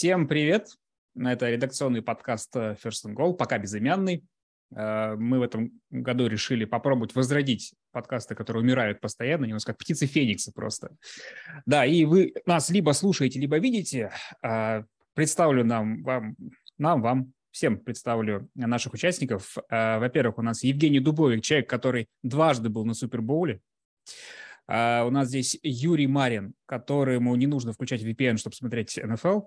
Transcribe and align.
Всем 0.00 0.26
привет! 0.26 0.78
Это 1.14 1.50
редакционный 1.50 2.00
подкаст 2.00 2.56
э, 2.56 2.74
First 2.82 3.04
and 3.04 3.14
Goal, 3.14 3.34
пока 3.34 3.58
безымянный. 3.58 4.24
Э, 4.74 5.14
мы 5.16 5.38
в 5.38 5.42
этом 5.42 5.78
году 5.90 6.26
решили 6.26 6.64
попробовать 6.64 7.14
возродить 7.14 7.74
подкасты, 7.92 8.34
которые 8.34 8.62
умирают 8.62 9.02
постоянно, 9.02 9.46
нас 9.46 9.66
как 9.66 9.76
птицы 9.76 10.06
фениксы 10.06 10.52
просто. 10.54 10.96
Да, 11.66 11.84
и 11.84 12.06
вы 12.06 12.32
нас 12.46 12.70
либо 12.70 12.92
слушаете, 12.92 13.38
либо 13.38 13.58
видите. 13.58 14.10
Э, 14.42 14.84
представлю 15.12 15.66
нам, 15.66 16.02
вам, 16.02 16.34
нам, 16.78 17.02
вам, 17.02 17.34
всем 17.50 17.78
представлю 17.78 18.48
наших 18.54 18.94
участников. 18.94 19.54
Во-первых, 19.68 20.38
у 20.38 20.42
нас 20.42 20.64
Евгений 20.64 21.00
Дубовик, 21.00 21.42
человек, 21.42 21.68
который 21.68 22.08
дважды 22.22 22.70
был 22.70 22.86
на 22.86 22.94
Супербоуле. 22.94 23.60
У 24.66 24.72
нас 24.72 25.28
здесь 25.28 25.58
Юрий 25.62 26.06
Марин, 26.06 26.54
которому 26.64 27.36
не 27.36 27.46
нужно 27.46 27.74
включать 27.74 28.02
VPN, 28.02 28.38
чтобы 28.38 28.56
смотреть 28.56 28.98
НФЛ. 29.02 29.40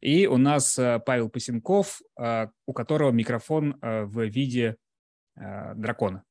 И 0.00 0.26
у 0.26 0.36
нас 0.36 0.78
э, 0.78 1.00
Павел 1.04 1.28
Пасенков, 1.28 2.02
э, 2.18 2.48
у 2.66 2.72
которого 2.72 3.10
микрофон 3.10 3.78
э, 3.80 4.02
в 4.02 4.24
виде 4.24 4.76
дракона. 5.34 6.24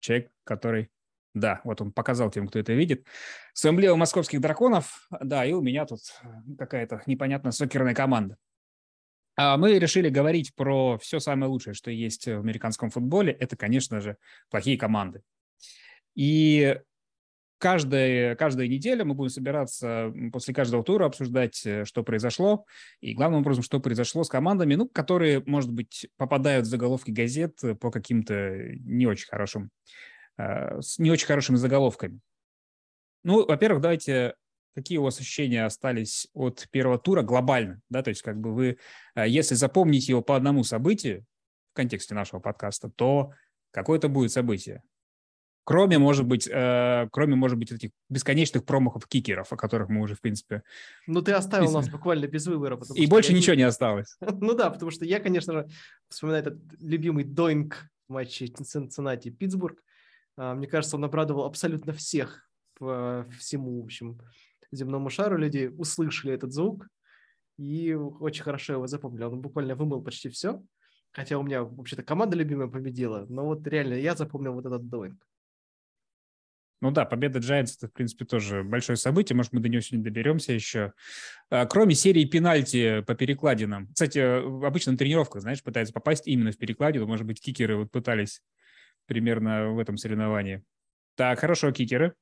Человек, 0.00 0.30
который... 0.44 0.88
Да, 1.34 1.60
вот 1.64 1.82
он 1.82 1.92
показал 1.92 2.30
тем, 2.30 2.48
кто 2.48 2.58
это 2.58 2.72
видит. 2.72 3.06
Эмблемой 3.62 3.98
московских 3.98 4.40
драконов. 4.40 5.06
Да, 5.20 5.44
и 5.44 5.52
у 5.52 5.60
меня 5.60 5.84
тут 5.84 6.00
какая-то 6.56 7.02
непонятная 7.04 7.52
сокерная 7.52 7.94
команда. 7.94 8.38
А 9.36 9.58
мы 9.58 9.78
решили 9.78 10.08
говорить 10.08 10.54
про 10.54 10.96
все 10.96 11.20
самое 11.20 11.50
лучшее, 11.50 11.74
что 11.74 11.90
есть 11.90 12.24
в 12.24 12.40
американском 12.40 12.88
футболе. 12.88 13.34
Это, 13.34 13.54
конечно 13.54 14.00
же, 14.00 14.16
плохие 14.48 14.78
команды. 14.78 15.20
И 16.14 16.80
каждая, 17.58 18.34
каждая 18.36 18.68
неделя 18.68 19.04
мы 19.04 19.14
будем 19.14 19.30
собираться 19.30 20.12
после 20.32 20.54
каждого 20.54 20.82
тура 20.82 21.06
обсуждать, 21.06 21.64
э, 21.66 21.84
что 21.84 22.02
произошло, 22.02 22.64
и 23.00 23.14
главным 23.14 23.40
образом, 23.40 23.62
что 23.62 23.80
произошло 23.80 24.24
с 24.24 24.28
командами, 24.28 24.74
ну, 24.74 24.88
которые, 24.88 25.42
может 25.46 25.70
быть, 25.70 26.08
попадают 26.16 26.66
в 26.66 26.70
заголовки 26.70 27.10
газет 27.10 27.58
по 27.80 27.90
каким-то 27.90 28.72
не 28.80 29.06
очень 29.06 29.28
хорошим, 29.28 29.70
э, 30.38 30.80
с 30.80 30.98
не 30.98 31.10
очень 31.10 31.26
хорошими 31.26 31.56
заголовками. 31.56 32.20
Ну, 33.24 33.44
во-первых, 33.46 33.82
давайте 33.82 34.34
какие 34.78 34.98
у 34.98 35.02
вас 35.02 35.18
ощущения 35.18 35.64
остались 35.64 36.28
от 36.34 36.68
первого 36.70 36.98
тура 36.98 37.22
глобально, 37.22 37.80
да, 37.88 38.02
то 38.02 38.10
есть 38.10 38.22
как 38.22 38.38
бы 38.38 38.54
вы, 38.54 38.78
э, 39.16 39.28
если 39.28 39.56
запомните 39.56 40.12
его 40.12 40.22
по 40.22 40.36
одному 40.36 40.62
событию 40.62 41.24
в 41.72 41.74
контексте 41.74 42.14
нашего 42.14 42.38
подкаста, 42.38 42.88
то 42.88 43.32
какое 43.72 43.98
это 43.98 44.08
будет 44.08 44.30
событие? 44.30 44.82
Кроме, 45.68 45.98
может 45.98 46.24
быть, 46.24 46.48
э, 46.50 47.08
кроме, 47.12 47.34
может 47.34 47.58
быть, 47.58 47.70
этих 47.70 47.90
бесконечных 48.08 48.64
промахов 48.64 49.06
кикеров, 49.06 49.52
о 49.52 49.56
которых 49.56 49.90
мы 49.90 50.00
уже, 50.00 50.14
в 50.14 50.22
принципе... 50.22 50.62
Ну, 51.06 51.20
ты 51.20 51.32
оставил 51.32 51.66
без... 51.66 51.74
нас 51.74 51.90
буквально 51.90 52.26
без 52.26 52.46
выбора. 52.46 52.80
И 52.94 53.06
больше 53.06 53.34
ничего 53.34 53.54
не 53.54 53.64
осталось. 53.64 54.16
ну 54.40 54.54
да, 54.54 54.70
потому 54.70 54.90
что 54.90 55.04
я, 55.04 55.20
конечно 55.20 55.52
же, 55.52 55.68
вспоминаю 56.08 56.40
этот 56.44 56.58
любимый 56.80 57.24
доинг 57.24 57.90
в 58.08 58.12
матче 58.14 58.46
Цинциннати 58.46 59.28
Питтсбург. 59.28 59.82
А, 60.38 60.54
мне 60.54 60.66
кажется, 60.66 60.96
он 60.96 61.04
обрадовал 61.04 61.44
абсолютно 61.44 61.92
всех 61.92 62.48
по 62.78 63.26
всему, 63.38 63.82
в 63.82 63.84
общем, 63.84 64.22
земному 64.72 65.10
шару. 65.10 65.36
Люди 65.36 65.70
услышали 65.76 66.32
этот 66.32 66.50
звук 66.50 66.88
и 67.58 67.92
очень 67.92 68.42
хорошо 68.42 68.72
его 68.72 68.86
запомнили. 68.86 69.24
Он 69.24 69.42
буквально 69.42 69.74
вымыл 69.74 70.00
почти 70.00 70.30
все. 70.30 70.62
Хотя 71.12 71.36
у 71.36 71.42
меня 71.42 71.62
вообще-то 71.62 72.02
команда 72.02 72.38
любимая 72.38 72.68
победила, 72.68 73.26
но 73.28 73.44
вот 73.44 73.66
реально 73.66 73.94
я 73.94 74.14
запомнил 74.14 74.54
вот 74.54 74.64
этот 74.64 74.88
доинг. 74.88 75.22
Ну 76.80 76.92
да, 76.92 77.04
победа 77.04 77.40
Giants 77.40 77.74
это, 77.76 77.88
в 77.88 77.92
принципе, 77.92 78.24
тоже 78.24 78.62
большое 78.62 78.96
событие. 78.96 79.36
Может, 79.36 79.52
мы 79.52 79.60
до 79.60 79.68
него 79.68 79.80
сегодня 79.80 80.04
доберемся 80.04 80.52
еще. 80.52 80.92
А, 81.50 81.66
кроме 81.66 81.94
серии 81.94 82.24
пенальти 82.24 83.00
по 83.00 83.14
перекладинам. 83.14 83.88
Кстати, 83.88 84.18
обычно 84.64 84.92
на 84.92 84.98
тренировках, 84.98 85.42
знаешь, 85.42 85.62
пытаются 85.62 85.92
попасть 85.92 86.28
именно 86.28 86.52
в 86.52 86.56
перекладину. 86.56 87.06
Может 87.06 87.26
быть, 87.26 87.40
кикеры 87.40 87.76
вот 87.76 87.90
пытались 87.90 88.42
примерно 89.06 89.72
в 89.72 89.78
этом 89.80 89.96
соревновании. 89.96 90.62
Так, 91.16 91.40
хорошо, 91.40 91.72
кикеры. 91.72 92.14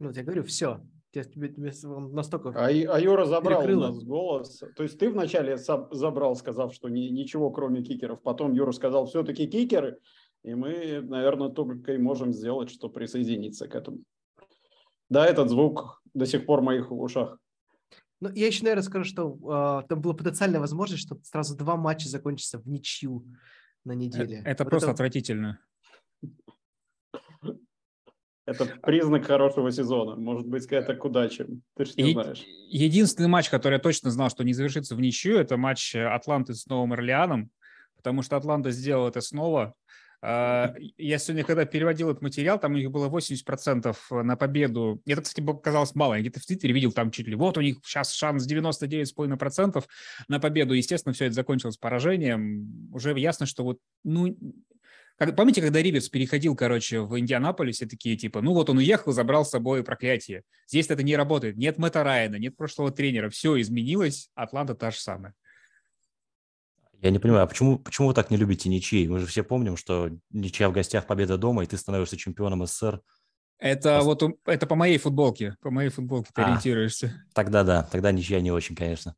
Ну, 0.00 0.10
я 0.10 0.24
говорю, 0.24 0.42
все. 0.42 0.80
Тебе, 1.12 1.24
тебе, 1.24 1.48
тебе 1.48 1.72
настолько 2.12 2.50
а, 2.50 2.66
а 2.66 3.00
Юра 3.00 3.24
забрал 3.24 3.62
перекрыло. 3.62 3.86
у 3.86 3.92
нас 3.92 4.02
голос. 4.02 4.62
То 4.76 4.82
есть 4.82 4.98
ты 4.98 5.08
вначале 5.10 5.56
забрал, 5.56 6.34
сказав, 6.36 6.74
что 6.74 6.88
ни, 6.88 7.08
ничего 7.08 7.50
кроме 7.50 7.82
кикеров. 7.82 8.20
Потом 8.22 8.52
Юра 8.52 8.72
сказал, 8.72 9.06
все-таки 9.06 9.46
кикеры. 9.46 9.98
И 10.44 10.54
мы, 10.54 11.00
наверное, 11.00 11.48
только 11.48 11.92
и 11.94 11.98
можем 11.98 12.32
сделать, 12.32 12.70
что 12.70 12.88
присоединиться 12.88 13.68
к 13.68 13.74
этому. 13.74 13.98
Да, 15.10 15.26
этот 15.26 15.48
звук 15.48 16.02
до 16.14 16.26
сих 16.26 16.46
пор 16.46 16.60
в 16.60 16.64
моих 16.64 16.92
ушах. 16.92 17.38
Ну, 18.20 18.30
я 18.34 18.46
еще, 18.46 18.64
наверное, 18.64 18.82
скажу, 18.82 19.04
что 19.04 19.82
э, 19.82 19.88
там 19.88 20.00
была 20.00 20.14
потенциальная 20.14 20.60
возможность, 20.60 21.04
что 21.04 21.18
сразу 21.22 21.56
два 21.56 21.76
матча 21.76 22.08
закончатся 22.08 22.58
в 22.58 22.68
ничью 22.68 23.24
на 23.84 23.92
неделе. 23.92 24.38
Это, 24.38 24.50
это 24.50 24.64
вот 24.64 24.70
просто 24.70 24.88
это... 24.88 24.94
отвратительно. 24.94 25.60
Это 28.44 28.64
признак 28.64 29.26
хорошего 29.26 29.70
сезона. 29.70 30.16
Может 30.16 30.46
быть, 30.46 30.64
это 30.66 30.94
к 30.94 31.04
удаче. 31.04 31.46
Ты 31.76 31.84
же 31.84 31.92
не 31.96 32.12
знаешь. 32.12 32.44
Единственный 32.70 33.28
матч, 33.28 33.50
который 33.50 33.74
я 33.74 33.78
точно 33.78 34.10
знал, 34.10 34.30
что 34.30 34.42
не 34.42 34.54
завершится 34.54 34.96
в 34.96 35.00
ничью, 35.00 35.36
это 35.36 35.58
матч 35.58 35.94
Атланты 35.94 36.54
с 36.54 36.66
Новым 36.66 36.94
Орлеаном, 36.94 37.50
потому 37.96 38.22
что 38.22 38.36
Атланта 38.36 38.70
сделал 38.70 39.06
это 39.06 39.20
снова. 39.20 39.74
А, 40.20 40.74
я 40.96 41.18
сегодня, 41.18 41.44
когда 41.44 41.64
переводил 41.64 42.10
этот 42.10 42.22
материал, 42.22 42.58
там 42.58 42.72
у 42.72 42.76
них 42.76 42.90
было 42.90 43.08
80% 43.08 43.96
на 44.10 44.36
победу. 44.36 45.00
Это, 45.06 45.22
кстати, 45.22 45.46
казалось 45.62 45.94
мало. 45.94 46.14
Я 46.14 46.20
где-то 46.20 46.40
в 46.40 46.46
Твиттере 46.46 46.74
видел 46.74 46.92
там 46.92 47.10
чуть 47.10 47.28
ли. 47.28 47.36
Вот 47.36 47.56
у 47.56 47.60
них 47.60 47.78
сейчас 47.84 48.12
шанс 48.12 48.50
99,5% 48.50 49.84
на 50.28 50.40
победу. 50.40 50.74
Естественно, 50.74 51.12
все 51.12 51.26
это 51.26 51.34
закончилось 51.34 51.76
поражением. 51.76 52.92
Уже 52.92 53.16
ясно, 53.18 53.46
что 53.46 53.62
вот, 53.62 53.78
ну, 54.02 54.36
как, 55.18 55.34
помните, 55.34 55.60
когда 55.60 55.82
Риверс 55.82 56.08
переходил, 56.08 56.54
короче, 56.54 57.00
в 57.00 57.18
Индианаполисе, 57.18 57.86
такие 57.86 58.16
типа, 58.16 58.40
ну 58.40 58.54
вот 58.54 58.70
он 58.70 58.78
уехал, 58.78 59.12
забрал 59.12 59.44
с 59.44 59.50
собой 59.50 59.82
проклятие. 59.82 60.42
Здесь 60.68 60.88
это 60.90 61.02
не 61.02 61.16
работает. 61.16 61.56
Нет 61.56 61.76
Мэтта 61.76 62.04
Райана, 62.04 62.36
нет 62.36 62.56
прошлого 62.56 62.92
тренера. 62.92 63.28
Все 63.28 63.60
изменилось. 63.60 64.30
Атланта 64.36 64.74
та 64.74 64.92
же 64.92 64.98
самая. 64.98 65.34
Я 67.00 67.10
не 67.10 67.18
понимаю, 67.18 67.44
а 67.44 67.46
почему, 67.46 67.78
почему 67.78 68.08
вы 68.08 68.14
так 68.14 68.30
не 68.30 68.36
любите 68.36 68.68
ничьи? 68.68 69.06
Мы 69.06 69.20
же 69.20 69.26
все 69.26 69.44
помним, 69.44 69.76
что 69.76 70.10
ничья 70.30 70.68
в 70.68 70.72
гостях, 70.72 71.06
победа 71.06 71.38
дома, 71.38 71.62
и 71.62 71.66
ты 71.66 71.76
становишься 71.76 72.16
чемпионом 72.16 72.66
СССР. 72.66 73.00
Это 73.58 74.00
Просто... 74.00 74.26
вот 74.26 74.38
это 74.46 74.66
по 74.66 74.74
моей 74.74 74.98
футболке, 74.98 75.56
по 75.60 75.70
моей 75.70 75.90
футболке 75.90 76.30
ты 76.34 76.42
а, 76.42 76.46
ориентируешься. 76.46 77.24
Тогда 77.34 77.64
да, 77.64 77.82
тогда 77.82 78.12
ничья 78.12 78.40
не 78.40 78.52
очень, 78.52 78.74
конечно. 78.76 79.14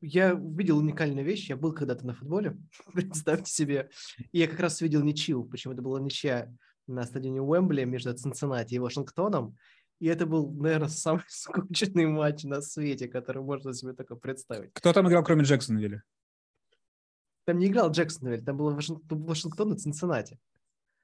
Я 0.00 0.32
видел 0.32 0.78
уникальную 0.78 1.24
вещь, 1.24 1.48
я 1.48 1.56
был 1.56 1.72
когда-то 1.72 2.06
на 2.06 2.14
футболе, 2.14 2.56
представьте 2.92 3.50
себе, 3.52 3.90
и 4.32 4.38
я 4.38 4.48
как 4.48 4.60
раз 4.60 4.80
видел 4.80 5.02
ничью, 5.02 5.44
почему 5.44 5.74
это 5.74 5.82
была 5.82 6.00
ничья 6.00 6.52
на 6.86 7.04
стадионе 7.04 7.40
Уэмбли 7.40 7.84
между 7.84 8.12
Цинциннати 8.14 8.74
и 8.74 8.78
Вашингтоном, 8.78 9.56
и 10.00 10.06
это 10.06 10.26
был, 10.26 10.50
наверное, 10.52 10.88
самый 10.88 11.22
скучный 11.28 12.06
матч 12.06 12.44
на 12.44 12.60
свете, 12.62 13.06
который 13.06 13.42
можно 13.42 13.72
себе 13.74 13.92
только 13.92 14.16
представить. 14.16 14.72
Кто 14.72 14.92
там 14.92 15.08
играл, 15.08 15.22
кроме 15.22 15.44
Джексонвилля? 15.44 16.02
Там 17.44 17.58
не 17.58 17.66
играл 17.66 17.90
Джексонвиль, 17.90 18.44
там 18.44 18.56
было 18.56 18.74
Вашингтон, 18.74 19.24
Вашингтон 19.24 19.72
и 19.72 19.78
Цинциннати. 19.78 20.38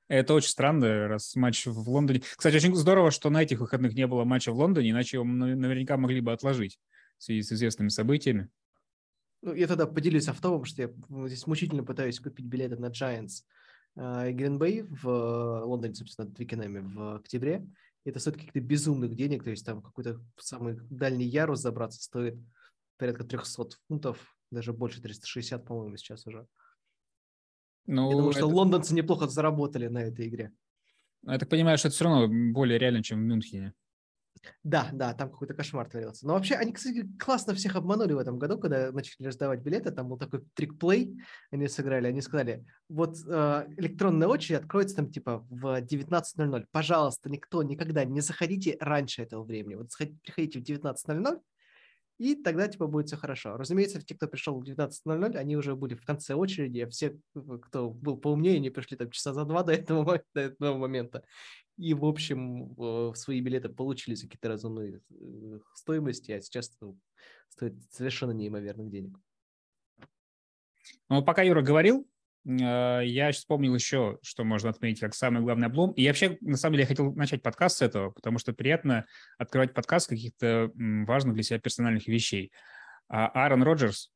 Это 0.09 0.35
очень 0.35 0.51
странно, 0.51 1.09
раз 1.09 1.35
матч 1.35 1.67
в 1.67 1.89
Лондоне. 1.89 2.23
Кстати, 2.37 2.57
очень 2.57 2.75
здорово, 2.77 3.11
что 3.11 3.29
на 3.29 3.43
этих 3.43 3.59
выходных 3.59 3.95
не 3.95 4.07
было 4.07 4.25
матча 4.25 4.53
в 4.53 4.57
Лондоне, 4.57 4.91
иначе 4.91 5.17
его 5.17 5.25
наверняка 5.25 5.97
могли 5.97 6.21
бы 6.21 6.33
отложить 6.33 6.79
в 7.19 7.25
связи 7.25 7.43
с 7.43 7.53
известными 7.53 7.89
событиями. 7.89 8.49
Ну, 9.43 9.53
я 9.55 9.67
тогда 9.67 9.87
поделюсь 9.87 10.29
автопом, 10.29 10.65
что 10.65 10.83
я 10.83 10.91
здесь 11.27 11.47
мучительно 11.47 11.83
пытаюсь 11.83 12.21
купить 12.21 12.47
билеты 12.47 12.77
на 12.77 12.87
Giants 12.87 13.43
и 13.97 14.33
Гринбей 14.33 14.83
в 14.83 15.65
Лондоне, 15.65 15.95
собственно, 15.95 16.31
Твикенами 16.31 16.81
в 16.81 17.17
октябре. 17.17 17.67
Это 18.05 18.21
стоит 18.21 18.37
каких-то 18.37 18.61
безумных 18.61 19.17
денег, 19.17 19.43
то 19.43 19.51
есть 19.51 19.67
там 19.67 19.83
какой-то 19.83 20.21
самый 20.39 20.79
дальний 20.91 21.27
ярус 21.27 21.61
забраться 21.61 22.01
стоит 22.01 22.39
порядка 22.97 23.25
300 23.25 23.71
фунтов, 23.89 24.36
даже 24.51 24.73
больше 24.73 25.01
360, 25.01 25.65
по-моему, 25.65 25.97
сейчас 25.97 26.27
уже. 26.27 26.47
Ну, 27.87 28.11
Я 28.11 28.17
думаю, 28.17 28.31
это... 28.31 28.39
что 28.39 28.49
лондонцы 28.49 28.95
неплохо 28.95 29.29
заработали 29.29 29.89
на 29.89 29.99
этой 29.99 30.29
игре. 30.29 30.53
Ну, 31.23 31.33
я 31.33 31.39
так 31.39 31.49
понимаю, 31.49 31.79
что 31.79 31.89
это 31.89 31.95
все 31.95 32.05
равно 32.05 32.53
более 32.53 32.79
реально, 32.79 33.03
чем 33.03 33.19
в 33.19 33.23
Мюнхене. 33.23 33.75
Да, 34.63 34.91
да, 34.93 35.15
там 35.15 35.31
какой-то 35.31 35.55
кошмар 35.55 35.89
творился. 35.89 36.27
Но 36.27 36.35
вообще 36.35 36.55
они, 36.55 36.73
кстати, 36.73 37.07
классно 37.19 37.55
всех 37.55 37.77
обманули 37.77 38.13
в 38.13 38.19
этом 38.19 38.39
году, 38.39 38.59
когда 38.59 38.93
начали 38.93 39.27
раздавать 39.27 39.61
билеты. 39.61 39.91
Там 39.91 40.09
был 40.09 40.19
такой 40.19 40.45
трик-плей, 40.55 41.19
они 41.51 41.69
сыграли. 41.69 42.09
Они 42.09 42.21
сказали, 42.21 42.65
вот 42.89 43.17
э, 43.27 43.67
электронная 43.77 44.29
очередь 44.29 44.61
откроется 44.61 44.97
там 44.97 45.11
типа 45.11 45.47
в 45.51 45.81
19.00. 45.81 46.67
Пожалуйста, 46.71 47.31
никто 47.31 47.63
никогда 47.63 48.05
не 48.05 48.21
заходите 48.21 48.77
раньше 48.81 49.23
этого 49.23 49.45
времени. 49.45 49.75
Вот 49.75 49.89
приходите 50.23 50.61
в 50.61 50.63
19.00, 50.63 51.41
и 52.19 52.35
тогда, 52.35 52.67
типа, 52.67 52.87
будет 52.87 53.09
все 53.09 53.17
хорошо. 53.17 53.57
Разумеется, 53.57 54.01
те, 54.01 54.15
кто 54.15 54.27
пришел 54.27 54.59
в 54.59 54.65
19.00, 54.65 55.37
они 55.37 55.57
уже 55.57 55.77
были 55.77 55.95
в 55.95 56.05
конце 56.05 56.35
очереди, 56.35 56.81
а 56.81 56.89
все, 56.89 57.19
кто 57.63 57.91
был 57.91 58.17
поумнее, 58.17 58.57
они 58.57 58.71
пришли 58.71 58.97
там 58.97 59.11
часа 59.11 59.35
за 59.35 59.45
два 59.45 59.63
до 59.63 59.73
этого, 59.73 60.23
до 60.35 60.41
этого 60.41 60.79
момента. 60.79 61.25
и, 61.77 61.93
в 61.93 62.05
общем, 62.05 62.75
свои 63.15 63.41
билеты 63.41 63.69
получили 63.69 64.15
за 64.15 64.27
какие-то 64.27 64.49
разумные 64.49 65.03
э, 65.11 65.59
стоимости, 65.75 66.33
а 66.33 66.41
сейчас 66.41 66.73
это 66.75 66.95
стоит 67.49 67.75
совершенно 67.91 68.33
неимоверных 68.33 68.91
денег. 68.91 69.19
Ну, 71.09 71.23
пока 71.23 71.43
Юра 71.43 71.63
говорил, 71.63 72.09
я 72.49 73.33
вспомнил 73.33 73.75
еще, 73.75 74.19
что 74.23 74.45
можно 74.45 74.71
отметить 74.71 75.01
как 75.01 75.15
самый 75.15 75.43
главный 75.43 75.67
облом. 75.67 75.93
И 75.93 76.07
вообще, 76.07 76.39
на 76.41 76.57
самом 76.57 76.75
деле, 76.75 76.83
я 76.85 76.89
хотел 76.89 77.13
начать 77.15 77.43
подкаст 77.43 77.79
с 77.79 77.83
этого, 77.83 78.11
потому 78.11 78.39
что 78.39 78.53
приятно 78.53 79.07
открывать 79.37 79.75
подкаст 79.75 80.09
каких-то 80.09 80.71
важных 80.75 81.35
для 81.35 81.43
себя 81.43 81.59
персональных 81.59 82.07
вещей. 82.07 82.53
А 83.09 83.27
Аарон 83.29 83.63
Роджерс 83.63 84.13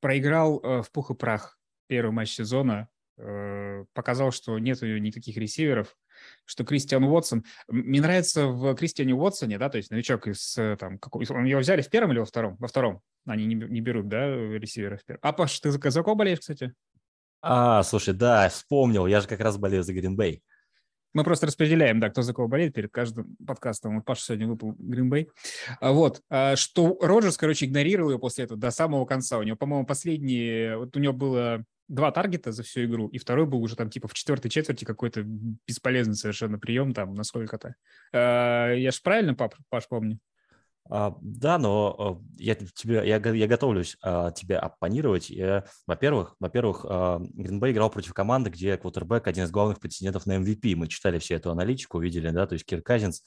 проиграл 0.00 0.60
э, 0.60 0.82
в 0.82 0.90
пух 0.92 1.10
и 1.10 1.14
прах 1.14 1.58
первый 1.86 2.12
матч 2.12 2.30
сезона 2.30 2.88
Э, 3.18 3.84
показал, 3.92 4.32
что 4.32 4.58
нет 4.58 4.80
никаких 4.82 5.36
ресиверов, 5.36 5.96
что 6.44 6.64
Кристиан 6.64 7.04
Уотсон... 7.04 7.44
Мне 7.68 8.00
нравится 8.00 8.46
в 8.46 8.74
Кристиане 8.74 9.14
Уотсоне, 9.14 9.58
да, 9.58 9.68
то 9.68 9.78
есть 9.78 9.90
новичок 9.90 10.26
из 10.26 10.56
э, 10.58 10.76
там... 10.78 10.98
Какой, 10.98 11.24
его 11.24 11.60
взяли 11.60 11.82
в 11.82 11.90
первом 11.90 12.12
или 12.12 12.18
во 12.18 12.24
втором? 12.24 12.56
Во 12.58 12.68
втором. 12.68 13.00
Они 13.26 13.44
не, 13.46 13.54
не 13.54 13.80
берут, 13.80 14.08
да, 14.08 14.26
ресиверов 14.26 15.00
в 15.02 15.04
первом. 15.04 15.20
А, 15.22 15.32
Паш, 15.32 15.60
ты 15.60 15.70
за 15.70 16.02
кого 16.02 16.14
болеешь, 16.14 16.40
кстати? 16.40 16.72
А, 17.40 17.82
слушай, 17.82 18.14
да, 18.14 18.48
вспомнил. 18.48 19.06
Я 19.06 19.20
же 19.20 19.28
как 19.28 19.40
раз 19.40 19.58
болею 19.58 19.82
за 19.82 19.92
Гринбей. 19.92 20.42
Мы 21.14 21.24
просто 21.24 21.46
распределяем, 21.46 22.00
да, 22.00 22.08
кто 22.08 22.22
за 22.22 22.32
кого 22.32 22.48
болеет 22.48 22.74
перед 22.74 22.90
каждым 22.90 23.36
подкастом. 23.46 23.96
Вот 23.96 24.04
Паша 24.06 24.22
сегодня 24.22 24.48
выпал 24.48 24.74
Гринбей. 24.78 25.28
Вот, 25.80 26.22
а, 26.30 26.56
что 26.56 26.96
Роджерс, 27.00 27.36
короче, 27.36 27.66
игнорировал 27.66 28.12
ее 28.12 28.18
после 28.18 28.44
этого 28.44 28.58
до 28.58 28.70
самого 28.70 29.04
конца. 29.04 29.38
У 29.38 29.42
него, 29.42 29.56
по-моему, 29.56 29.84
последние... 29.84 30.78
Вот 30.78 30.96
у 30.96 31.00
него 31.00 31.12
было 31.12 31.64
два 31.88 32.10
таргета 32.10 32.52
за 32.52 32.62
всю 32.62 32.84
игру, 32.84 33.08
и 33.08 33.18
второй 33.18 33.46
был 33.46 33.62
уже 33.62 33.76
там 33.76 33.90
типа 33.90 34.08
в 34.08 34.14
четвертой 34.14 34.50
четверти 34.50 34.84
какой-то 34.84 35.22
бесполезный 35.24 36.14
совершенно 36.14 36.58
прием 36.58 36.94
там 36.94 37.14
насколько-то. 37.14 37.74
Э, 38.12 38.74
я 38.76 38.90
же 38.90 38.98
правильно, 39.02 39.34
пап, 39.34 39.54
Паш, 39.68 39.88
помню? 39.88 40.18
А, 40.90 41.16
да, 41.20 41.58
но 41.58 41.96
а, 41.98 42.22
я 42.36 42.54
тебе, 42.56 43.06
я, 43.06 43.16
я 43.16 43.46
готовлюсь 43.46 43.96
а, 44.02 44.32
тебе 44.32 44.56
оппонировать. 44.56 45.30
Я, 45.30 45.64
во-первых, 45.86 46.34
во-первых, 46.40 46.84
Гринбей 46.84 47.72
играл 47.72 47.90
против 47.90 48.14
команды, 48.14 48.50
где 48.50 48.76
квотербек 48.76 49.26
один 49.26 49.44
из 49.44 49.50
главных 49.50 49.78
претендентов 49.78 50.26
на 50.26 50.38
MVP. 50.38 50.74
Мы 50.74 50.88
читали 50.88 51.18
все 51.18 51.34
эту 51.34 51.50
аналитику, 51.50 52.00
видели, 52.00 52.30
да, 52.30 52.46
то 52.46 52.54
есть 52.54 52.66
Кир 52.66 52.82
Казинс 52.82 53.22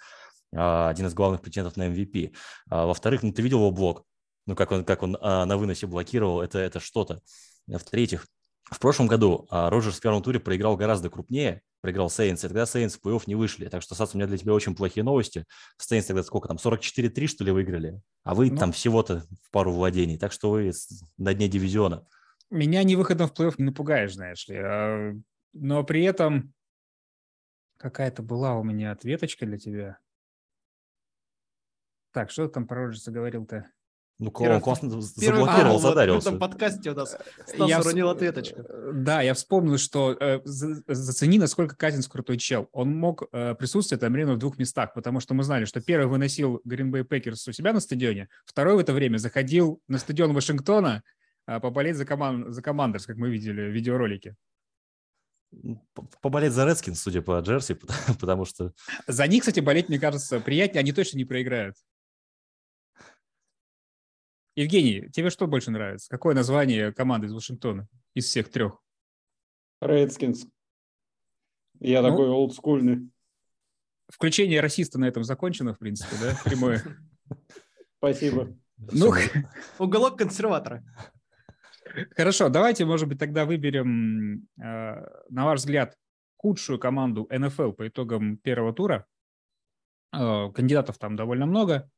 а, 0.55 0.89
один 0.89 1.07
из 1.07 1.13
главных 1.13 1.41
претендентов 1.41 1.77
на 1.77 1.87
MVP. 1.87 2.35
А, 2.69 2.85
во-вторых, 2.85 3.23
ну 3.23 3.31
ты 3.31 3.41
видел 3.41 3.59
его 3.59 3.71
блок, 3.71 4.03
ну 4.45 4.55
как 4.55 4.71
он, 4.71 4.85
как 4.85 5.03
он 5.03 5.17
а, 5.19 5.45
на 5.45 5.57
выносе 5.57 5.87
блокировал, 5.87 6.41
это, 6.41 6.59
это 6.59 6.79
что-то. 6.79 7.21
В-третьих, 7.67 8.27
в 8.71 8.79
прошлом 8.79 9.07
году 9.07 9.47
а, 9.51 9.69
Роджерс 9.69 9.97
в 9.97 10.01
первом 10.01 10.23
туре 10.23 10.39
проиграл 10.39 10.75
гораздо 10.75 11.09
крупнее, 11.09 11.61
проиграл 11.81 12.09
Сейнс, 12.09 12.43
и 12.43 12.47
тогда 12.47 12.65
Сейнс 12.65 12.95
в 12.95 13.05
плей-офф 13.05 13.23
не 13.27 13.35
вышли. 13.35 13.67
Так 13.67 13.83
что, 13.83 13.93
Сас, 13.93 14.15
у 14.15 14.17
меня 14.17 14.25
для 14.25 14.37
тебя 14.37 14.53
очень 14.53 14.75
плохие 14.75 15.03
новости. 15.03 15.45
Сейнс 15.77 16.05
тогда 16.05 16.23
сколько 16.23 16.47
там, 16.47 16.57
44-3, 16.57 17.27
что 17.27 17.43
ли, 17.43 17.51
выиграли? 17.51 18.01
А 18.23 18.33
вы 18.33 18.49
ну, 18.49 18.57
там 18.57 18.71
всего-то 18.71 19.23
в 19.43 19.51
пару 19.51 19.71
владений. 19.71 20.17
Так 20.17 20.31
что 20.31 20.49
вы 20.49 20.71
на 21.17 21.33
дне 21.35 21.47
дивизиона. 21.47 22.07
Меня 22.49 22.83
не 22.83 22.95
выходом 22.95 23.27
в 23.27 23.33
плей-офф 23.33 23.55
не 23.59 23.65
напугаешь, 23.65 24.15
знаешь 24.15 24.47
ли. 24.47 24.57
А, 24.57 25.13
но 25.53 25.83
при 25.83 26.03
этом 26.03 26.53
какая-то 27.77 28.23
была 28.23 28.55
у 28.55 28.63
меня 28.63 28.91
ответочка 28.91 29.45
для 29.45 29.59
тебя. 29.59 29.99
Так, 32.13 32.31
что 32.31 32.47
ты 32.47 32.53
там 32.53 32.65
про 32.65 32.85
Роджерса 32.85 33.11
говорил-то? 33.11 33.69
Ну, 34.17 34.31
первый, 34.31 34.55
он 34.55 34.61
классно 34.61 34.89
заблокировал, 34.89 35.75
а, 35.75 35.79
задарился. 35.79 36.29
В 36.29 36.35
этом 36.35 36.39
подкасте 36.39 36.91
у 36.91 36.95
нас 36.95 37.17
Стас 37.45 37.69
я 37.69 37.81
уронил 37.81 38.09
ответочку. 38.09 38.61
Э, 38.61 38.91
да, 38.93 39.21
я 39.21 39.33
вспомнил, 39.33 39.77
что 39.77 40.15
э, 40.17 40.39
зацени, 40.45 41.37
насколько 41.37 41.75
Казинс 41.75 42.07
крутой 42.07 42.37
чел. 42.37 42.69
Он 42.71 42.95
мог 42.95 43.23
э, 43.33 43.55
присутствовать 43.55 43.99
примерно 43.99 44.35
в 44.35 44.37
двух 44.37 44.57
местах, 44.57 44.93
потому 44.93 45.19
что 45.19 45.33
мы 45.33 45.43
знали, 45.43 45.65
что 45.65 45.81
первый 45.81 46.07
выносил 46.07 46.61
Green 46.65 46.91
Bay 46.91 47.05
Packers 47.05 47.49
у 47.49 47.51
себя 47.51 47.73
на 47.73 47.81
стадионе, 47.81 48.29
второй 48.45 48.75
в 48.75 48.79
это 48.79 48.93
время 48.93 49.17
заходил 49.17 49.81
на 49.89 49.97
стадион 49.97 50.33
Вашингтона 50.33 51.03
э, 51.45 51.59
поболеть 51.59 51.97
за, 51.97 52.05
команд, 52.05 52.53
за 52.53 52.61
Командерс, 52.61 53.05
как 53.05 53.17
мы 53.17 53.29
видели 53.29 53.69
в 53.69 53.73
видеоролике. 53.73 54.37
Поболеть 56.21 56.53
за 56.53 56.65
Редскинс, 56.65 57.01
судя 57.01 57.21
по 57.21 57.37
Джерси, 57.39 57.77
потому 58.19 58.45
что... 58.45 58.71
За 59.07 59.27
них, 59.27 59.41
кстати, 59.41 59.59
болеть, 59.59 59.89
мне 59.89 59.99
кажется, 59.99 60.39
приятнее, 60.39 60.79
они 60.79 60.93
точно 60.93 61.17
не 61.17 61.25
проиграют. 61.25 61.75
Евгений, 64.55 65.09
тебе 65.11 65.29
что 65.29 65.47
больше 65.47 65.69
нравится? 65.69 66.09
Какое 66.09 66.33
название 66.33 66.93
команды 66.93 67.27
из 67.27 67.33
Вашингтона 67.33 67.87
из 68.13 68.25
всех 68.25 68.49
трех? 68.49 68.81
Redskins. 69.83 70.47
Я 71.81 72.01
ну, 72.01 72.09
такой 72.09 72.29
олдскульный. 72.29 73.09
Включение 74.07 74.61
расиста 74.61 74.97
на 74.97 75.05
этом 75.05 75.23
закончено, 75.23 75.73
в 75.73 75.79
принципе, 75.79 76.15
да? 76.21 76.37
Прямое. 76.45 76.81
Спасибо. 77.97 78.55
Ну, 78.77 79.13
уголок 79.77 80.17
консерватора. 80.17 80.83
Хорошо, 82.15 82.49
давайте, 82.49 82.85
может 82.85 83.07
быть, 83.07 83.19
тогда 83.19 83.45
выберем, 83.45 84.47
э, 84.57 85.05
на 85.29 85.45
ваш 85.45 85.59
взгляд, 85.59 85.97
худшую 86.37 86.79
команду 86.79 87.27
НФЛ 87.29 87.71
по 87.71 87.87
итогам 87.87 88.37
первого 88.37 88.73
тура. 88.73 89.05
Э, 90.13 90.49
кандидатов 90.53 90.97
там 90.97 91.15
довольно 91.15 91.45
много. 91.45 91.89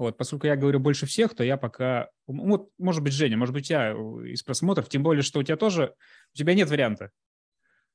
Вот, 0.00 0.16
поскольку 0.16 0.46
я 0.46 0.56
говорю 0.56 0.80
больше 0.80 1.04
всех, 1.04 1.34
то 1.34 1.44
я 1.44 1.58
пока... 1.58 2.08
Вот, 2.26 2.70
может 2.78 3.02
быть, 3.02 3.12
Женя, 3.12 3.36
может 3.36 3.52
быть, 3.52 3.68
я 3.68 3.92
из 3.92 4.42
просмотров, 4.42 4.88
тем 4.88 5.02
более, 5.02 5.22
что 5.22 5.40
у 5.40 5.42
тебя 5.42 5.58
тоже... 5.58 5.94
У 6.34 6.38
тебя 6.38 6.54
нет 6.54 6.70
варианта. 6.70 7.10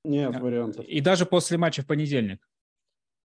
Нет 0.03 0.39
вариантов. 0.39 0.85
И 0.85 1.01
даже 1.01 1.25
после 1.25 1.57
матча 1.57 1.81
в 1.81 1.87
понедельник. 1.87 2.47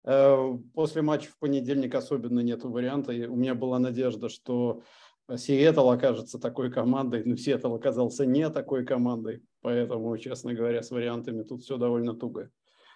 Э, 0.04 0.56
после 0.72 1.02
матча 1.02 1.28
в 1.28 1.38
понедельник 1.38 1.94
особенно 1.94 2.40
нет 2.40 2.64
варианта. 2.64 3.12
У 3.12 3.36
меня 3.36 3.54
была 3.54 3.78
надежда, 3.78 4.30
что 4.30 4.82
Сиэтл 5.30 5.90
окажется 5.90 6.38
такой 6.38 6.72
командой, 6.72 7.22
но 7.26 7.36
Сиэтл 7.36 7.74
оказался 7.74 8.24
не 8.24 8.48
такой 8.48 8.86
командой. 8.86 9.42
Поэтому, 9.60 10.16
честно 10.16 10.54
говоря, 10.54 10.82
с 10.82 10.90
вариантами 10.90 11.42
тут 11.42 11.60
все 11.64 11.76
довольно 11.76 12.14
туго. 12.14 12.48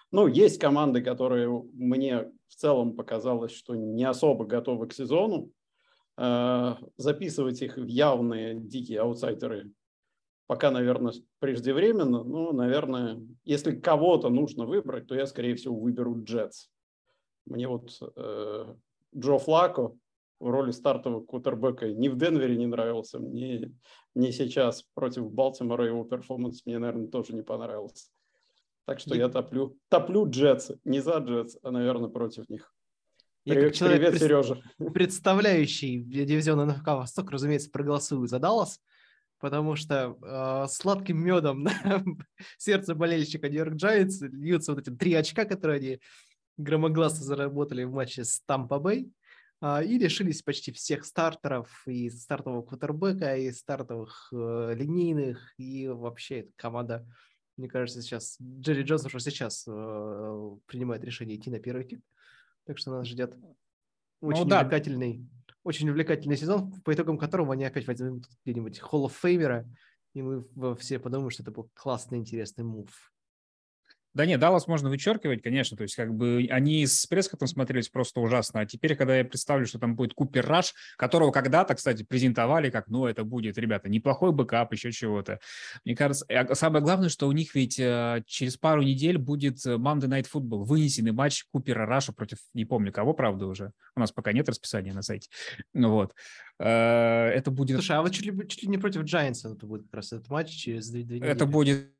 Ну, 0.09 0.25
есть 0.25 0.59
команды, 0.59 1.03
которые 1.03 1.47
мне 1.73 2.31
в 2.47 2.55
целом 2.55 2.95
показалось, 2.95 3.51
что 3.51 3.75
не 3.75 4.03
особо 4.03 4.45
готовы 4.45 4.87
к 4.87 4.93
сезону. 4.93 5.51
Э, 6.17 6.75
записывать 6.97 7.61
их 7.61 7.77
в 7.77 7.85
явные 7.85 8.55
дикие 8.55 9.01
аутсайдеры 9.01 9.71
пока, 10.47 10.71
наверное, 10.71 11.13
преждевременно. 11.39 12.23
Но, 12.23 12.51
наверное, 12.51 13.21
если 13.43 13.75
кого-то 13.75 14.29
нужно 14.29 14.65
выбрать, 14.65 15.07
то 15.07 15.15
я, 15.15 15.25
скорее 15.25 15.55
всего, 15.55 15.75
выберу 15.77 16.23
Джетс. 16.23 16.67
Мне 17.45 17.67
вот 17.67 17.91
э, 18.15 18.75
Джо 19.15 19.37
Флако 19.37 19.93
в 20.39 20.49
роли 20.49 20.71
стартового 20.71 21.23
квотербека 21.23 21.91
ни 21.91 22.07
в 22.07 22.17
Денвере 22.17 22.57
не 22.57 22.65
нравился, 22.65 23.19
мне 23.19 23.71
не 24.15 24.31
сейчас 24.31 24.83
против 24.93 25.31
Балтимора 25.31 25.85
его 25.85 26.03
перформанс 26.03 26.65
мне, 26.65 26.77
наверное, 26.77 27.07
тоже 27.07 27.33
не 27.33 27.41
понравился. 27.41 28.09
Так 28.85 28.99
что 28.99 29.15
я 29.15 29.29
топлю, 29.29 29.77
топлю 29.89 30.29
Джетс, 30.29 30.71
не 30.83 30.99
за 30.99 31.17
Джетс, 31.17 31.57
а, 31.63 31.71
наверное, 31.71 32.09
против 32.09 32.49
них. 32.49 32.74
Я 33.45 33.53
привет, 33.53 33.69
как 33.69 33.77
человек, 33.77 34.01
привет, 34.01 34.19
Сережа. 34.19 34.63
представляющий 34.91 35.99
дивизион 35.99 36.67
НФК 36.67 36.87
Восток, 36.87 37.29
разумеется, 37.29 37.69
проголосую 37.69 38.25
за 38.25 38.39
Даллас, 38.39 38.79
потому 39.39 39.75
что 39.75 40.17
э, 40.19 40.67
сладким 40.67 41.23
медом 41.23 41.61
на 41.61 41.71
сердце 42.57 42.95
болельщика 42.95 43.47
Нью-Йорк 43.47 43.75
Джайнс 43.75 44.19
льются 44.21 44.73
вот 44.73 44.81
эти 44.81 44.89
три 44.89 45.13
очка, 45.13 45.45
которые 45.45 45.77
они 45.77 45.99
громогласно 46.57 47.23
заработали 47.23 47.83
в 47.83 47.91
матче 47.91 48.23
с 48.23 48.41
Тампа 48.47 48.79
Бэй, 48.79 49.11
э, 49.61 49.85
и 49.85 49.99
лишились 49.99 50.41
почти 50.41 50.71
всех 50.71 51.05
стартеров, 51.05 51.69
и 51.85 52.09
стартового 52.09 52.63
квотербека, 52.63 53.37
и 53.37 53.51
стартовых 53.51 54.29
э, 54.33 54.73
линейных, 54.75 55.53
и 55.59 55.87
вообще 55.87 56.47
команда, 56.55 57.07
мне 57.57 57.67
кажется, 57.67 58.01
сейчас 58.01 58.37
Джерри 58.41 58.81
Джонс 58.81 59.05
уже 59.05 59.19
сейчас 59.19 59.65
э, 59.67 60.49
принимает 60.65 61.03
решение 61.03 61.37
идти 61.37 61.51
на 61.51 61.59
первый 61.59 61.83
кик. 61.83 62.01
Так 62.65 62.77
что 62.77 62.91
нас 62.91 63.07
ждет 63.07 63.35
ну 63.39 63.55
очень 64.29 64.43
ну, 64.43 64.49
да. 64.49 64.59
увлекательный, 64.59 65.27
очень 65.63 65.89
увлекательный 65.89 66.37
сезон, 66.37 66.71
по 66.81 66.93
итогам 66.93 67.17
которого 67.17 67.53
они 67.53 67.65
опять 67.65 67.87
возьмут 67.87 68.25
где-нибудь 68.43 68.79
Hall 68.79 69.05
of 69.05 69.13
Famer, 69.23 69.65
и 70.13 70.21
мы 70.21 70.75
все 70.77 70.99
подумаем, 70.99 71.29
что 71.29 71.43
это 71.43 71.51
был 71.51 71.69
классный, 71.73 72.17
интересный 72.17 72.63
мув. 72.63 73.13
Да 74.15 74.25
нет, 74.25 74.39
Даллас 74.39 74.65
можно 74.67 74.89
вычеркивать, 74.89 75.41
конечно, 75.41 75.75
то 75.75 75.83
есть 75.83 75.95
как 75.95 76.13
бы 76.13 76.47
они 76.49 76.87
с 76.87 77.05
Прескотом 77.05 77.49
смотрелись 77.49 77.89
просто 77.89 78.21
ужасно, 78.21 78.61
а 78.61 78.65
теперь, 78.65 78.95
когда 78.95 79.17
я 79.17 79.25
представлю, 79.25 79.65
что 79.65 79.77
там 79.77 79.97
будет 79.97 80.13
Купер 80.13 80.47
Раш, 80.47 80.73
которого 80.95 81.31
когда-то, 81.31 81.75
кстати, 81.75 82.03
презентовали 82.03 82.69
как, 82.69 82.87
ну, 82.87 83.07
это 83.07 83.25
будет, 83.25 83.57
ребята, 83.57 83.89
неплохой 83.89 84.31
бэкап, 84.31 84.71
еще 84.71 84.93
чего-то. 84.93 85.39
Мне 85.83 85.97
кажется, 85.97 86.25
а 86.29 86.55
самое 86.55 86.81
главное, 86.81 87.09
что 87.09 87.27
у 87.27 87.33
них 87.33 87.55
ведь 87.55 87.77
э, 87.77 88.23
через 88.25 88.55
пару 88.55 88.83
недель 88.83 89.17
будет 89.17 89.65
э, 89.65 89.75
Monday 89.75 90.07
Night 90.07 90.27
Football, 90.33 90.63
вынесенный 90.63 91.11
матч 91.11 91.43
Купера 91.51 91.85
Раша 91.85 92.13
против, 92.13 92.37
не 92.53 92.63
помню 92.63 92.93
кого, 92.93 93.13
правда, 93.13 93.47
уже, 93.47 93.73
у 93.97 93.99
нас 93.99 94.13
пока 94.13 94.31
нет 94.31 94.47
расписания 94.47 94.93
на 94.93 95.01
сайте, 95.01 95.29
ну 95.73 95.91
вот. 95.91 96.13
Э, 96.59 97.27
это 97.29 97.51
будет... 97.51 97.77
Слушай, 97.77 97.97
а 97.97 98.01
вот 98.01 98.11
чуть 98.11 98.25
ли, 98.25 98.47
чуть 98.47 98.63
ли 98.63 98.69
не 98.69 98.77
против 98.77 99.03
Джайнса 99.03 99.49
это 99.49 99.65
будет 99.65 99.83
как 99.83 99.95
раз 99.95 100.13
этот 100.13 100.29
матч 100.29 100.49
через 100.51 100.89
две, 100.89 101.03
две 101.03 101.17
недели. 101.17 101.31
Это 101.31 101.45
будет 101.45 101.91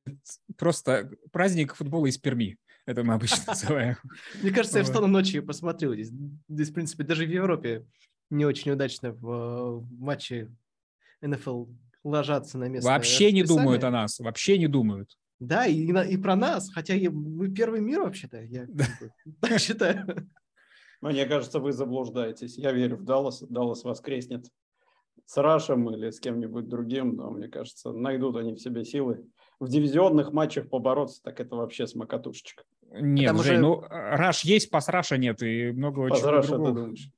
просто 0.57 1.11
праздник 1.31 1.75
футбола 1.75 2.05
из 2.07 2.17
Перми. 2.17 2.57
Это 2.85 3.03
мы 3.03 3.15
обычно 3.15 3.43
называем. 3.47 3.97
Мне 4.41 4.51
кажется, 4.51 4.79
я 4.79 4.83
встану 4.83 5.07
ночью 5.07 5.41
и 5.41 5.45
посмотрю. 5.45 5.93
Здесь, 5.93 6.11
здесь, 6.47 6.69
в 6.69 6.73
принципе, 6.73 7.03
даже 7.03 7.25
в 7.25 7.29
Европе 7.29 7.85
не 8.29 8.45
очень 8.45 8.71
удачно 8.71 9.11
в, 9.11 9.79
в 9.81 9.99
матче 9.99 10.51
НФЛ 11.21 11.65
ложатся 12.03 12.57
на 12.57 12.67
место. 12.69 12.89
Вообще 12.89 13.31
не 13.31 13.43
думают 13.43 13.83
о 13.83 13.91
нас, 13.91 14.19
вообще 14.19 14.57
не 14.57 14.67
думают. 14.67 15.17
Да, 15.39 15.65
и, 15.65 15.85
и 15.85 16.17
про 16.17 16.35
нас, 16.35 16.71
хотя 16.71 16.93
мы 17.11 17.49
первый 17.51 17.81
мир 17.81 18.01
вообще-то, 18.01 18.41
я 18.43 18.67
так 19.41 19.59
считаю. 19.59 20.29
Мне 21.01 21.25
кажется, 21.25 21.59
вы 21.59 21.71
заблуждаетесь. 21.71 22.57
Я 22.57 22.71
верю 22.71 22.97
в 22.97 23.03
Даллас. 23.03 23.41
Даллас 23.41 23.83
воскреснет 23.83 24.45
с 25.25 25.37
Рашем 25.37 25.89
или 25.91 26.09
с 26.09 26.19
кем-нибудь 26.19 26.67
другим, 26.67 27.15
но 27.15 27.31
мне 27.31 27.47
кажется, 27.47 27.91
найдут 27.91 28.35
они 28.37 28.53
в 28.53 28.59
себе 28.59 28.85
силы. 28.85 29.25
В 29.59 29.67
дивизионных 29.69 30.33
матчах 30.33 30.69
побороться, 30.69 31.21
так 31.23 31.39
это 31.39 31.55
вообще 31.55 31.87
смокотушечка. 31.87 32.63
Нет, 32.91 33.31
Потому 33.31 33.43
Жень, 33.43 33.57
что... 33.57 33.61
ну 33.61 33.81
rush 33.89 34.43
есть, 34.43 34.69
pass 34.69 34.89
rush 34.89 35.12
а 35.12 35.17
нет, 35.17 35.41
и 35.41 35.71
много 35.71 36.09
пас 36.09 36.19
чего 36.19 36.31
Раша, 36.31 36.49
другого. 36.49 36.69
ты 36.69 36.75
думаешь? 36.75 37.09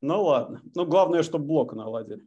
Ну 0.00 0.22
ладно. 0.22 0.62
Ну 0.74 0.86
главное, 0.86 1.22
чтобы 1.22 1.44
блок 1.44 1.74
наладили. 1.74 2.26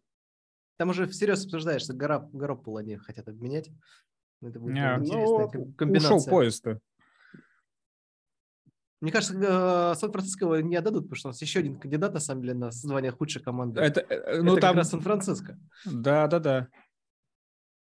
Там 0.77 0.89
уже 0.89 1.07
всерьез 1.07 1.45
обсуждаешься, 1.45 1.93
гора, 1.93 2.29
Гаропула 2.31 2.81
они 2.81 2.97
хотят 2.97 3.27
обменять. 3.27 3.69
Это 4.41 4.59
будет 4.59 4.75
yeah. 4.75 4.99
интересная 4.99 5.49
ну, 5.53 5.73
комбинация. 5.73 6.17
Ушел 6.17 6.29
поезд-то. 6.29 6.79
Мне 9.03 9.11
кажется, 9.11 9.35
э, 9.37 9.95
Сан-Франциско 9.99 10.45
не 10.61 10.77
отдадут, 10.77 11.03
потому 11.03 11.17
что 11.17 11.27
у 11.27 11.31
нас 11.31 11.41
еще 11.41 11.59
один 11.59 11.77
кандидат, 11.77 12.13
на 12.13 12.21
самом 12.21 12.41
деле, 12.41 12.53
на 12.53 12.71
звание 12.71 13.11
худшей 13.11 13.41
команды. 13.43 13.81
Это, 13.81 13.99
э, 13.99 14.41
ну, 14.41 14.53
Это 14.53 14.61
там... 14.61 14.69
как 14.69 14.77
раз 14.77 14.91
Сан-Франциско. 14.91 15.59
Да, 15.83 16.25
да, 16.27 16.39
да. 16.39 16.67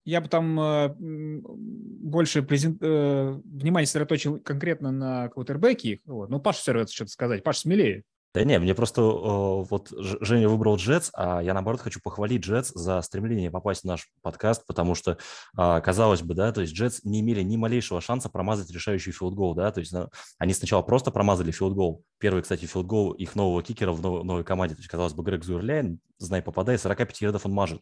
Я 0.06 0.22
бы 0.22 0.28
там 0.28 0.60
э, 0.60 0.96
больше 0.98 2.42
презент... 2.42 2.82
э, 2.82 3.40
внимание 3.46 3.86
сосредоточил 3.86 4.40
конкретно 4.40 4.92
на 4.92 5.30
квотербеке. 5.30 6.02
Вот. 6.06 6.32
Ну, 6.32 6.40
Паша 6.40 6.62
все 6.62 6.74
равно 6.74 6.88
что-то 6.88 7.12
сказать. 7.12 7.44
Паша 7.44 7.60
смелее. 7.60 8.06
Да 8.34 8.44
не, 8.44 8.58
мне 8.58 8.74
просто 8.74 9.02
вот 9.04 9.92
Женя 9.92 10.50
выбрал 10.50 10.78
Джетс, 10.78 11.12
а 11.14 11.42
я 11.42 11.54
наоборот 11.54 11.82
хочу 11.82 12.00
похвалить 12.04 12.44
Джетс 12.44 12.72
за 12.74 13.00
стремление 13.04 13.52
попасть 13.52 13.82
в 13.82 13.86
наш 13.86 14.08
подкаст, 14.24 14.66
потому 14.66 14.96
что, 14.96 15.20
а, 15.56 15.80
казалось 15.82 16.24
бы, 16.24 16.34
да, 16.34 16.52
то 16.52 16.62
есть 16.62 16.74
Джетс 16.74 17.04
не 17.04 17.20
имели 17.20 17.44
ни 17.44 17.58
малейшего 17.58 18.02
шанса 18.02 18.30
промазать 18.30 18.72
решающий 18.72 19.12
филдгол, 19.12 19.54
да, 19.54 19.72
то 19.72 19.82
есть 19.82 19.92
ну, 19.92 20.10
они 20.40 20.54
сначала 20.54 20.82
просто 20.82 21.12
промазали 21.12 21.52
филдгол. 21.52 22.04
Первый, 22.18 22.42
кстати, 22.42 22.66
филдгол 22.66 23.12
их 23.12 23.36
нового 23.36 23.62
кикера 23.62 23.92
в 23.92 24.02
новой 24.02 24.44
команде, 24.44 24.74
то 24.74 24.80
есть, 24.80 24.90
казалось 24.90 25.14
бы, 25.14 25.22
Грег 25.24 25.44
Зуэрляйн, 25.44 26.00
знай, 26.18 26.42
попадай, 26.42 26.78
45 26.78 27.22
ярдов 27.22 27.46
он 27.46 27.54
мажет. 27.54 27.82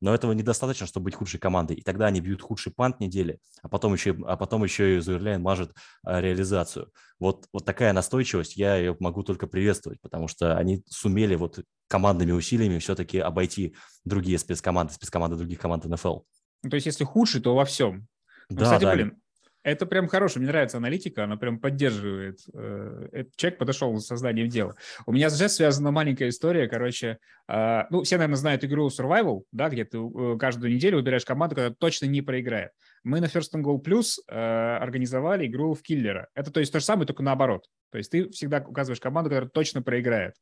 Но 0.00 0.14
этого 0.14 0.32
недостаточно, 0.32 0.86
чтобы 0.86 1.04
быть 1.04 1.14
худшей 1.14 1.38
командой. 1.38 1.76
И 1.76 1.82
тогда 1.82 2.06
они 2.06 2.20
бьют 2.20 2.42
худший 2.42 2.72
пант 2.72 3.00
недели, 3.00 3.38
а 3.62 3.68
потом 3.68 3.92
еще, 3.92 4.16
а 4.26 4.36
потом 4.36 4.64
еще 4.64 4.96
и 4.96 5.00
Зуэрляйн 5.00 5.40
мажет 5.40 5.72
а, 6.02 6.20
реализацию. 6.20 6.90
Вот, 7.18 7.46
вот 7.52 7.64
такая 7.64 7.92
настойчивость, 7.92 8.56
я 8.56 8.76
ее 8.76 8.96
могу 8.98 9.22
только 9.22 9.46
приветствовать, 9.46 10.00
потому 10.00 10.28
что 10.28 10.56
они 10.56 10.82
сумели 10.88 11.36
вот 11.36 11.60
командными 11.88 12.32
усилиями 12.32 12.78
все-таки 12.78 13.18
обойти 13.18 13.76
другие 14.04 14.38
спецкоманды, 14.38 14.92
спецкоманды 14.92 15.36
других 15.36 15.60
команд 15.60 15.84
НФЛ. 15.84 16.20
Ну, 16.64 16.70
то 16.70 16.76
есть, 16.76 16.86
если 16.86 17.04
худший, 17.04 17.40
то 17.40 17.54
во 17.54 17.64
всем. 17.64 18.06
Ну, 18.48 18.56
да, 18.56 18.64
кстати, 18.64 18.82
да. 18.82 18.94
блин, 18.94 19.22
это 19.62 19.86
прям 19.86 20.08
хорошо, 20.08 20.40
мне 20.40 20.48
нравится 20.48 20.78
аналитика, 20.78 21.24
она 21.24 21.36
прям 21.36 21.58
поддерживает. 21.58 22.40
Э, 22.52 23.08
этот 23.12 23.36
человек 23.36 23.58
подошел 23.58 23.96
с 23.96 24.06
созданием 24.06 24.48
дела. 24.48 24.74
У 25.06 25.12
меня 25.12 25.30
с 25.30 25.48
связана 25.48 25.90
маленькая 25.90 26.28
история, 26.28 26.68
короче, 26.68 27.18
э, 27.48 27.82
ну, 27.90 28.02
все, 28.02 28.16
наверное, 28.16 28.36
знают 28.36 28.64
игру 28.64 28.88
Survival, 28.88 29.42
да, 29.52 29.68
где 29.68 29.84
ты 29.84 29.98
э, 29.98 30.36
каждую 30.38 30.72
неделю 30.72 30.96
выбираешь 30.96 31.24
команду, 31.24 31.54
которая 31.54 31.74
точно 31.74 32.06
не 32.06 32.22
проиграет. 32.22 32.70
Мы 33.04 33.20
на 33.20 33.26
First 33.26 33.54
and 33.54 33.62
Goal 33.62 33.82
Plus 33.82 34.20
организовали 34.28 35.46
игру 35.46 35.74
в 35.74 35.82
киллера. 35.82 36.28
Это, 36.34 36.52
то 36.52 36.60
есть, 36.60 36.72
то 36.72 36.78
же 36.78 36.84
самое, 36.84 37.06
только 37.06 37.22
наоборот. 37.22 37.66
То 37.90 37.98
есть 37.98 38.10
ты 38.10 38.30
всегда 38.30 38.64
указываешь 38.66 39.00
команду, 39.00 39.28
которая 39.30 39.50
точно 39.50 39.82
проиграет. 39.82 40.34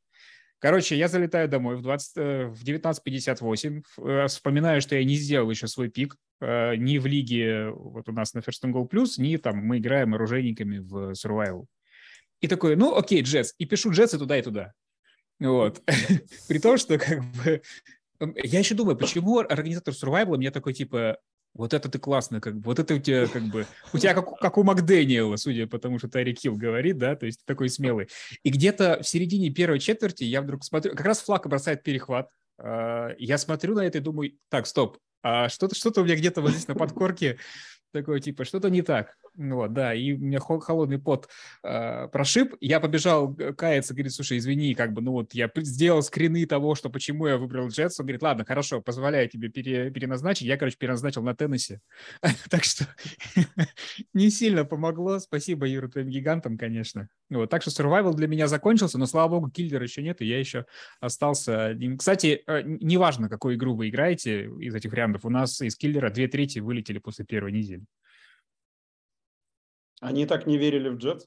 Короче, 0.60 0.94
я 0.96 1.08
залетаю 1.08 1.48
домой 1.48 1.76
в, 1.76 1.82
20, 1.82 2.12
э, 2.16 2.46
в 2.48 2.62
19.58, 2.62 3.82
э, 3.96 4.26
вспоминаю, 4.26 4.82
что 4.82 4.94
я 4.94 5.04
не 5.04 5.16
сделал 5.16 5.50
еще 5.50 5.66
свой 5.66 5.88
пик 5.88 6.16
э, 6.42 6.76
ни 6.76 6.98
в 6.98 7.06
лиге, 7.06 7.70
вот 7.70 8.10
у 8.10 8.12
нас 8.12 8.34
на 8.34 8.40
First 8.40 8.64
and 8.64 8.72
Goal 8.72 8.88
Plus, 8.88 9.14
ни 9.16 9.38
там 9.38 9.56
мы 9.56 9.78
играем 9.78 10.14
оружейниками 10.14 10.78
в 10.78 11.12
Survival. 11.12 11.64
И 12.42 12.46
такой, 12.46 12.76
ну 12.76 12.94
окей, 12.94 13.22
Джетс. 13.22 13.54
И 13.56 13.64
пишу 13.64 13.90
Джетс 13.90 14.12
и 14.12 14.18
туда, 14.18 14.38
и 14.38 14.42
туда. 14.42 14.72
Вот. 15.38 15.82
При 16.48 16.58
том, 16.58 16.76
что 16.76 16.98
как 16.98 17.22
бы... 17.36 17.62
Я 18.20 18.58
еще 18.58 18.74
думаю, 18.74 18.98
почему 18.98 19.38
организатор 19.38 19.94
Survival 19.94 20.36
мне 20.36 20.50
такой, 20.50 20.74
типа, 20.74 21.16
вот 21.54 21.74
это 21.74 21.88
ты 21.88 21.98
классно, 21.98 22.40
как 22.40 22.56
бы, 22.56 22.62
вот 22.62 22.78
это 22.78 22.94
у 22.94 22.98
тебя 22.98 23.26
как 23.26 23.42
бы, 23.44 23.66
у 23.92 23.98
тебя 23.98 24.14
как, 24.14 24.38
как 24.38 24.58
у 24.58 24.62
Макдэниела, 24.62 25.36
судя 25.36 25.66
по 25.66 25.78
тому, 25.78 25.98
что 25.98 26.08
Тарик 26.08 26.38
Хилл 26.38 26.56
говорит, 26.56 26.98
да, 26.98 27.16
то 27.16 27.26
есть 27.26 27.44
такой 27.44 27.68
смелый. 27.68 28.08
И 28.42 28.50
где-то 28.50 29.00
в 29.02 29.08
середине 29.08 29.50
первой 29.50 29.80
четверти 29.80 30.24
я 30.24 30.42
вдруг 30.42 30.64
смотрю, 30.64 30.92
как 30.92 31.06
раз 31.06 31.20
флаг 31.20 31.46
бросает 31.48 31.82
перехват, 31.82 32.28
а, 32.58 33.10
я 33.18 33.38
смотрю 33.38 33.74
на 33.74 33.80
это 33.80 33.98
и 33.98 34.00
думаю, 34.00 34.32
так, 34.48 34.66
стоп, 34.66 34.98
а 35.22 35.48
что-то 35.48 35.74
что 35.74 35.92
у 36.00 36.04
меня 36.04 36.16
где-то 36.16 36.40
вот 36.40 36.52
здесь 36.52 36.68
на 36.68 36.74
подкорке 36.74 37.38
такое, 37.92 38.20
типа, 38.20 38.44
что-то 38.44 38.70
не 38.70 38.82
так. 38.82 39.16
Вот, 39.36 39.72
да, 39.72 39.94
и 39.94 40.12
у 40.12 40.18
меня 40.18 40.40
холодный 40.40 40.98
пот 40.98 41.28
э, 41.62 42.08
прошиб. 42.08 42.56
Я 42.60 42.80
побежал 42.80 43.34
каяться, 43.34 43.94
говорит, 43.94 44.12
слушай, 44.12 44.38
извини, 44.38 44.74
как 44.74 44.92
бы, 44.92 45.02
ну 45.02 45.12
вот 45.12 45.34
я 45.34 45.50
сделал 45.56 46.02
скрины 46.02 46.44
того, 46.46 46.74
что 46.74 46.90
почему 46.90 47.26
я 47.26 47.38
выбрал 47.38 47.68
Джетс. 47.68 47.98
Он 48.00 48.06
говорит, 48.06 48.22
ладно, 48.22 48.44
хорошо, 48.44 48.80
позволяю 48.80 49.28
тебе 49.28 49.48
пере, 49.48 49.90
переназначить. 49.90 50.46
Я, 50.46 50.56
короче, 50.56 50.76
переназначил 50.76 51.22
на 51.22 51.34
Теннессе. 51.34 51.80
так 52.50 52.64
что 52.64 52.86
не 54.14 54.30
сильно 54.30 54.64
помогло. 54.64 55.18
Спасибо, 55.20 55.66
Юра, 55.66 55.88
твоим 55.88 56.08
гигантам, 56.08 56.58
конечно. 56.58 57.08
Вот, 57.30 57.48
так 57.48 57.62
что 57.62 57.70
survival 57.70 58.14
для 58.14 58.26
меня 58.26 58.48
закончился, 58.48 58.98
но, 58.98 59.06
слава 59.06 59.28
богу, 59.28 59.50
киллера 59.50 59.84
еще 59.84 60.02
нет, 60.02 60.20
и 60.20 60.26
я 60.26 60.38
еще 60.38 60.66
остался... 61.00 61.78
Кстати, 61.96 62.42
э, 62.46 62.62
неважно, 62.64 63.28
какую 63.28 63.54
игру 63.54 63.76
вы 63.76 63.88
играете 63.88 64.46
из 64.58 64.74
этих 64.74 64.90
вариантов, 64.90 65.24
у 65.24 65.30
нас 65.30 65.60
из 65.60 65.76
киллера 65.76 66.10
две 66.10 66.26
трети 66.26 66.58
вылетели 66.58 66.98
после 66.98 67.24
первой 67.24 67.52
недели. 67.52 67.84
Они 70.00 70.26
так 70.26 70.46
не 70.46 70.58
верили 70.58 70.88
в 70.88 70.96
Джетс? 70.96 71.26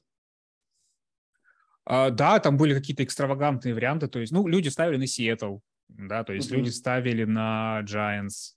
А, 1.84 2.10
да, 2.10 2.38
там 2.40 2.56
были 2.56 2.74
какие-то 2.74 3.04
экстравагантные 3.04 3.74
варианты. 3.74 4.08
То 4.08 4.18
есть, 4.18 4.32
ну, 4.32 4.46
люди 4.46 4.68
ставили 4.68 4.96
на 4.96 5.06
Сиэтл, 5.06 5.58
да, 5.88 6.24
то 6.24 6.32
есть 6.32 6.50
uh-huh. 6.50 6.56
люди 6.56 6.70
ставили 6.70 7.24
на 7.24 7.82
Giants. 7.84 8.54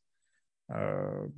А, 0.69 1.29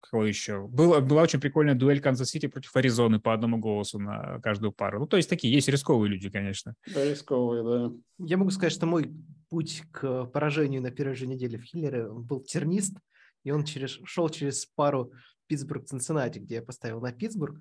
кого 0.00 0.24
еще? 0.24 0.66
Была, 0.66 1.00
была 1.00 1.22
очень 1.22 1.40
прикольная 1.40 1.74
дуэль 1.74 2.00
Канзас-Сити 2.00 2.46
против 2.46 2.74
Аризоны 2.76 3.20
по 3.20 3.32
одному 3.32 3.58
голосу 3.58 3.98
на 3.98 4.40
каждую 4.40 4.72
пару. 4.72 5.00
Ну, 5.00 5.06
то 5.06 5.16
есть 5.16 5.28
такие 5.28 5.52
есть 5.52 5.68
рисковые 5.68 6.10
люди, 6.10 6.30
конечно. 6.30 6.74
Да, 6.92 7.04
рисковые, 7.04 7.62
да. 7.62 7.96
Я 8.18 8.36
могу 8.36 8.50
сказать, 8.50 8.72
что 8.72 8.86
мой 8.86 9.12
путь 9.48 9.82
к 9.92 10.24
поражению 10.26 10.82
на 10.82 10.90
первой 10.90 11.14
же 11.14 11.26
неделе 11.26 11.58
в 11.58 11.62
Киллере 11.62 12.10
был 12.10 12.40
тернист, 12.40 12.96
и 13.44 13.50
он 13.50 13.64
через, 13.64 14.00
шел 14.04 14.28
через 14.28 14.66
пару 14.66 15.12
Питтсбург-Цинциннати, 15.46 16.38
где 16.38 16.56
я 16.56 16.62
поставил 16.62 17.00
на 17.00 17.12
Питтсбург. 17.12 17.60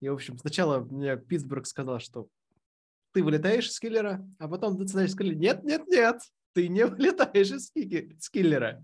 И, 0.00 0.08
в 0.08 0.14
общем, 0.14 0.38
сначала 0.38 0.80
мне 0.80 1.16
Питтсбург 1.16 1.66
сказал, 1.66 2.00
что 2.00 2.28
ты 3.12 3.22
вылетаешь 3.22 3.68
из 3.68 3.78
киллера, 3.78 4.26
а 4.38 4.48
потом 4.48 4.78
ты 4.78 4.86
сказали, 4.86 5.34
нет, 5.34 5.62
нет, 5.62 5.86
нет, 5.88 6.20
ты 6.54 6.68
не 6.68 6.86
вылетаешь 6.86 7.50
из, 7.50 8.30
киллера. 8.30 8.82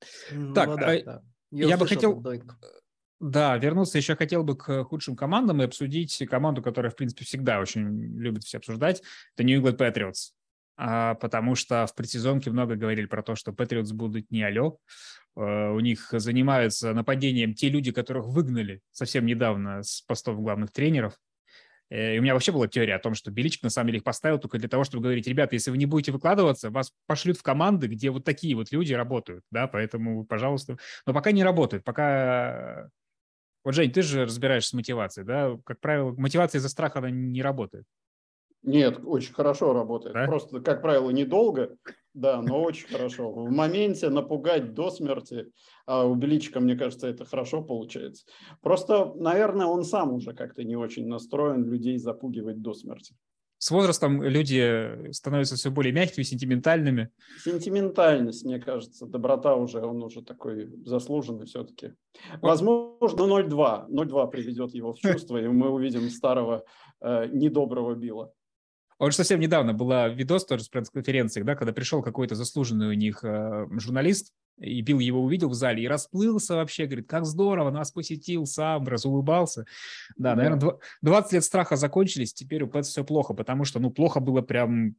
Так, 0.00 0.34
ну, 0.34 0.54
да, 0.54 0.62
а 0.62 0.76
да. 0.76 1.22
Я, 1.50 1.68
я 1.68 1.76
бы 1.76 1.86
хотел... 1.86 2.24
Да, 3.20 3.58
вернуться 3.58 3.98
еще 3.98 4.16
хотел 4.16 4.42
бы 4.44 4.56
к 4.56 4.84
худшим 4.84 5.14
командам 5.14 5.60
и 5.60 5.66
обсудить 5.66 6.26
команду, 6.26 6.62
которая, 6.62 6.90
в 6.90 6.96
принципе, 6.96 7.26
всегда 7.26 7.60
очень 7.60 8.16
любит 8.16 8.44
все 8.44 8.56
обсуждать. 8.56 9.02
Это 9.34 9.44
New 9.44 9.60
England 9.60 9.76
Patriots. 9.76 10.32
А, 10.82 11.14
потому 11.16 11.54
что 11.54 11.86
в 11.86 11.94
предсезонке 11.94 12.50
много 12.50 12.76
говорили 12.76 13.04
про 13.04 13.22
то, 13.22 13.34
что 13.34 13.50
Patriots 13.52 13.92
будут 13.92 14.30
не 14.30 14.42
алё, 14.42 14.78
у 15.36 15.80
них 15.80 16.08
занимаются 16.12 16.92
нападением 16.92 17.54
те 17.54 17.68
люди, 17.68 17.92
которых 17.92 18.26
выгнали 18.26 18.80
совсем 18.90 19.26
недавно 19.26 19.82
с 19.82 20.02
постов 20.02 20.40
главных 20.40 20.72
тренеров. 20.72 21.14
Э, 21.90 22.14
и 22.14 22.18
у 22.18 22.22
меня 22.22 22.34
вообще 22.34 22.52
была 22.52 22.68
теория 22.68 22.94
о 22.94 23.00
том, 23.00 23.14
что 23.14 23.30
Беличик 23.30 23.62
на 23.62 23.70
самом 23.70 23.88
деле 23.88 23.98
их 23.98 24.04
поставил 24.04 24.38
только 24.38 24.58
для 24.58 24.68
того, 24.68 24.84
чтобы 24.84 25.02
говорить, 25.02 25.26
ребята, 25.26 25.56
если 25.56 25.70
вы 25.70 25.76
не 25.76 25.86
будете 25.86 26.12
выкладываться, 26.12 26.70
вас 26.70 26.92
пошлют 27.06 27.36
в 27.36 27.42
команды, 27.42 27.88
где 27.88 28.10
вот 28.10 28.24
такие 28.24 28.54
вот 28.54 28.72
люди 28.72 28.94
работают, 28.94 29.44
да, 29.50 29.66
поэтому, 29.66 30.24
пожалуйста. 30.24 30.78
Но 31.06 31.12
пока 31.12 31.32
не 31.32 31.44
работают, 31.44 31.84
пока... 31.84 32.88
Вот, 33.62 33.74
Жень, 33.74 33.92
ты 33.92 34.00
же 34.00 34.24
разбираешься 34.24 34.70
с 34.70 34.72
мотивацией, 34.72 35.26
да? 35.26 35.58
Как 35.66 35.80
правило, 35.80 36.14
мотивация 36.16 36.60
из-за 36.60 36.70
страха, 36.70 37.00
она 37.00 37.10
не 37.10 37.42
работает. 37.42 37.84
Нет, 38.62 39.00
очень 39.04 39.34
хорошо 39.34 39.74
работает. 39.74 40.14
Да? 40.14 40.26
Просто, 40.26 40.60
как 40.60 40.80
правило, 40.80 41.10
недолго, 41.10 41.76
да, 42.14 42.42
но 42.42 42.62
очень 42.62 42.88
хорошо. 42.88 43.30
В 43.30 43.50
моменте 43.50 44.08
напугать 44.08 44.74
до 44.74 44.90
смерти, 44.90 45.46
а 45.86 46.04
у 46.04 46.14
Беличика, 46.14 46.60
мне 46.60 46.76
кажется, 46.76 47.06
это 47.06 47.24
хорошо 47.24 47.62
получается. 47.62 48.24
Просто, 48.62 49.12
наверное, 49.14 49.66
он 49.66 49.84
сам 49.84 50.14
уже 50.14 50.32
как-то 50.32 50.64
не 50.64 50.76
очень 50.76 51.06
настроен 51.06 51.64
людей 51.64 51.98
запугивать 51.98 52.60
до 52.60 52.74
смерти. 52.74 53.14
с 53.58 53.70
возрастом 53.70 54.22
люди 54.22 55.12
становятся 55.12 55.54
все 55.54 55.70
более 55.70 55.92
мягкими, 55.92 56.24
сентиментальными. 56.24 57.10
Сентиментальность, 57.44 58.44
мне 58.44 58.58
кажется, 58.58 59.06
доброта 59.06 59.54
уже, 59.54 59.80
он 59.80 60.02
уже 60.02 60.22
такой 60.22 60.68
заслуженный 60.84 61.46
все-таки. 61.46 61.92
Возможно, 62.40 63.22
0-2. 63.22 63.88
0-2 63.88 64.30
приведет 64.30 64.74
его 64.74 64.94
в 64.94 64.98
чувство, 64.98 65.36
и 65.36 65.46
мы 65.46 65.68
увидим 65.70 66.08
старого 66.10 66.64
э, 67.00 67.26
недоброго 67.26 67.94
Билла. 67.94 68.32
Он 69.00 69.10
же 69.10 69.16
совсем 69.16 69.40
недавно 69.40 69.72
была 69.72 70.08
видос 70.08 70.44
тоже 70.44 70.62
с 70.62 70.68
пресс-конференции, 70.68 71.40
да, 71.40 71.56
когда 71.56 71.72
пришел 71.72 72.02
какой-то 72.02 72.34
заслуженный 72.34 72.88
у 72.88 72.92
них 72.92 73.24
э, 73.24 73.66
журналист, 73.78 74.34
и 74.58 74.82
Билл 74.82 74.98
его 74.98 75.22
увидел 75.22 75.48
в 75.48 75.54
зале 75.54 75.82
и 75.82 75.88
расплылся 75.88 76.56
вообще, 76.56 76.84
говорит, 76.84 77.08
как 77.08 77.24
здорово, 77.24 77.70
нас 77.70 77.92
посетил 77.92 78.44
сам, 78.44 78.86
разулыбался. 78.86 79.64
Да, 80.18 80.34
да. 80.34 80.36
наверное, 80.36 80.78
20 81.00 81.32
лет 81.32 81.44
страха 81.44 81.76
закончились, 81.76 82.34
теперь 82.34 82.62
у 82.62 82.68
Пэтс 82.68 82.90
все 82.90 83.02
плохо, 83.02 83.32
потому 83.32 83.64
что, 83.64 83.80
ну, 83.80 83.90
плохо 83.90 84.20
было 84.20 84.42
прям... 84.42 84.96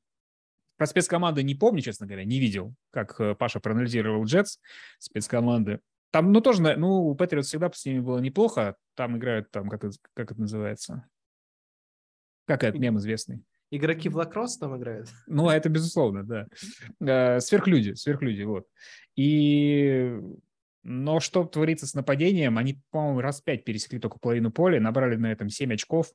Про 0.77 0.87
спецкоманды 0.87 1.43
не 1.43 1.53
помню, 1.53 1.81
честно 1.81 2.07
говоря, 2.07 2.25
не 2.25 2.39
видел, 2.39 2.73
как 2.89 3.21
э, 3.21 3.35
Паша 3.35 3.59
проанализировал 3.59 4.25
Джетс, 4.25 4.57
спецкоманды. 4.97 5.79
Там, 6.09 6.31
ну, 6.31 6.41
тоже, 6.41 6.63
ну, 6.75 7.03
у 7.03 7.13
Патриот 7.13 7.45
всегда 7.45 7.69
с 7.71 7.85
ними 7.85 7.99
было 7.99 8.17
неплохо. 8.17 8.77
Там 8.95 9.15
играют, 9.15 9.51
там, 9.51 9.69
как 9.69 9.83
это, 9.83 9.95
как 10.15 10.31
это 10.31 10.41
называется? 10.41 11.07
Как 12.47 12.63
этот 12.63 12.81
мем 12.81 12.97
известный? 12.97 13.45
Игроки 13.71 14.09
в 14.09 14.17
лакросс 14.17 14.57
там 14.57 14.77
играют? 14.77 15.09
Ну, 15.27 15.49
это 15.49 15.69
безусловно, 15.69 16.23
да. 16.23 16.47
Э, 16.99 17.39
сверхлюди, 17.39 17.93
сверхлюди, 17.93 18.43
вот. 18.43 18.67
И... 19.15 20.19
Но 20.83 21.19
что 21.19 21.45
творится 21.45 21.87
с 21.87 21.93
нападением? 21.93 22.57
Они, 22.57 22.81
по-моему, 22.89 23.21
раз 23.21 23.39
пять 23.39 23.63
пересекли 23.63 23.99
только 23.99 24.19
половину 24.19 24.51
поля, 24.51 24.79
набрали 24.81 25.15
на 25.15 25.31
этом 25.31 25.49
7 25.49 25.73
очков. 25.73 26.11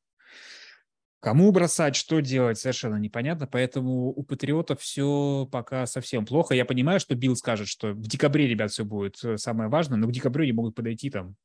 Кому 1.20 1.50
бросать, 1.50 1.96
что 1.96 2.20
делать, 2.20 2.58
совершенно 2.58 2.96
непонятно. 2.96 3.46
Поэтому 3.46 4.08
у 4.08 4.22
Патриотов 4.22 4.80
все 4.80 5.48
пока 5.50 5.86
совсем 5.86 6.26
плохо. 6.26 6.54
Я 6.54 6.64
понимаю, 6.64 7.00
что 7.00 7.14
Билл 7.14 7.36
скажет, 7.36 7.68
что 7.68 7.92
в 7.92 8.06
декабре, 8.06 8.46
ребят, 8.46 8.70
все 8.70 8.84
будет 8.84 9.22
э, 9.24 9.38
самое 9.38 9.70
важное, 9.70 9.98
но 9.98 10.08
к 10.08 10.12
декабрю 10.12 10.42
они 10.42 10.52
могут 10.52 10.74
подойти 10.74 11.10
там 11.10 11.36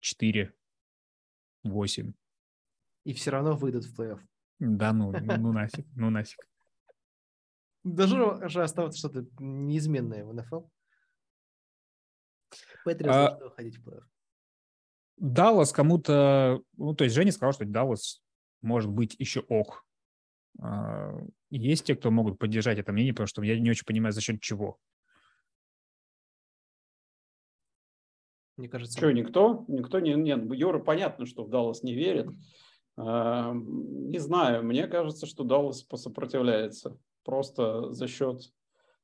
4, 0.00 0.52
8. 1.64 2.12
И 3.04 3.12
все 3.14 3.30
равно 3.30 3.56
выйдут 3.56 3.84
в 3.84 3.98
плей-офф. 3.98 4.20
Да 4.58 4.92
ну, 4.92 5.12
ну, 5.38 5.52
нафиг, 5.52 5.86
ну 5.94 6.10
нафиг. 6.10 6.48
Даже 7.84 8.48
же 8.48 8.62
оставаться 8.62 8.98
что-то 8.98 9.26
неизменное 9.38 10.24
в 10.24 10.32
НФЛ. 10.34 10.62
Патриотс 12.84 13.16
а... 13.16 13.28
должны 13.30 13.46
уходить 13.46 13.76
в 13.76 13.88
плей-офф. 13.88 14.04
Даллас 15.16 15.72
кому-то... 15.72 16.62
Ну, 16.76 16.94
то 16.94 17.04
есть 17.04 17.16
Женя 17.16 17.32
сказал, 17.32 17.52
что 17.52 17.64
Даллас 17.64 18.22
может 18.62 18.90
быть 18.90 19.16
еще 19.18 19.40
ок. 19.40 19.84
А, 20.60 21.12
есть 21.50 21.84
те, 21.84 21.96
кто 21.96 22.10
могут 22.10 22.38
поддержать 22.38 22.78
это 22.78 22.92
мнение, 22.92 23.12
потому 23.12 23.26
что 23.26 23.42
я 23.42 23.58
не 23.58 23.70
очень 23.70 23.84
понимаю, 23.84 24.12
за 24.12 24.20
счет 24.20 24.40
чего. 24.40 24.78
Мне 28.56 28.68
кажется... 28.68 28.96
Что, 28.96 29.12
никто? 29.12 29.64
Никто 29.68 30.00
не... 30.00 30.14
Нет, 30.14 30.52
Юра, 30.52 30.78
понятно, 30.78 31.26
что 31.26 31.44
в 31.44 31.50
Даллас 31.50 31.82
не 31.82 31.94
верит. 31.94 32.28
Не 32.98 34.18
знаю, 34.18 34.64
мне 34.64 34.88
кажется, 34.88 35.26
что 35.26 35.44
Даллас 35.44 35.82
посопротивляется 35.82 36.98
просто 37.24 37.92
за 37.92 38.08
счет, 38.08 38.42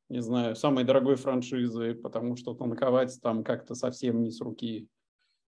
не 0.08 0.20
знаю, 0.20 0.56
самой 0.56 0.82
дорогой 0.82 1.14
франшизы, 1.14 1.94
потому 1.94 2.34
что 2.36 2.54
танковать 2.54 3.16
там 3.22 3.44
как-то 3.44 3.76
совсем 3.76 4.22
не 4.22 4.32
с 4.32 4.40
руки. 4.40 4.88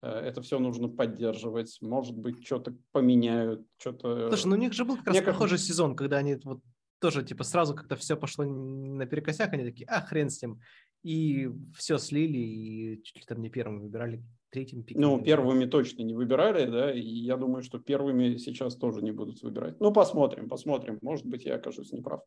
Э, 0.02 0.09
это 0.09 0.40
все 0.40 0.61
нужно 0.61 0.88
поддерживать. 0.88 1.78
Может 1.80 2.16
быть, 2.16 2.47
что-то 2.47 2.76
поменяют, 2.92 3.66
что-то... 3.78 4.28
Слушай, 4.28 4.47
ну 4.47 4.54
у 4.54 4.59
них 4.59 4.73
же 4.73 4.85
был 4.85 4.99
как 4.99 5.09
раз 5.09 5.16
мне 5.16 5.23
похожий 5.26 5.59
как... 5.59 5.66
сезон, 5.66 5.97
когда 5.97 6.18
они 6.18 6.37
вот 6.45 6.61
тоже 7.00 7.25
типа 7.25 7.42
сразу 7.42 7.75
как-то 7.75 7.97
все 7.97 8.16
пошло 8.16 8.45
наперекосяк, 8.45 9.52
они 9.52 9.64
такие, 9.64 9.87
а 9.88 10.00
хрен 10.00 10.30
с 10.30 10.40
ним. 10.42 10.61
И 11.02 11.50
все 11.76 11.99
слили, 11.99 12.38
и 12.38 13.02
чуть 13.02 13.16
ли 13.16 13.23
там 13.26 13.40
не 13.40 13.50
первым 13.50 13.80
выбирали 13.80 14.23
третьим 14.50 14.82
пиком. 14.82 15.02
Ну, 15.02 15.22
первыми 15.22 15.66
точно 15.66 16.02
не 16.02 16.14
выбирали, 16.14 16.66
да, 16.70 16.92
и 16.92 17.00
я 17.00 17.36
думаю, 17.36 17.62
что 17.62 17.78
первыми 17.78 18.36
сейчас 18.36 18.76
тоже 18.76 19.02
не 19.02 19.12
будут 19.12 19.42
выбирать. 19.42 19.78
Ну, 19.80 19.92
посмотрим, 19.92 20.48
посмотрим. 20.48 20.98
Может 21.02 21.26
быть, 21.26 21.44
я 21.44 21.56
окажусь 21.56 21.92
неправ. 21.92 22.22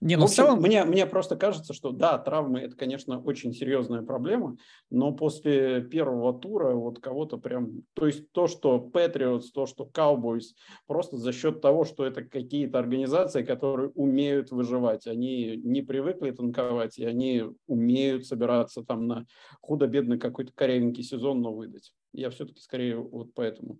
Не, 0.00 0.16
ну, 0.16 0.22
в, 0.22 0.24
общем, 0.24 0.44
в 0.44 0.46
целом... 0.46 0.60
мне, 0.60 0.84
мне 0.84 1.06
просто 1.06 1.36
кажется, 1.36 1.74
что 1.74 1.90
да, 1.90 2.18
травмы– 2.18 2.60
это, 2.60 2.76
конечно, 2.76 3.20
очень 3.20 3.52
серьезная 3.52 4.02
проблема, 4.02 4.56
но 4.90 5.12
после 5.12 5.82
первого 5.82 6.32
тура 6.38 6.74
вот 6.74 7.00
кого-то 7.00 7.38
прям... 7.38 7.82
То 7.94 8.06
есть 8.06 8.30
то, 8.32 8.46
что 8.46 8.90
Patriots, 8.92 9.44
то, 9.52 9.66
что 9.66 9.88
Cowboys, 9.92 10.54
просто 10.86 11.16
за 11.16 11.32
счет 11.32 11.60
того, 11.60 11.84
что 11.84 12.04
это 12.04 12.22
какие-то 12.22 12.78
организации, 12.78 13.42
которые 13.42 13.90
умеют 13.90 14.50
выживать, 14.50 15.06
они 15.06 15.56
не 15.56 15.82
привыкли 15.82 16.30
танковать, 16.30 16.98
и 16.98 17.04
они 17.04 17.44
умеют 17.66 18.26
собираться 18.26 18.82
там 18.82 19.06
на 19.06 19.26
худо-бедный 19.60 20.18
какой-то 20.18 20.52
корявенький 20.54 21.02
сезон, 21.02 21.40
но 21.40 21.57
выдать. 21.58 21.92
Я 22.12 22.30
все-таки 22.30 22.60
скорее 22.60 22.96
вот 22.96 23.34
поэтому. 23.34 23.78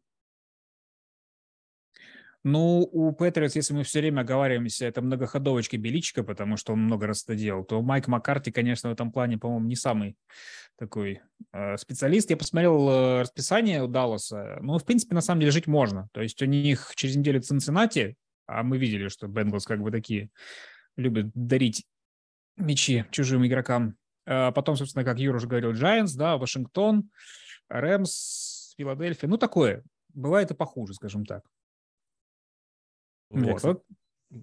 Ну, 2.44 2.88
у 2.92 3.12
Патриотс, 3.12 3.56
если 3.56 3.74
мы 3.74 3.82
все 3.82 3.98
время 4.00 4.20
оговариваемся, 4.20 4.86
это 4.86 5.02
многоходовочка 5.02 5.76
Беличка, 5.76 6.22
потому 6.22 6.56
что 6.56 6.72
он 6.72 6.80
много 6.80 7.06
раз 7.06 7.24
это 7.24 7.34
делал, 7.34 7.64
то 7.64 7.82
Майк 7.82 8.06
Маккарти, 8.06 8.52
конечно, 8.52 8.90
в 8.90 8.92
этом 8.92 9.10
плане, 9.10 9.38
по-моему, 9.38 9.66
не 9.66 9.74
самый 9.74 10.16
такой 10.78 11.20
э, 11.52 11.76
специалист. 11.76 12.30
Я 12.30 12.36
посмотрел 12.36 12.88
э, 12.88 13.20
расписание 13.22 13.82
у 13.82 13.88
Далласа. 13.88 14.58
Ну, 14.62 14.78
в 14.78 14.84
принципе, 14.84 15.14
на 15.14 15.20
самом 15.20 15.40
деле 15.40 15.52
жить 15.52 15.66
можно. 15.66 16.08
То 16.12 16.22
есть 16.22 16.40
у 16.40 16.46
них 16.46 16.92
через 16.94 17.16
неделю 17.16 17.40
Цинциннати, 17.42 18.16
а 18.46 18.62
мы 18.62 18.78
видели, 18.78 19.08
что 19.08 19.26
Бенглс 19.26 19.66
как 19.66 19.82
бы 19.82 19.90
такие 19.90 20.30
любят 20.96 21.30
дарить 21.34 21.84
мячи 22.56 23.04
чужим 23.10 23.44
игрокам. 23.46 23.96
А 24.26 24.52
потом, 24.52 24.76
собственно, 24.76 25.04
как 25.04 25.18
Юра 25.18 25.36
уже 25.36 25.48
говорил, 25.48 25.72
Giants, 25.72 26.16
да, 26.16 26.36
Вашингтон, 26.36 27.10
Рэмс, 27.68 28.74
Филадельфия. 28.76 29.28
Ну, 29.28 29.38
такое. 29.38 29.84
Бывает 30.14 30.50
и 30.50 30.54
похуже, 30.54 30.94
скажем 30.94 31.24
так. 31.26 31.44
Вот. 33.30 33.56
Кстати, 33.56 33.82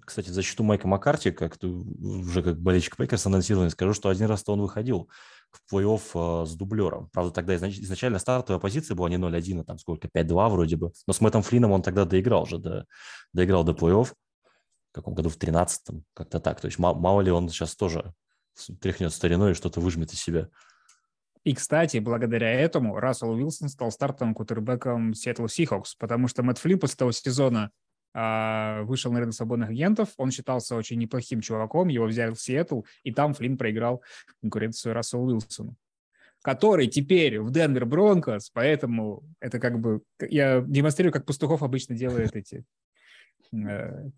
кстати, 0.04 0.30
за 0.30 0.42
счету 0.42 0.64
Майка 0.64 0.88
Маккарти, 0.88 1.30
как 1.30 1.58
ты 1.58 1.68
уже 1.68 2.42
как 2.42 2.58
болельщик 2.58 2.96
Пейкерс 2.96 3.26
анонсирован, 3.26 3.70
скажу, 3.70 3.92
что 3.92 4.08
один 4.08 4.26
раз-то 4.26 4.52
он 4.52 4.60
выходил 4.60 5.08
в 5.52 5.72
плей-офф 5.72 6.42
э, 6.42 6.46
с 6.46 6.54
дублером. 6.54 7.08
Правда, 7.12 7.32
тогда 7.32 7.54
изначально 7.56 8.18
стартовая 8.18 8.60
позиция 8.60 8.96
была 8.96 9.08
не 9.08 9.16
0-1, 9.16 9.60
а 9.60 9.64
там 9.64 9.78
сколько, 9.78 10.08
5-2 10.08 10.48
вроде 10.50 10.76
бы. 10.76 10.92
Но 11.06 11.12
с 11.12 11.20
Мэттом 11.20 11.42
Флином 11.42 11.70
он 11.70 11.82
тогда 11.82 12.04
доиграл 12.04 12.42
уже, 12.42 12.58
до, 12.58 12.86
доиграл 13.32 13.62
до 13.62 13.72
плей-офф. 13.72 14.06
В 14.06 14.92
каком 14.92 15.14
году? 15.14 15.28
В 15.28 15.38
13-м, 15.38 16.04
как-то 16.14 16.40
так. 16.40 16.60
То 16.60 16.66
есть 16.66 16.78
мало 16.78 17.20
ли 17.20 17.30
он 17.30 17.48
сейчас 17.48 17.76
тоже 17.76 18.12
тряхнет 18.80 19.12
стариной 19.12 19.52
и 19.52 19.54
что-то 19.54 19.80
выжмет 19.80 20.12
из 20.12 20.20
себя. 20.20 20.48
И, 21.46 21.54
кстати, 21.54 21.98
благодаря 21.98 22.50
этому 22.50 22.98
Рассел 22.98 23.30
Уилсон 23.30 23.68
стал 23.68 23.92
стартовым 23.92 24.34
кутербеком 24.34 25.12
Seattle 25.12 25.46
Seahawks, 25.46 25.94
потому 25.96 26.26
что 26.26 26.42
Мэтт 26.42 26.58
Флип 26.58 26.80
после 26.80 26.96
того 26.96 27.12
сезона 27.12 27.70
а, 28.12 28.82
вышел 28.82 29.12
на 29.12 29.20
рынок 29.20 29.32
свободных 29.32 29.68
агентов, 29.68 30.08
он 30.16 30.32
считался 30.32 30.74
очень 30.74 30.98
неплохим 30.98 31.40
чуваком, 31.40 31.86
его 31.86 32.06
взяли 32.06 32.34
в 32.34 32.40
Сиэтл, 32.40 32.80
и 33.04 33.12
там 33.12 33.32
Флинн 33.32 33.56
проиграл 33.58 34.02
конкуренцию 34.40 34.92
Расселу 34.92 35.26
Уилсону, 35.26 35.76
который 36.42 36.88
теперь 36.88 37.38
в 37.38 37.52
Денвер 37.52 37.86
Бронкос, 37.86 38.50
поэтому 38.50 39.22
это 39.38 39.60
как 39.60 39.78
бы... 39.78 40.02
Я 40.18 40.64
демонстрирую, 40.66 41.12
как 41.12 41.26
Пастухов 41.26 41.62
обычно 41.62 41.94
делает 41.94 42.34
эти... 42.34 42.64
Э, 43.52 44.08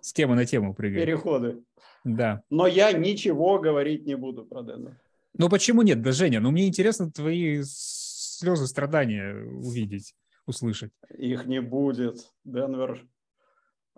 с 0.00 0.12
темы 0.12 0.34
на 0.34 0.44
тему 0.46 0.74
прыгает. 0.74 1.06
Переходы. 1.06 1.62
Да. 2.02 2.42
Но 2.50 2.66
я 2.66 2.90
ничего 2.90 3.60
говорить 3.60 4.04
не 4.04 4.16
буду 4.16 4.44
про 4.44 4.62
Денвер. 4.64 4.98
Ну 5.34 5.48
почему 5.48 5.82
нет, 5.82 6.02
да, 6.02 6.12
Женя? 6.12 6.40
Ну 6.40 6.50
мне 6.50 6.66
интересно 6.66 7.10
твои 7.10 7.62
слезы, 7.62 8.66
страдания 8.66 9.34
увидеть, 9.34 10.14
услышать. 10.46 10.92
Их 11.16 11.46
не 11.46 11.60
будет. 11.60 12.32
Денвер... 12.44 13.06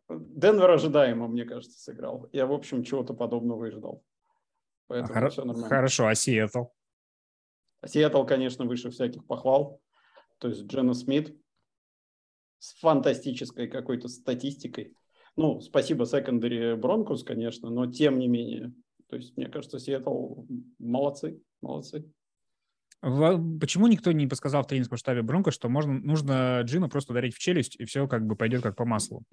Денвер 0.08 0.70
ожидаемо, 0.70 1.28
мне 1.28 1.44
кажется, 1.44 1.78
сыграл. 1.78 2.28
Я, 2.32 2.46
в 2.46 2.52
общем, 2.52 2.84
чего-то 2.84 3.14
подобного 3.14 3.66
и 3.66 3.70
ждал. 3.70 4.04
Поэтому 4.88 5.14
Хор- 5.14 5.30
все 5.30 5.44
нормально. 5.44 5.68
Хорошо, 5.68 6.06
а 6.06 6.14
Сиэтл? 6.14 6.64
А 7.80 7.88
Сиэтл, 7.88 8.24
конечно, 8.24 8.66
выше 8.66 8.90
всяких 8.90 9.26
похвал. 9.26 9.80
То 10.38 10.48
есть 10.48 10.64
Джена 10.64 10.92
Смит 10.92 11.36
с 12.58 12.74
фантастической 12.80 13.68
какой-то 13.68 14.08
статистикой. 14.08 14.96
Ну, 15.36 15.60
спасибо 15.60 16.04
секондари 16.04 16.74
Бронкус, 16.74 17.24
конечно, 17.24 17.70
но 17.70 17.90
тем 17.90 18.18
не 18.18 18.28
менее. 18.28 18.74
То 19.12 19.16
есть, 19.16 19.37
мне 19.37 19.46
кажется, 19.46 19.79
Сиэтл 19.79 20.46
молодцы, 20.79 21.38
молодцы. 21.61 22.11
Почему 23.03 23.87
никто 23.87 24.11
не 24.11 24.27
подсказал 24.27 24.62
в 24.62 24.68
тренинговом 24.68 24.96
штабе 24.96 25.20
Бронко, 25.20 25.51
что 25.51 25.68
можно, 25.68 25.92
нужно 25.92 26.62
Джину 26.62 26.88
просто 26.88 27.12
ударить 27.12 27.35
в 27.35 27.38
челюсть, 27.38 27.77
и 27.79 27.85
все 27.85 28.09
как 28.09 28.25
бы 28.25 28.37
пойдет 28.37 28.62
как 28.62 28.75
по 28.75 28.87
маслу? 28.87 29.25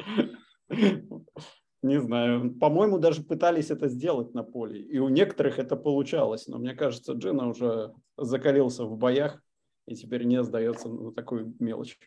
Не 1.82 2.02
знаю. 2.02 2.56
По-моему, 2.56 3.00
даже 3.00 3.24
пытались 3.24 3.72
это 3.72 3.88
сделать 3.88 4.34
на 4.34 4.44
поле. 4.44 4.82
И 4.82 5.00
у 5.00 5.08
некоторых 5.08 5.60
это 5.60 5.78
получалось. 5.78 6.48
Но 6.48 6.58
мне 6.58 6.76
кажется, 6.76 7.14
Джина 7.14 7.48
уже 7.48 7.94
закалился 8.18 8.84
в 8.84 8.98
боях 8.98 9.42
и 9.86 9.96
теперь 9.96 10.26
не 10.26 10.44
сдается 10.44 10.90
на 10.90 11.14
такую 11.14 11.56
мелочь. 11.60 11.98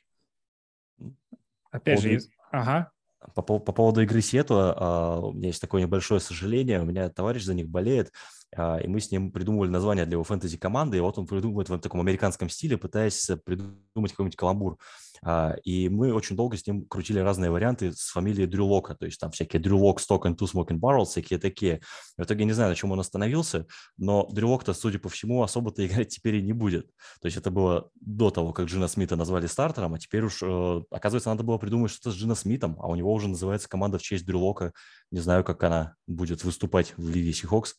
Опять 1.70 2.02
же, 2.02 2.18
ага. 2.50 2.92
По, 3.34 3.42
по 3.42 3.72
поводу 3.72 4.02
игры 4.02 4.20
Сиэтла, 4.20 4.74
а, 4.76 5.20
у 5.20 5.32
меня 5.32 5.48
есть 5.48 5.60
такое 5.60 5.82
небольшое 5.82 6.20
сожаление. 6.20 6.80
У 6.80 6.84
меня 6.84 7.08
товарищ 7.08 7.42
за 7.44 7.54
них 7.54 7.68
болеет, 7.68 8.12
и 8.54 8.86
мы 8.86 9.00
с 9.00 9.10
ним 9.10 9.32
придумывали 9.32 9.70
название 9.70 10.04
для 10.04 10.14
его 10.14 10.24
фэнтези-команды, 10.24 10.98
и 10.98 11.00
вот 11.00 11.18
он 11.18 11.26
придумывает 11.26 11.68
в 11.68 11.78
таком 11.78 12.00
американском 12.00 12.48
стиле, 12.48 12.76
пытаясь 12.76 13.30
придумать 13.44 14.12
какой-нибудь 14.12 14.36
каламбур. 14.36 14.78
А, 15.24 15.54
и 15.62 15.88
мы 15.88 16.12
очень 16.12 16.34
долго 16.34 16.56
с 16.56 16.66
ним 16.66 16.84
крутили 16.84 17.20
разные 17.20 17.50
варианты 17.50 17.92
с 17.92 18.10
фамилией 18.10 18.46
Дрю 18.46 18.66
Лока, 18.66 18.96
то 18.96 19.06
есть 19.06 19.20
там 19.20 19.30
всякие 19.30 19.62
Дрю 19.62 19.78
Лок, 19.78 20.00
Stock 20.00 20.22
and 20.22 20.36
Two 20.36 20.50
Smoking 20.52 20.80
Barrels, 20.80 21.06
всякие 21.06 21.38
такие. 21.38 21.80
В 22.18 22.24
итоге 22.24 22.44
не 22.44 22.52
знаю, 22.52 22.70
на 22.70 22.74
чем 22.74 22.90
он 22.90 22.98
остановился, 22.98 23.66
но 23.96 24.26
Дрю 24.32 24.48
Лок-то, 24.48 24.74
судя 24.74 24.98
по 24.98 25.08
всему, 25.08 25.44
особо-то 25.44 25.86
играть 25.86 26.08
теперь 26.08 26.36
и 26.36 26.42
не 26.42 26.52
будет. 26.52 26.86
То 27.20 27.26
есть 27.26 27.36
это 27.36 27.52
было 27.52 27.88
до 28.00 28.30
того, 28.30 28.52
как 28.52 28.66
Джина 28.66 28.88
Смита 28.88 29.14
назвали 29.14 29.46
стартером, 29.46 29.94
а 29.94 29.98
теперь 29.98 30.24
уж, 30.24 30.42
э, 30.42 30.82
оказывается, 30.90 31.30
надо 31.30 31.44
было 31.44 31.58
придумать 31.58 31.92
что-то 31.92 32.10
с 32.10 32.18
Джина 32.18 32.34
Смитом, 32.34 32.76
а 32.80 32.88
у 32.88 32.96
него 32.96 33.12
уже 33.12 33.28
называется 33.28 33.68
команда 33.68 33.98
в 33.98 34.02
честь 34.02 34.26
Дрю 34.26 34.40
Лока. 34.40 34.72
Не 35.12 35.20
знаю, 35.20 35.44
как 35.44 35.62
она 35.62 35.94
будет 36.08 36.42
выступать 36.42 36.94
в 36.96 37.08
Лиге 37.08 37.32
Сихокс 37.32 37.76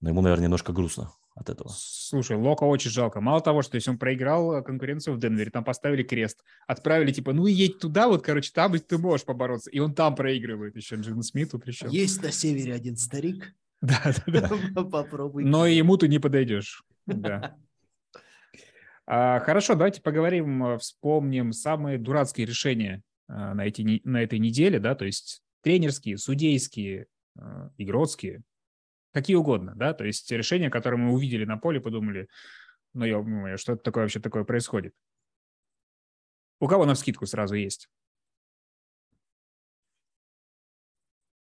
но 0.00 0.08
ему, 0.08 0.22
наверное, 0.22 0.44
немножко 0.44 0.72
грустно 0.72 1.12
от 1.34 1.50
этого. 1.50 1.70
Слушай, 1.72 2.36
Лока 2.36 2.64
очень 2.64 2.90
жалко. 2.90 3.20
Мало 3.20 3.40
того, 3.40 3.62
что 3.62 3.76
если 3.76 3.90
он 3.90 3.98
проиграл 3.98 4.54
э, 4.54 4.62
конкуренцию 4.62 5.14
в 5.14 5.20
Денвере, 5.20 5.50
там 5.50 5.62
поставили 5.62 6.02
крест, 6.02 6.42
отправили 6.66 7.12
типа, 7.12 7.32
ну 7.32 7.46
и 7.46 7.52
едь 7.52 7.78
туда, 7.78 8.08
вот, 8.08 8.22
короче, 8.22 8.50
там 8.52 8.78
ты 8.78 8.98
можешь 8.98 9.26
побороться. 9.26 9.70
И 9.70 9.78
он 9.78 9.94
там 9.94 10.14
проигрывает 10.14 10.76
еще 10.76 10.96
Джин 10.96 11.22
Смиту 11.22 11.58
причем. 11.58 11.88
Есть 11.88 12.22
на 12.22 12.32
севере 12.32 12.74
один 12.74 12.96
старик. 12.96 13.54
Да, 13.82 13.98
да, 14.26 14.50
да. 14.74 14.84
Попробуй. 14.90 15.42
Но 15.42 15.64
ему 15.64 15.96
ты 15.96 16.06
не 16.06 16.18
подойдешь. 16.18 16.84
Да. 17.06 17.56
А, 19.06 19.40
хорошо, 19.40 19.72
давайте 19.72 20.02
поговорим, 20.02 20.62
э, 20.64 20.78
вспомним 20.78 21.54
самые 21.54 21.96
дурацкие 21.96 22.46
решения 22.46 23.02
э, 23.28 23.32
на, 23.32 23.64
эти, 23.64 24.02
на 24.04 24.22
этой 24.22 24.38
неделе, 24.38 24.80
да, 24.80 24.94
то 24.94 25.06
есть 25.06 25.42
тренерские, 25.62 26.18
судейские, 26.18 27.06
игротские 27.78 28.42
какие 29.12 29.36
угодно, 29.36 29.74
да, 29.76 29.94
то 29.94 30.04
есть 30.04 30.30
решения, 30.32 30.70
которые 30.70 31.00
мы 31.00 31.12
увидели 31.12 31.44
на 31.44 31.56
поле, 31.58 31.80
подумали, 31.80 32.28
ну, 32.94 33.04
ё 33.06 33.56
что 33.58 33.76
такое 33.76 34.04
вообще 34.04 34.20
такое 34.20 34.44
происходит. 34.44 34.92
У 36.62 36.68
кого 36.68 36.84
на 36.84 36.94
скидку 36.94 37.24
сразу 37.26 37.54
есть? 37.54 37.86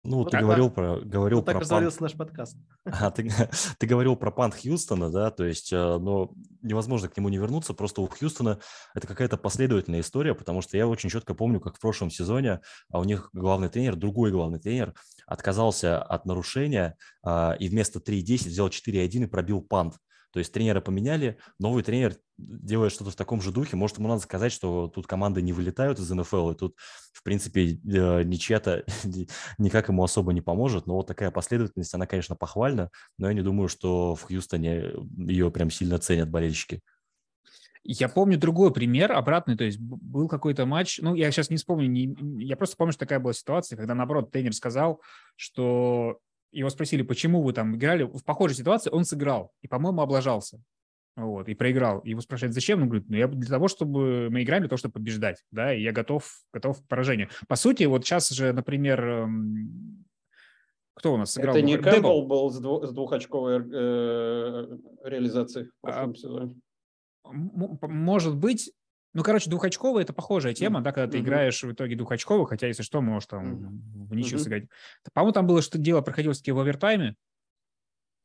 Ну, 0.06 0.18
вот 0.18 0.26
ты 0.26 0.32
так, 0.32 0.42
говорил 0.42 0.70
про, 0.70 1.00
говорил 1.00 1.38
вот 1.38 1.46
так 1.46 1.56
про 1.56 1.62
разорился 1.62 2.00
пан... 2.00 2.06
наш 2.06 2.14
подкаст. 2.18 2.58
А, 2.84 3.10
ты, 3.10 3.32
ты 3.78 3.88
говорил 3.88 4.18
про 4.18 4.32
пант 4.32 4.54
Хьюстона, 4.54 5.10
да, 5.10 5.32
то 5.32 5.46
есть, 5.46 5.72
э, 5.72 5.78
но 5.78 6.34
невозможно 6.62 7.08
к 7.08 7.16
нему 7.16 7.30
не 7.30 7.38
вернуться, 7.38 7.74
просто 7.74 8.02
у 8.02 8.08
Хьюстона 8.08 8.60
это 8.94 9.08
какая-то 9.08 9.38
последовательная 9.38 10.02
история, 10.02 10.36
потому 10.36 10.62
что 10.62 10.76
я 10.76 10.88
очень 10.88 11.10
четко 11.10 11.34
помню, 11.34 11.62
как 11.62 11.78
в 11.78 11.80
прошлом 11.80 12.10
сезоне 12.12 12.60
а 12.92 13.00
у 13.00 13.06
них 13.06 13.30
главный 13.32 13.70
тренер, 13.70 13.96
другой 13.96 14.32
главный 14.32 14.60
тренер, 14.60 14.94
отказался 15.26 16.02
от 16.02 16.26
нарушения 16.26 16.98
а, 17.24 17.56
и 17.58 17.70
вместо 17.70 18.00
3.10 18.00 18.50
взял 18.50 18.68
4.1 18.68 19.24
и 19.24 19.26
пробил 19.26 19.62
пант. 19.62 19.96
То 20.34 20.40
есть 20.40 20.52
тренера 20.52 20.82
поменяли, 20.82 21.38
новый 21.60 21.84
тренер 21.84 22.18
делает 22.38 22.92
что-то 22.92 23.12
в 23.12 23.16
таком 23.16 23.40
же 23.40 23.52
духе. 23.52 23.76
Может, 23.76 24.00
ему 24.00 24.08
надо 24.08 24.22
сказать, 24.22 24.52
что 24.52 24.88
тут 24.88 25.06
команды 25.06 25.44
не 25.44 25.54
вылетают 25.54 26.00
из 26.00 26.10
НФЛ, 26.10 26.52
и 26.52 26.56
тут, 26.56 26.76
в 27.14 27.22
принципе, 27.22 27.74
э, 27.76 28.24
ничья-то 28.24 28.84
никак 29.60 29.90
ему 29.90 30.04
особо 30.04 30.34
не 30.34 30.42
поможет. 30.42 30.88
Но 30.88 30.96
вот 30.96 31.06
такая 31.06 31.30
последовательность, 31.30 31.94
она, 31.94 32.08
конечно, 32.08 32.36
похвальна, 32.36 32.90
но 33.20 33.28
я 33.28 33.36
не 33.36 33.44
думаю, 33.44 33.70
что 33.70 34.16
в 34.16 34.24
Хьюстоне 34.24 34.94
ее 35.18 35.52
прям 35.52 35.70
сильно 35.70 36.00
ценят 36.00 36.32
болельщики. 36.32 36.82
Я 37.84 38.10
помню 38.10 38.40
другой 38.40 38.74
пример, 38.74 39.12
обратный, 39.12 39.56
то 39.56 39.66
есть 39.66 39.78
был 39.78 40.28
какой-то 40.28 40.66
матч, 40.66 41.00
ну, 41.00 41.14
я 41.16 41.30
сейчас 41.32 41.52
не 41.52 41.58
вспомню, 41.58 41.88
не, 41.88 42.16
я 42.44 42.56
просто 42.56 42.78
помню, 42.78 42.94
что 42.94 43.02
такая 43.02 43.20
была 43.20 43.34
ситуация, 43.34 43.78
когда, 43.78 43.94
наоборот, 43.94 44.32
тренер 44.32 44.54
сказал, 44.54 45.02
что 45.36 46.20
его 46.60 46.70
спросили, 46.70 47.02
почему 47.02 47.42
вы 47.42 47.54
там 47.54 47.76
играли 47.76 48.04
в 48.04 48.24
похожей 48.24 48.56
ситуации, 48.56 48.90
он 48.92 49.06
сыграл 49.06 49.52
и, 49.62 49.68
по-моему, 49.68 50.02
облажался. 50.02 50.62
Вот, 51.16 51.48
и 51.48 51.54
проиграл. 51.54 52.00
И 52.00 52.10
его 52.10 52.22
спрашивают, 52.22 52.56
зачем? 52.56 52.82
Он 52.82 52.90
говорит, 52.90 53.08
ну, 53.08 53.18
я 53.18 53.28
для 53.28 53.50
того, 53.50 53.68
чтобы 53.68 54.30
мы 54.32 54.42
играем 54.42 54.64
для 54.64 54.70
того, 54.70 54.78
чтобы 54.78 54.94
побеждать, 54.94 55.44
да, 55.52 55.74
и 55.74 55.82
я 55.82 55.92
готов, 55.92 56.28
готов 56.52 56.82
к 56.82 56.88
поражению. 56.88 57.30
По 57.48 57.56
сути, 57.56 57.84
вот 57.84 58.04
сейчас 58.04 58.30
же, 58.30 58.52
например, 58.52 59.04
эм, 59.06 60.06
кто 60.96 61.14
у 61.14 61.18
нас 61.18 61.34
сыграл? 61.34 61.56
Это 61.56 61.64
не 61.64 61.78
Кэмпбелл 61.78 62.26
был 62.26 62.50
с, 62.50 62.60
двух, 62.60 62.86
с 62.86 62.92
двухочковой 62.92 63.58
э, 63.58 64.78
реализацией 65.04 65.68
в 65.68 65.82
прошлом 65.82 66.12
а, 66.12 66.16
сезоне. 66.16 66.56
Может 67.26 68.36
быть, 68.36 68.72
ну, 69.14 69.24
короче, 69.24 69.50
двухочковый– 69.50 70.04
это 70.04 70.14
похожая 70.14 70.54
тема, 70.54 70.82
да, 70.82 70.92
когда 70.92 71.12
ты 71.12 71.18
mm-hmm. 71.18 71.22
играешь 71.22 71.64
в 71.64 71.72
итоге 71.72 71.96
двухочковый, 71.96 72.48
хотя, 72.48 72.68
если 72.68 72.84
что, 72.84 73.02
можешь 73.02 73.28
там 73.28 73.54
mm-hmm. 73.54 74.08
в 74.08 74.16
ничью 74.16 74.38
mm-hmm. 74.38 74.42
сыграть. 74.42 74.64
По-моему, 75.14 75.34
там 75.34 75.48
было, 75.48 75.62
что 75.62 75.78
дело 75.78 76.02
проходило 76.02 76.34
в 76.34 76.60
овертайме. 76.60 77.16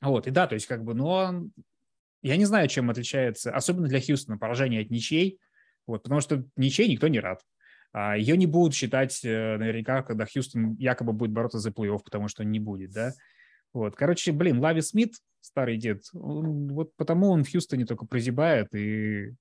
Вот, 0.00 0.26
и 0.26 0.30
да, 0.30 0.46
то 0.46 0.54
есть 0.54 0.66
как 0.66 0.84
бы, 0.84 0.94
но 0.94 1.44
я 2.22 2.36
не 2.36 2.44
знаю, 2.44 2.68
чем 2.68 2.88
отличается, 2.88 3.54
особенно 3.54 3.88
для 3.88 4.00
Хьюстона, 4.00 4.38
поражение 4.38 4.82
от 4.82 4.90
ничей, 4.90 5.38
вот, 5.86 6.04
потому 6.04 6.20
что 6.20 6.44
ничей 6.56 6.88
никто 6.88 7.08
не 7.08 7.20
рад. 7.20 7.42
А 7.92 8.16
ее 8.16 8.36
не 8.36 8.46
будут 8.46 8.74
считать 8.74 9.24
э, 9.24 9.56
наверняка, 9.56 10.02
когда 10.02 10.26
Хьюстон 10.26 10.74
якобы 10.74 11.12
будет 11.12 11.32
бороться 11.32 11.58
за 11.58 11.70
плей-офф, 11.70 12.00
потому 12.04 12.28
что 12.28 12.44
не 12.44 12.60
будет, 12.60 12.92
да. 12.92 13.12
Вот, 13.72 13.96
короче, 13.96 14.32
блин, 14.32 14.60
Лави 14.60 14.82
Смит, 14.82 15.14
старый 15.40 15.76
дед, 15.76 16.02
он, 16.12 16.68
вот 16.68 16.94
потому 16.96 17.30
он 17.30 17.44
в 17.44 17.50
Хьюстоне 17.50 17.86
только 17.86 18.06
прозябает 18.06 18.74
и 18.74 19.34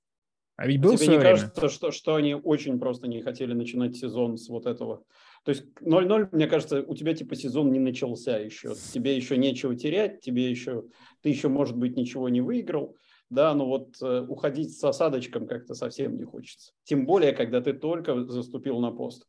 а 0.58 0.65
ведь 0.67 0.82
был 0.82 0.98
Тебе 0.98 1.08
не 1.08 1.17
время. 1.17 1.32
кажется, 1.32 1.70
что, 1.70 1.91
что 1.91 2.15
они 2.15 2.34
очень 2.34 2.80
просто 2.80 3.08
не 3.08 3.22
хотели 3.22 3.54
начинать 3.54 3.96
сезон 3.96 4.38
с 4.38 4.50
вот 4.50 4.65
этого? 4.65 5.04
То 5.46 5.52
есть 5.52 5.65
0-0, 5.82 6.30
мне 6.32 6.48
кажется, 6.48 6.82
у 6.82 6.96
тебя 6.96 7.13
типа 7.13 7.36
сезон 7.36 7.72
не 7.72 7.80
начался 7.80 8.38
еще. 8.39 8.74
Тебе 8.91 9.15
еще 9.15 9.38
нечего 9.38 9.76
терять, 9.76 10.20
тебе 10.20 10.50
еще, 10.50 10.86
ты 11.22 11.30
еще, 11.30 11.48
может 11.48 11.78
быть, 11.78 11.96
ничего 11.96 12.28
не 12.28 12.41
выиграл. 12.41 12.98
Да, 13.30 13.54
но 13.54 13.67
вот 13.67 14.02
э, 14.02 14.22
уходить 14.28 14.76
с 14.78 14.84
осадочком 14.84 15.48
как-то 15.48 15.76
совсем 15.76 16.17
не 16.17 16.24
хочется. 16.24 16.72
Тем 16.86 17.06
более, 17.06 17.34
когда 17.34 17.62
ты 17.62 17.74
только 17.74 18.24
заступил 18.24 18.80
на 18.80 18.91
пост. 18.91 19.28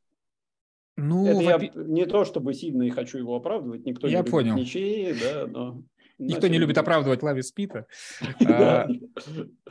Ну, 0.97 1.27
Это 1.27 1.41
я 1.43 1.71
не 1.75 2.07
то, 2.07 2.25
чтобы 2.25 2.55
сильно 2.55 2.85
и 2.85 2.91
хочу 2.91 3.19
его 3.19 3.37
оправдывать, 3.37 3.85
никто 3.85 4.09
я 4.09 4.23
не 4.23 4.25
понял. 4.25 4.57
ничьи, 4.57 5.14
да, 5.21 5.47
но 5.47 5.83
Никто 6.18 6.48
не 6.48 6.59
любит 6.59 6.78
оправдывать 6.78 7.22
Лави 7.22 7.42
Спита. 7.42 7.87
А, 8.48 8.88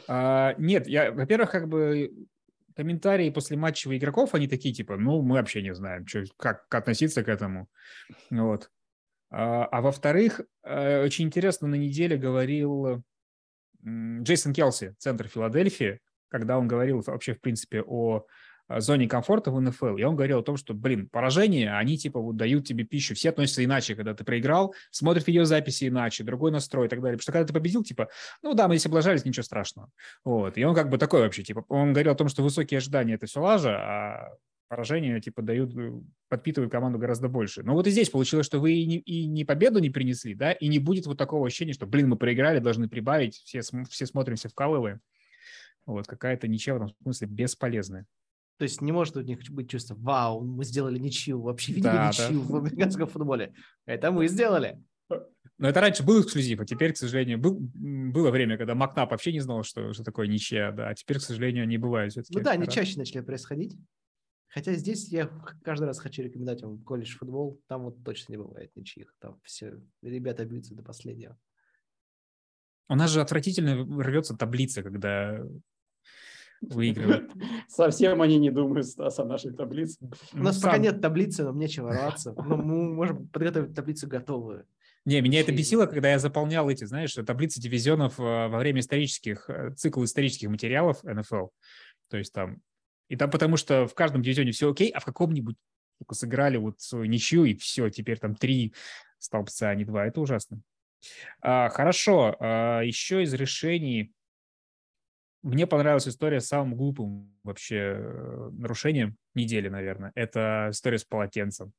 а, 0.07 0.55
нет, 0.57 0.87
я, 0.87 1.11
во-первых, 1.11 1.51
как 1.51 1.67
бы 1.67 2.11
комментарии 2.75 3.29
после 3.29 3.57
матчевых 3.57 3.97
игроков, 3.97 4.35
они 4.35 4.47
такие, 4.47 4.73
типа, 4.73 4.97
ну, 4.97 5.21
мы 5.21 5.35
вообще 5.35 5.61
не 5.61 5.73
знаем, 5.73 6.05
как 6.37 6.73
относиться 6.73 7.23
к 7.23 7.27
этому. 7.27 7.67
Вот. 8.29 8.69
А, 9.29 9.65
а 9.65 9.81
во-вторых, 9.81 10.41
э, 10.63 11.03
очень 11.03 11.25
интересно, 11.25 11.67
на 11.67 11.75
неделе 11.75 12.17
говорил 12.17 13.03
Джейсон 13.83 14.53
Келси, 14.53 14.95
центр 14.99 15.27
Филадельфии, 15.27 15.99
когда 16.29 16.57
он 16.57 16.67
говорил 16.67 17.01
вообще, 17.05 17.33
в 17.33 17.41
принципе, 17.41 17.81
о 17.81 18.25
зоне 18.69 19.07
комфорта 19.07 19.51
в 19.51 19.59
НФЛ, 19.59 19.97
и 19.97 20.03
он 20.03 20.15
говорил 20.15 20.39
о 20.39 20.43
том, 20.43 20.57
что, 20.57 20.73
блин, 20.73 21.07
поражения, 21.09 21.77
они 21.77 21.97
типа 21.97 22.19
вот 22.19 22.35
дают 22.35 22.67
тебе 22.67 22.83
пищу, 22.83 23.15
все 23.15 23.29
относятся 23.29 23.63
иначе, 23.63 23.95
когда 23.95 24.13
ты 24.13 24.23
проиграл, 24.23 24.73
смотрят 24.91 25.25
видеозаписи 25.27 25.87
иначе, 25.87 26.23
другой 26.23 26.51
настрой 26.51 26.87
и 26.87 26.89
так 26.89 27.01
далее. 27.01 27.17
Потому 27.17 27.23
что 27.23 27.31
когда 27.31 27.47
ты 27.47 27.53
победил, 27.53 27.83
типа, 27.83 28.09
ну 28.43 28.53
да, 28.53 28.67
мы 28.67 28.75
здесь 28.75 28.87
облажались, 28.87 29.25
ничего 29.25 29.43
страшного. 29.43 29.89
Вот, 30.23 30.57
и 30.57 30.63
он 30.63 30.75
как 30.75 30.89
бы 30.89 30.97
такой 30.97 31.21
вообще, 31.21 31.43
типа, 31.43 31.65
он 31.69 31.93
говорил 31.93 32.11
о 32.11 32.15
том, 32.15 32.27
что 32.27 32.43
высокие 32.43 32.79
ожидания– 32.79 33.13
это 33.15 33.25
все 33.25 33.41
лажа, 33.41 33.77
а 33.77 34.37
поражения, 34.67 35.19
типа, 35.21 35.41
дают, 35.41 35.75
э, 35.75 35.91
подпитывают 36.27 36.71
команду 36.71 36.99
гораздо 36.99 37.29
больше. 37.29 37.63
Но 37.63 37.73
вот 37.73 37.87
и 37.87 37.91
здесь 37.91 38.09
получилось, 38.09 38.45
что 38.45 38.59
вы 38.59 38.73
и 38.73 38.85
не, 38.85 38.97
и 38.97 39.25
не 39.25 39.45
победу 39.45 39.79
не 39.79 39.89
принесли, 39.89 40.35
да, 40.35 40.51
и 40.51 40.67
не 40.67 40.79
будет 40.79 41.05
вот 41.05 41.17
такого 41.17 41.47
ощущения, 41.47 41.73
что, 41.73 41.85
блин, 41.85 42.09
мы 42.09 42.17
проиграли, 42.17 42.59
должны 42.59 42.89
прибавить, 42.89 43.35
все, 43.45 43.61
все 43.61 44.05
смотрим, 44.05 44.35
все 44.35 44.49
вкалываем. 44.49 44.99
Вот, 45.85 46.05
какая-то 46.05 46.47
ничего 46.47 46.79
в 46.79 46.83
этом 46.83 46.95
смысле 47.01 47.27
бесполезная. 47.27 48.05
То 48.57 48.63
есть 48.63 48.81
не 48.81 48.91
может 48.91 49.15
у 49.15 49.21
них 49.21 49.39
быть 49.49 49.69
чувство, 49.69 49.95
вау, 49.95 50.41
мы 50.41 50.63
сделали 50.65 50.97
ничью, 50.97 51.41
вообще 51.41 51.73
видели 51.73 51.91
да, 51.91 52.09
ничью 52.09 52.41
да. 52.41 52.47
в 52.47 52.55
американском 52.55 53.07
футболе. 53.07 53.53
Это 53.85 54.11
мы 54.11 54.27
сделали. 54.27 54.81
Но 55.59 55.69
это 55.69 55.81
раньше 55.81 56.03
был 56.03 56.21
эксклюзив, 56.21 56.59
а 56.59 56.65
теперь, 56.65 56.93
к 56.93 56.97
сожалению, 56.97 57.39
был, 57.39 57.57
было 57.59 58.29
время, 58.29 58.57
когда 58.57 58.75
Макнап 58.75 59.11
вообще 59.11 59.31
не 59.31 59.39
знал, 59.39 59.63
что, 59.63 59.93
что 59.93 60.03
такое 60.03 60.27
ничья, 60.27 60.71
да, 60.71 60.89
а 60.89 60.93
теперь, 60.93 61.17
к 61.17 61.21
сожалению, 61.21 61.67
не 61.67 61.77
бывает. 61.77 62.13
Ну 62.29 62.41
да, 62.41 62.51
они 62.51 62.67
чаще 62.67 62.97
начали 62.97 63.21
происходить. 63.21 63.75
Хотя 64.49 64.73
здесь 64.73 65.09
я 65.09 65.29
каждый 65.63 65.85
раз 65.85 65.99
хочу 65.99 66.21
рекомендовать 66.23 66.61
вам 66.61 66.81
колледж 66.83 67.15
футбол, 67.17 67.61
там 67.67 67.83
вот 67.83 68.03
точно 68.03 68.33
не 68.33 68.37
бывает 68.37 68.71
ничьих, 68.75 69.13
там 69.19 69.39
все 69.43 69.79
ребята 70.01 70.45
бьются 70.45 70.73
до 70.73 70.83
последнего. 70.83 71.37
У 72.89 72.95
нас 72.95 73.11
же 73.11 73.21
отвратительно 73.21 73.83
рвется 74.01 74.35
таблица, 74.35 74.81
когда 74.81 75.43
выигрывают. 76.61 77.31
Совсем 77.67 78.21
они 78.21 78.37
не 78.37 78.51
думают, 78.51 78.87
Стас, 78.87 79.19
о 79.19 79.25
нашей 79.25 79.53
таблице. 79.53 79.97
У 80.33 80.39
нас 80.39 80.59
пока 80.59 80.77
нет 80.77 81.01
таблицы, 81.01 81.43
нам 81.43 81.57
нечего 81.57 81.91
рваться. 81.91 82.33
Но 82.33 82.57
мы 82.57 82.93
можем 82.93 83.27
подготовить 83.27 83.73
таблицу 83.73 84.07
готовую. 84.07 84.65
Не, 85.05 85.21
меня 85.21 85.39
это 85.39 85.53
бесило, 85.53 85.85
когда 85.85 86.11
я 86.11 86.19
заполнял 86.19 86.69
эти, 86.69 86.83
знаешь, 86.83 87.13
таблицы 87.13 87.61
дивизионов 87.61 88.19
э, 88.19 88.23
во 88.23 88.57
время 88.57 88.81
исторических, 88.81 89.49
э, 89.49 89.73
цикла 89.73 90.03
исторических 90.03 90.49
материалов 90.49 91.01
НФЛ. 91.03 91.47
То 92.09 92.17
есть 92.17 92.33
там, 92.33 92.61
и 93.07 93.15
там 93.15 93.31
потому 93.31 93.55
что 93.55 93.87
в 93.87 93.93
каждом 93.93 94.21
дивизионе 94.21 94.51
все 94.51 94.69
окей, 94.69 94.89
а 94.89 94.99
в 94.99 95.05
каком-нибудь 95.05 95.55
только 95.99 96.13
сыграли 96.13 96.57
вот 96.57 96.81
свою 96.81 97.05
ничью, 97.05 97.45
и 97.45 97.55
все, 97.55 97.89
теперь 97.89 98.19
там 98.19 98.35
три 98.35 98.73
столбца, 99.19 99.69
а 99.69 99.75
не 99.75 99.85
два. 99.85 100.05
Это 100.05 100.19
ужасно. 100.19 100.61
А, 101.41 101.69
хорошо, 101.69 102.35
а, 102.39 102.81
еще 102.81 103.23
из 103.23 103.33
решений 103.33 104.11
мне 105.47 105.65
понравилась 105.65 106.07
история 106.07 106.41
с 106.41 106.47
самым 106.47 106.75
глупым 106.75 107.33
вообще 107.43 107.95
э, 107.97 108.49
нарушением 108.51 109.17
недели, 109.33 109.69
наверное. 109.69 110.11
Это 110.13 110.67
история 110.71 110.97
с 110.97 111.05
полотенцем. 111.05 111.71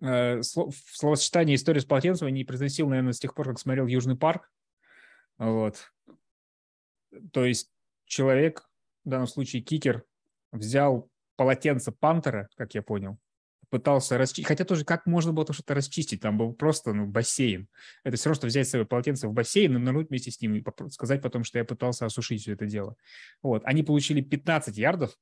Э, 0.00 0.42
словосочетание 0.42 1.54
«история 1.54 1.80
с 1.80 1.84
полотенцем» 1.84 2.26
я 2.26 2.32
не 2.32 2.44
произносил, 2.44 2.88
наверное, 2.88 3.12
с 3.12 3.20
тех 3.20 3.34
пор, 3.34 3.48
как 3.48 3.60
смотрел 3.60 3.86
«Южный 3.86 4.16
парк». 4.16 4.50
Вот. 5.38 5.92
То 7.32 7.44
есть 7.44 7.70
человек, 8.06 8.68
в 9.04 9.10
данном 9.10 9.28
случае 9.28 9.62
кикер, 9.62 10.04
взял 10.50 11.08
полотенце 11.36 11.92
пантера, 11.92 12.48
как 12.56 12.74
я 12.74 12.82
понял, 12.82 13.18
пытался 13.72 14.18
расчистить. 14.18 14.46
Хотя 14.46 14.66
тоже 14.66 14.84
как 14.84 15.06
можно 15.06 15.32
было 15.32 15.50
что-то 15.50 15.72
расчистить? 15.72 16.20
Там 16.20 16.36
был 16.36 16.52
просто 16.52 16.92
ну, 16.92 17.06
бассейн. 17.06 17.68
Это 18.04 18.18
все 18.18 18.28
равно, 18.28 18.36
что 18.36 18.46
взять 18.46 18.68
свое 18.68 18.84
полотенце 18.84 19.28
в 19.28 19.32
бассейн 19.32 19.74
и 19.74 19.78
нырнуть 19.78 20.10
вместе 20.10 20.30
с 20.30 20.38
ним 20.42 20.56
и 20.56 20.64
сказать 20.90 21.22
потом, 21.22 21.42
что 21.42 21.58
я 21.58 21.64
пытался 21.64 22.04
осушить 22.04 22.42
все 22.42 22.52
это 22.52 22.66
дело. 22.66 22.96
Вот. 23.42 23.62
Они 23.64 23.82
получили 23.82 24.20
15 24.20 24.76
ярдов. 24.76 25.16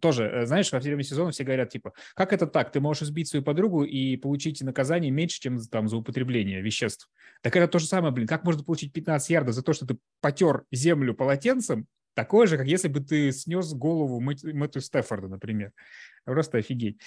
Тоже, 0.00 0.24
э, 0.24 0.46
знаешь, 0.46 0.72
во 0.72 0.80
время 0.80 1.02
сезона 1.02 1.32
все 1.32 1.44
говорят, 1.44 1.68
типа, 1.68 1.92
как 2.14 2.32
это 2.32 2.46
так? 2.46 2.72
Ты 2.72 2.80
можешь 2.80 3.02
избить 3.02 3.28
свою 3.28 3.44
подругу 3.44 3.84
и 3.84 4.16
получить 4.16 4.62
наказание 4.62 5.10
меньше, 5.10 5.38
чем 5.38 5.60
там 5.64 5.88
за 5.88 5.98
употребление 5.98 6.62
веществ. 6.62 7.10
Так 7.42 7.54
это 7.54 7.68
то 7.68 7.78
же 7.78 7.84
самое, 7.84 8.14
блин. 8.14 8.26
Как 8.26 8.42
можно 8.42 8.64
получить 8.64 8.94
15 8.94 9.28
ярдов 9.28 9.54
за 9.54 9.62
то, 9.62 9.74
что 9.74 9.86
ты 9.86 9.98
потер 10.22 10.64
землю 10.72 11.12
полотенцем, 11.12 11.86
такое 12.14 12.46
же, 12.46 12.56
как 12.56 12.66
если 12.66 12.88
бы 12.88 13.00
ты 13.00 13.32
снес 13.32 13.74
голову 13.74 14.18
Мэтту 14.18 14.80
Стефорда, 14.80 15.28
например. 15.28 15.72
Просто 16.24 16.58
офигеть. 16.58 17.00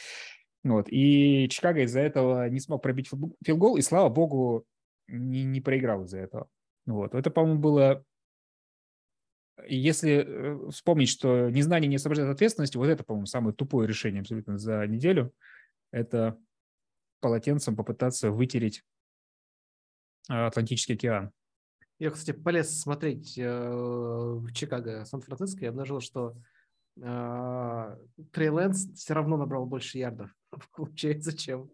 Вот. 0.63 0.87
И 0.89 1.47
Чикаго 1.49 1.81
из-за 1.81 1.99
этого 1.99 2.49
не 2.49 2.59
смог 2.59 2.81
пробить 2.81 3.09
филгол, 3.45 3.77
и, 3.77 3.81
слава 3.81 4.09
богу, 4.09 4.65
не, 5.07 5.43
не 5.43 5.61
проиграл 5.61 6.03
из-за 6.03 6.19
этого. 6.19 6.49
Вот. 6.85 7.13
Это, 7.13 7.29
по-моему, 7.29 7.59
было... 7.59 8.03
Если 9.67 10.25
э, 10.25 10.69
вспомнить, 10.71 11.09
что 11.09 11.49
незнание 11.49 11.87
не 11.87 11.95
освобождает 11.95 12.29
от 12.29 12.35
ответственности, 12.35 12.77
вот 12.77 12.87
это, 12.87 13.03
по-моему, 13.03 13.25
самое 13.25 13.55
тупое 13.55 13.87
решение 13.87 14.21
абсолютно 14.21 14.57
за 14.57 14.85
неделю. 14.85 15.33
Это 15.91 16.37
полотенцем 17.21 17.75
попытаться 17.75 18.31
вытереть 18.31 18.83
э, 20.29 20.33
Атлантический 20.33 20.95
океан. 20.95 21.31
Я, 21.99 22.11
кстати, 22.11 22.35
полез 22.35 22.81
смотреть 22.81 23.37
э, 23.37 23.47
в 23.47 24.51
Чикаго, 24.51 25.05
Сан-Франциско, 25.05 25.63
и 25.63 25.69
обнаружил, 25.69 26.01
что 26.01 26.35
Трей 26.95 28.49
Лэнс 28.49 28.93
все 28.95 29.13
равно 29.13 29.37
набрал 29.37 29.65
больше 29.65 29.97
ярдов. 29.97 30.29
Получается, 30.75 31.37
чем 31.37 31.69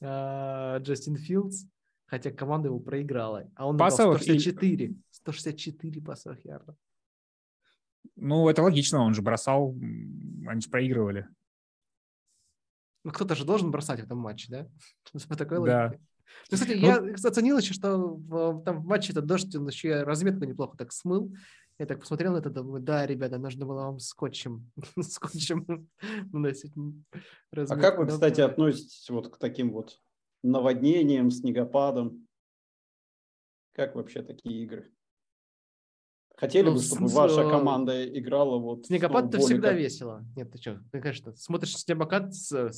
э, 0.00 0.78
Джастин 0.80 1.16
Филдс, 1.16 1.64
хотя 2.06 2.30
команда 2.30 2.68
его 2.68 2.78
проиграла. 2.78 3.50
А 3.56 3.66
он 3.66 3.76
набрал 3.76 3.90
164, 3.90 4.94
164 5.10 6.02
пасовых 6.02 6.44
ярдов. 6.44 6.76
Ну, 8.16 8.48
это 8.48 8.62
логично, 8.62 9.00
он 9.00 9.14
же 9.14 9.22
бросал, 9.22 9.74
они 10.46 10.60
же 10.60 10.70
проигрывали. 10.70 11.28
Ну, 13.02 13.12
кто-то 13.12 13.34
же 13.34 13.44
должен 13.44 13.70
бросать 13.70 14.00
в 14.00 14.04
этом 14.04 14.18
матче, 14.18 14.46
да? 14.50 14.68
По 15.28 15.36
такой 15.36 15.64
да. 15.66 15.84
логике. 15.84 16.02
Ну, 16.50 16.56
кстати, 16.56 16.72
ну, 16.74 16.86
я 16.86 17.14
оценил 17.14 17.58
еще, 17.58 17.74
что 17.74 17.96
в, 17.96 18.62
там 18.62 18.80
в 18.82 18.86
матче 18.86 19.12
этот 19.12 19.26
дождь, 19.26 19.54
он 19.56 19.66
еще 19.66 20.02
разметку 20.02 20.44
неплохо 20.44 20.76
так 20.76 20.92
смыл. 20.92 21.34
Я 21.80 21.86
так 21.86 21.98
посмотрел 21.98 22.34
на 22.34 22.36
это, 22.36 22.50
думаю, 22.50 22.82
да, 22.82 23.06
ребята, 23.06 23.38
нужно 23.38 23.64
было 23.64 23.84
вам 23.84 24.00
скотчем, 24.00 24.70
скотчем 25.00 25.88
наносить 26.30 26.74
А 27.54 27.76
как 27.76 27.96
вы, 27.96 28.06
кстати, 28.06 28.42
относитесь 28.42 29.08
вот 29.08 29.28
к 29.28 29.38
таким 29.38 29.72
вот 29.72 29.98
наводнениям, 30.42 31.30
снегопадам? 31.30 32.28
Как 33.72 33.94
вообще 33.94 34.20
такие 34.20 34.62
игры? 34.62 34.92
Хотели 36.36 36.66
ну, 36.66 36.74
бы, 36.74 36.82
чтобы 36.82 37.08
с, 37.08 37.14
ваша 37.14 37.48
команда 37.48 38.06
играла 38.06 38.58
вот... 38.58 38.84
Снегопад 38.84 39.28
это 39.28 39.38
всегда 39.38 39.72
весело. 39.72 40.22
Нет, 40.36 40.52
ты 40.52 40.58
что, 40.58 40.82
ты, 40.92 41.00
конечно, 41.00 41.34
смотришь 41.34 41.78
снегопад, 41.78 42.34
с, 42.34 42.72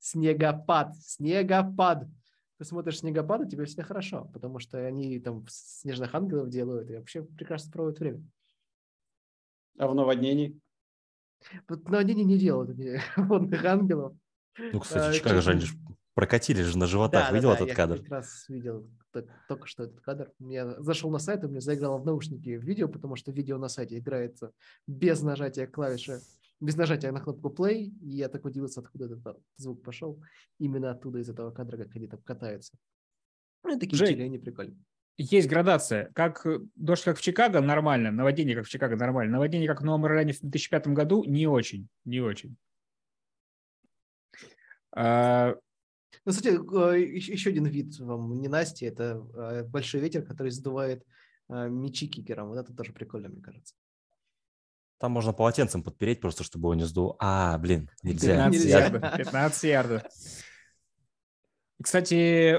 снегопад, 0.00 0.96
снегопад 0.96 2.08
ты 2.58 2.64
смотришь 2.64 3.00
снегопады, 3.00 3.48
тебе 3.48 3.64
всегда 3.64 3.82
хорошо, 3.82 4.28
потому 4.32 4.58
что 4.58 4.78
они 4.78 5.18
там 5.20 5.44
снежных 5.48 6.14
ангелов 6.14 6.48
делают 6.48 6.90
и 6.90 6.96
вообще 6.96 7.22
прекрасно 7.22 7.72
проводят 7.72 8.00
время. 8.00 8.22
А 9.78 9.88
в 9.88 9.94
наводнении? 9.94 10.58
Вот 11.68 11.88
наводнение 11.88 12.24
не 12.24 12.38
делают 12.38 12.76
водных 13.16 13.64
ангелов. 13.64 14.16
Ну, 14.58 14.80
кстати, 14.80 15.10
а, 15.10 15.12
Чикаго 15.12 15.42
же 15.42 15.50
они 15.50 15.66
прокатили 16.14 16.62
же 16.62 16.78
на 16.78 16.86
животах. 16.86 17.28
Да, 17.28 17.34
видел 17.34 17.50
да, 17.50 17.56
этот 17.56 17.68
я 17.68 17.74
кадр? 17.74 17.96
Я 17.96 18.02
как 18.02 18.10
раз 18.10 18.48
видел 18.48 18.88
только 19.48 19.66
что 19.66 19.84
этот 19.84 20.00
кадр. 20.00 20.32
Я 20.38 20.80
зашел 20.80 21.10
на 21.10 21.18
сайт, 21.18 21.44
и 21.44 21.46
мне 21.46 21.60
заиграло 21.60 21.98
в 21.98 22.06
наушники 22.06 22.48
видео, 22.48 22.88
потому 22.88 23.16
что 23.16 23.32
видео 23.32 23.58
на 23.58 23.68
сайте 23.68 23.98
играется 23.98 24.52
без 24.86 25.22
нажатия 25.22 25.66
клавиши 25.66 26.20
без 26.60 26.76
нажатия 26.76 27.12
на 27.12 27.20
кнопку 27.20 27.48
play, 27.50 27.90
и 28.00 28.08
я 28.16 28.28
так 28.28 28.44
удивился, 28.44 28.80
откуда 28.80 29.06
этот 29.06 29.38
звук 29.56 29.82
пошел. 29.82 30.22
Именно 30.58 30.90
оттуда, 30.90 31.18
из 31.18 31.28
этого 31.28 31.50
кадра, 31.50 31.76
как 31.84 31.94
они 31.96 32.08
там 32.08 32.20
катаются. 32.22 32.76
Ну, 33.64 33.78
такие 33.78 33.96
Жень, 33.96 34.22
они 34.22 34.38
прикольные. 34.38 34.78
Есть 35.18 35.48
градация. 35.48 36.10
Как 36.14 36.46
дождь, 36.74 37.04
как 37.04 37.16
в 37.16 37.22
Чикаго, 37.22 37.60
нормально. 37.60 38.10
Наводнение, 38.10 38.54
как 38.54 38.66
в 38.66 38.68
Чикаго, 38.68 38.96
нормально. 38.96 39.32
Наводнение, 39.32 39.68
как 39.68 39.80
в 39.80 39.84
Новом 39.84 40.04
Орлеане 40.04 40.34
в 40.34 40.40
2005 40.40 40.88
году, 40.88 41.24
не 41.24 41.46
очень. 41.46 41.88
Не 42.04 42.20
очень. 42.20 42.56
А... 44.94 45.54
Ну, 46.24 46.32
кстати, 46.32 46.48
э, 46.48 47.00
еще 47.00 47.50
один 47.50 47.66
вид 47.66 47.98
вам 47.98 48.40
ненасти– 48.40 48.84
это 48.86 49.26
э, 49.34 49.64
большой 49.64 50.00
ветер, 50.00 50.22
который 50.22 50.50
сдувает 50.50 51.04
э, 51.48 51.68
мячи 51.68 52.08
кикером. 52.08 52.48
Вот 52.48 52.58
это 52.58 52.74
тоже 52.74 52.92
прикольно, 52.92 53.28
мне 53.28 53.40
кажется. 53.40 53.74
Там 54.98 55.12
можно 55.12 55.32
полотенцем 55.32 55.82
подпереть 55.82 56.20
просто, 56.20 56.42
чтобы 56.42 56.66
его 56.66 56.74
не 56.74 56.84
сдул. 56.84 57.16
А, 57.18 57.58
блин, 57.58 57.90
нельзя. 58.02 58.50
15 58.50 58.64
ярдов. 58.64 59.02
15 59.16 59.62
ярдов. 59.64 60.02
Кстати, 61.82 62.58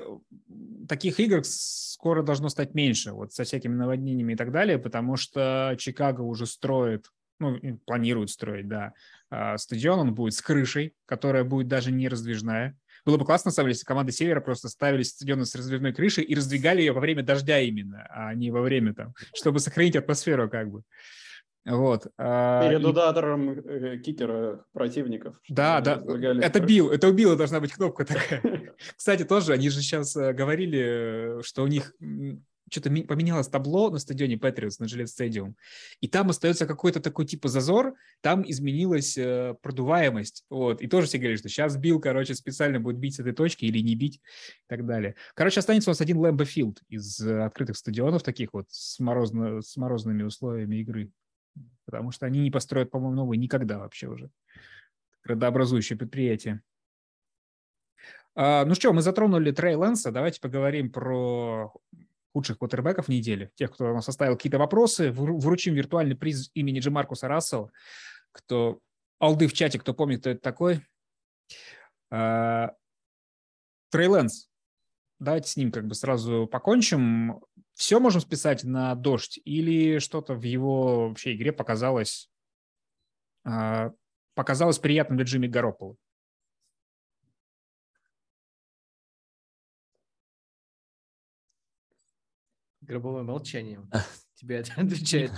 таких 0.88 1.20
игр 1.20 1.42
скоро 1.44 2.22
должно 2.22 2.50
стать 2.50 2.76
меньше, 2.76 3.12
вот 3.12 3.34
со 3.34 3.44
всякими 3.44 3.74
наводнениями 3.74 4.34
и 4.34 4.36
так 4.36 4.52
далее, 4.52 4.78
потому 4.78 5.18
что 5.18 5.76
Чикаго 5.80 6.22
уже 6.22 6.46
строит, 6.46 7.08
ну, 7.40 7.58
планирует 7.86 8.30
строить, 8.30 8.68
да, 8.68 8.94
а, 9.32 9.58
стадион, 9.58 10.00
он 10.00 10.14
будет 10.14 10.36
с 10.36 10.42
крышей, 10.42 10.94
которая 11.06 11.44
будет 11.44 11.68
даже 11.68 11.92
не 11.92 12.08
раздвижная. 12.08 12.78
Было 13.06 13.18
бы 13.18 13.26
классно, 13.26 13.50
на 13.50 13.54
самом 13.54 13.68
деле, 13.68 13.76
если 13.76 13.86
команды 13.86 14.12
Севера 14.12 14.42
просто 14.42 14.70
ставили 14.70 15.02
стадионы 15.02 15.46
с 15.46 15.56
раздвижной 15.56 15.94
крышей 15.94 16.24
и 16.24 16.36
раздвигали 16.36 16.82
ее 16.82 16.92
во 16.92 17.00
время 17.00 17.24
дождя 17.24 17.60
именно, 17.60 18.06
а 18.10 18.34
не 18.36 18.52
во 18.52 18.62
время 18.62 18.94
там, 18.94 19.14
чтобы 19.34 19.60
сохранить 19.60 19.96
атмосферу 19.96 20.50
как 20.50 20.70
бы. 20.70 20.84
Вот. 21.68 22.08
А, 22.18 22.70
Перед 22.70 22.86
ударом 22.86 23.50
э, 23.50 23.98
кикера 23.98 24.66
противников. 24.72 25.40
Да, 25.50 25.82
да. 25.82 26.02
Это 26.42 26.62
бил, 26.62 26.90
это 26.90 27.10
убило 27.10 27.36
должна 27.36 27.60
быть 27.60 27.74
кнопка 27.74 28.06
такая. 28.06 28.74
Кстати, 28.96 29.24
тоже 29.24 29.52
они 29.52 29.70
же 29.70 29.82
сейчас 29.82 30.16
э, 30.16 30.32
говорили, 30.32 31.42
что 31.44 31.64
у 31.64 31.68
них 31.68 31.94
что-то 32.70 32.90
поменялось 32.90 33.48
табло 33.48 33.90
на 33.90 33.98
стадионе 33.98 34.38
Патриотс, 34.38 34.80
на 34.80 34.88
Жилет 34.88 35.10
Стадиум, 35.10 35.56
и 36.02 36.08
там 36.08 36.30
остается 36.30 36.66
какой-то 36.66 37.00
такой 37.00 37.26
типа 37.26 37.48
зазор, 37.48 37.96
там 38.22 38.44
изменилась 38.50 39.18
э, 39.18 39.56
продуваемость, 39.62 40.44
вот, 40.50 40.82
и 40.82 40.88
тоже 40.88 41.08
все 41.08 41.18
говорили, 41.18 41.38
что 41.38 41.50
сейчас 41.50 41.78
бил, 41.78 42.00
короче, 42.00 42.34
специально 42.36 42.80
будет 42.80 42.98
бить 42.98 43.16
с 43.16 43.20
этой 43.20 43.34
точки 43.34 43.66
или 43.66 43.80
не 43.80 43.96
бить 43.96 44.18
и 44.18 44.68
так 44.68 44.86
далее. 44.86 45.16
Короче, 45.34 45.60
останется 45.60 45.90
у 45.90 45.92
нас 45.92 46.02
один 46.02 46.18
Лэмбо 46.18 46.46
Филд 46.46 46.82
из 46.90 47.22
открытых 47.22 47.78
стадионов 47.78 48.24
таких 48.24 48.54
вот 48.54 48.68
с, 48.70 49.00
морозно, 49.00 49.62
с 49.62 49.78
морозными 49.78 50.24
условиями 50.24 50.78
игры 50.78 51.12
потому 51.86 52.12
что 52.12 52.26
они 52.26 52.42
не 52.42 52.52
построят, 52.52 52.92
по-моему, 52.92 53.16
новые 53.16 53.38
никогда 53.38 53.80
вообще 53.80 54.08
уже. 54.08 54.30
Градообразующее 55.24 55.98
предприятие. 55.98 56.62
А, 58.36 58.66
ну 58.66 58.76
что, 58.76 58.94
мы 58.94 59.02
затронули 59.02 59.52
Трей 59.52 59.76
Лэнса, 59.76 60.12
давайте 60.12 60.40
поговорим 60.40 60.92
про 60.92 61.74
худших 62.34 62.60
квотербеков 62.60 63.08
недели. 63.08 63.52
Тех, 63.56 63.72
кто 63.72 63.92
нам 63.92 64.02
составил 64.02 64.36
какие-то 64.36 64.60
вопросы, 64.60 65.12
вручим 65.12 65.74
виртуальный 65.74 66.16
приз 66.16 66.52
имени 66.54 66.80
Джимаркуса 66.80 67.28
Рассела. 67.28 67.72
Кто 68.32 68.80
алды 69.20 69.48
в 69.48 69.54
чате, 69.54 69.80
кто 69.80 69.94
помнит, 69.94 70.20
кто 70.20 70.30
это 70.30 70.42
такой. 70.42 70.86
А, 72.12 72.76
Трей 73.90 74.08
Лэнс. 74.08 74.50
Давайте 75.20 75.50
с 75.50 75.58
ним 75.58 75.72
как 75.72 75.88
бы 75.88 75.96
сразу 75.96 76.46
покончим 76.46 77.42
все 77.78 78.00
можем 78.00 78.22
списать 78.22 78.64
на 78.64 78.96
дождь 78.96 79.40
или 79.46 80.00
что-то 80.00 80.34
в 80.34 80.42
его 80.42 81.10
вообще 81.10 81.36
игре 81.36 81.54
показалось, 81.54 82.28
э, 83.46 83.92
показалось 84.34 84.80
приятным 84.80 85.18
для 85.18 85.26
Джимми 85.26 85.46
Гаропола? 85.46 85.96
Гробовое 92.82 93.22
молчание. 93.22 93.88
Тебе 94.34 94.62
отвечает 94.62 95.32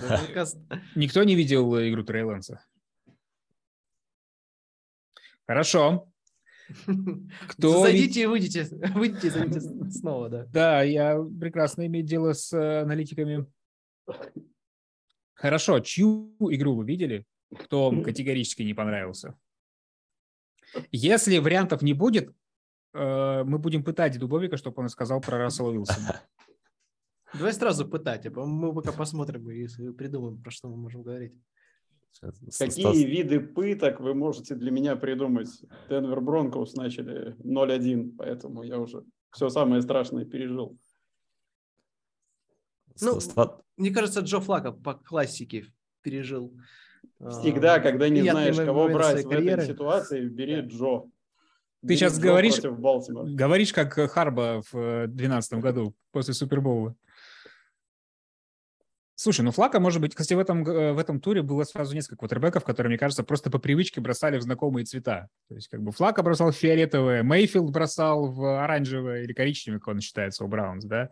Никто 0.96 1.24
не 1.26 1.36
видел 1.36 1.78
игру 1.78 2.04
Трейланса? 2.04 2.66
Хорошо. 5.46 6.09
Кто 7.48 7.82
Зайдите 7.82 8.24
и 8.24 8.26
выйдите, 8.26 8.68
выйдите 8.96 9.28
и 9.28 9.30
зайдите 9.30 9.62
снова, 9.92 10.30
да. 10.30 10.46
Да, 10.46 10.84
я 10.84 11.20
прекрасно 11.40 11.86
имею 11.88 12.06
дело 12.06 12.34
с 12.34 12.54
э, 12.54 12.82
аналитиками. 12.82 13.46
Хорошо, 15.34 15.80
чью 15.80 16.36
игру 16.40 16.76
вы 16.76 16.86
видели? 16.86 17.26
Кто 17.58 17.86
вам 17.86 18.04
категорически 18.04 18.64
не 18.64 18.74
понравился? 18.74 19.36
Если 20.92 21.38
вариантов 21.40 21.82
не 21.82 21.94
будет, 21.94 22.34
э, 22.94 23.44
мы 23.44 23.58
будем 23.58 23.84
пытать 23.84 24.20
Дубовика, 24.20 24.58
чтобы 24.58 24.82
он 24.82 24.90
сказал 24.90 25.22
про 25.22 25.38
Рассела 25.38 25.70
Уилсона. 25.70 26.22
Давай 27.34 27.54
сразу 27.54 27.88
пытать, 27.88 28.26
а 28.26 28.30
мы 28.32 28.74
пока 28.74 28.92
посмотрим 28.92 29.50
и 29.50 29.68
придумаем, 29.94 30.42
про 30.42 30.52
что 30.52 30.68
мы 30.68 30.78
можем 30.78 31.04
говорить. 31.04 31.34
Какие 32.22 32.84
Стас... 32.84 32.98
виды 32.98 33.40
пыток 33.40 34.00
вы 34.02 34.14
можете 34.14 34.56
для 34.56 34.72
меня 34.72 34.96
придумать? 34.96 35.50
Денвер 35.90 36.20
Бронкоус 36.20 36.76
начали 36.76 37.36
0-1, 37.44 38.16
поэтому 38.18 38.64
я 38.64 38.78
уже 38.78 39.04
все 39.32 39.50
самое 39.50 39.82
страшное 39.82 40.26
пережил. 40.26 40.78
Ну, 43.02 43.20
Ста... 43.20 43.62
мне 43.78 43.92
кажется, 43.92 44.20
Джо 44.20 44.40
Флака 44.40 44.72
по 44.72 44.96
классике 44.96 45.68
пережил. 46.02 46.54
Всегда, 47.20 47.76
а, 47.76 47.80
когда 47.80 48.10
не 48.10 48.22
знаешь, 48.22 48.58
кого 48.58 48.90
брать 48.90 49.24
в 49.24 49.32
этой 49.32 49.66
ситуации, 49.66 50.28
бери 50.28 50.62
Джо. 50.62 51.04
Ты 51.82 51.88
бери 51.88 51.98
сейчас 51.98 52.18
Джо 52.18 52.22
говоришь, 52.22 52.60
говоришь, 52.60 53.74
как 53.74 53.94
Харба 53.94 54.62
в 54.72 55.08
2012 55.08 55.54
году 55.60 55.96
после 56.12 56.34
Супербоула. 56.34 56.96
Слушай, 59.22 59.42
ну 59.42 59.52
Флака, 59.52 59.82
может 59.82 60.00
быть, 60.00 60.16
кстати, 60.16 60.34
в 60.34 60.40
этом, 60.40 60.64
в 60.64 60.98
этом 60.98 61.20
туре 61.20 61.42
было 61.42 61.66
сразу 61.66 61.94
несколько 61.94 62.16
квотербеков, 62.16 62.64
которые, 62.64 62.92
мне 62.92 62.98
кажется, 62.98 63.26
просто 63.26 63.52
по 63.52 63.60
привычке 63.60 64.00
бросали 64.00 64.38
в 64.38 64.42
знакомые 64.42 64.86
цвета. 64.86 65.28
То 65.50 65.56
есть 65.56 65.68
как 65.68 65.82
бы 65.82 65.92
Флака 65.92 66.24
бросал 66.24 66.52
в 66.52 66.56
фиолетовое, 66.56 67.22
Мейфилд 67.22 67.70
бросал 67.70 68.32
в 68.32 68.64
оранжевое 68.64 69.24
или 69.24 69.34
коричневое, 69.34 69.80
как 69.80 69.90
он 69.90 70.00
считается 70.00 70.46
у 70.46 70.48
Браунс, 70.48 70.86
да. 70.86 71.10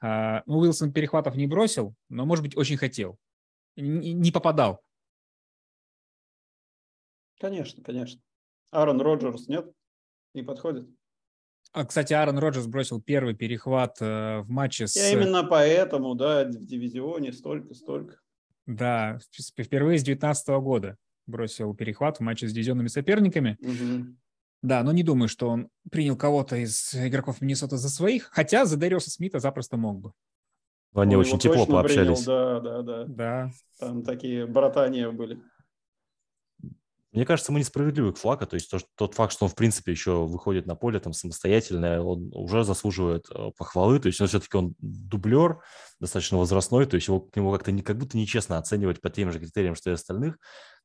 А, 0.00 0.42
ну, 0.46 0.58
Уилсон 0.58 0.92
перехватов 0.92 1.36
не 1.36 1.46
бросил, 1.46 1.94
но, 2.08 2.26
может 2.26 2.44
быть, 2.44 2.56
очень 2.56 2.76
хотел. 2.76 3.16
Не, 3.76 4.12
не 4.12 4.32
попадал. 4.32 4.82
Конечно, 7.38 7.80
конечно. 7.80 8.20
Аарон 8.72 9.00
Роджерс 9.00 9.46
нет? 9.46 9.70
Не 10.34 10.42
подходит? 10.42 10.88
А, 11.76 11.84
кстати, 11.84 12.14
Аарон 12.14 12.38
Роджерс 12.38 12.66
бросил 12.68 13.02
первый 13.02 13.34
перехват 13.34 13.98
э, 14.00 14.40
в 14.40 14.48
матче 14.48 14.86
с... 14.86 14.96
Я 14.96 15.12
именно 15.12 15.44
поэтому, 15.44 16.14
да, 16.14 16.44
в 16.44 16.64
дивизионе 16.64 17.34
столько-столько. 17.34 18.16
Да, 18.64 19.18
впервые 19.58 19.98
с 19.98 20.02
2019 20.02 20.48
года 20.62 20.96
бросил 21.26 21.74
перехват 21.74 22.16
в 22.16 22.20
матче 22.20 22.48
с 22.48 22.52
дивизионными 22.54 22.88
соперниками. 22.88 23.58
Угу. 23.60 24.16
Да, 24.62 24.82
но 24.84 24.92
не 24.92 25.02
думаю, 25.02 25.28
что 25.28 25.50
он 25.50 25.68
принял 25.90 26.16
кого-то 26.16 26.56
из 26.56 26.94
игроков 26.94 27.42
Миннесота 27.42 27.76
за 27.76 27.90
своих, 27.90 28.30
хотя 28.32 28.64
за 28.64 28.78
Дариоса 28.78 29.10
Смита 29.10 29.38
запросто 29.38 29.76
мог 29.76 30.00
бы. 30.00 30.12
Они 30.94 31.14
он 31.14 31.20
очень 31.20 31.38
тепло 31.38 31.66
пообщались. 31.66 32.24
Принял, 32.24 32.60
да, 32.60 32.60
да, 32.60 32.82
да. 32.82 33.04
Да. 33.04 33.50
Там 33.78 34.02
такие 34.02 34.46
братания 34.46 35.10
были. 35.10 35.42
Мне 37.16 37.24
кажется, 37.24 37.50
мы 37.50 37.60
несправедливы 37.60 38.12
к 38.12 38.18
Флака, 38.18 38.44
то 38.44 38.54
есть 38.54 38.70
то, 38.70 38.78
тот 38.94 39.14
факт, 39.14 39.32
что 39.32 39.46
он, 39.46 39.50
в 39.50 39.54
принципе, 39.54 39.90
еще 39.90 40.26
выходит 40.26 40.66
на 40.66 40.76
поле 40.76 41.00
там 41.00 41.14
самостоятельно, 41.14 42.04
он 42.04 42.30
уже 42.34 42.62
заслуживает 42.62 43.24
э, 43.30 43.52
похвалы, 43.56 43.98
то 43.98 44.08
есть 44.08 44.20
он 44.20 44.26
все-таки 44.28 44.54
он 44.54 44.74
дублер, 44.78 45.60
достаточно 45.98 46.36
возрастной, 46.36 46.84
то 46.84 46.96
есть 46.96 47.08
его, 47.08 47.20
к 47.20 47.34
нему 47.34 47.50
как-то 47.52 47.72
не, 47.72 47.80
как 47.80 47.96
будто 47.96 48.18
нечестно 48.18 48.58
оценивать 48.58 49.00
по 49.00 49.08
тем 49.08 49.32
же 49.32 49.38
критериям, 49.38 49.74
что 49.74 49.88
и 49.88 49.94
остальных. 49.94 50.36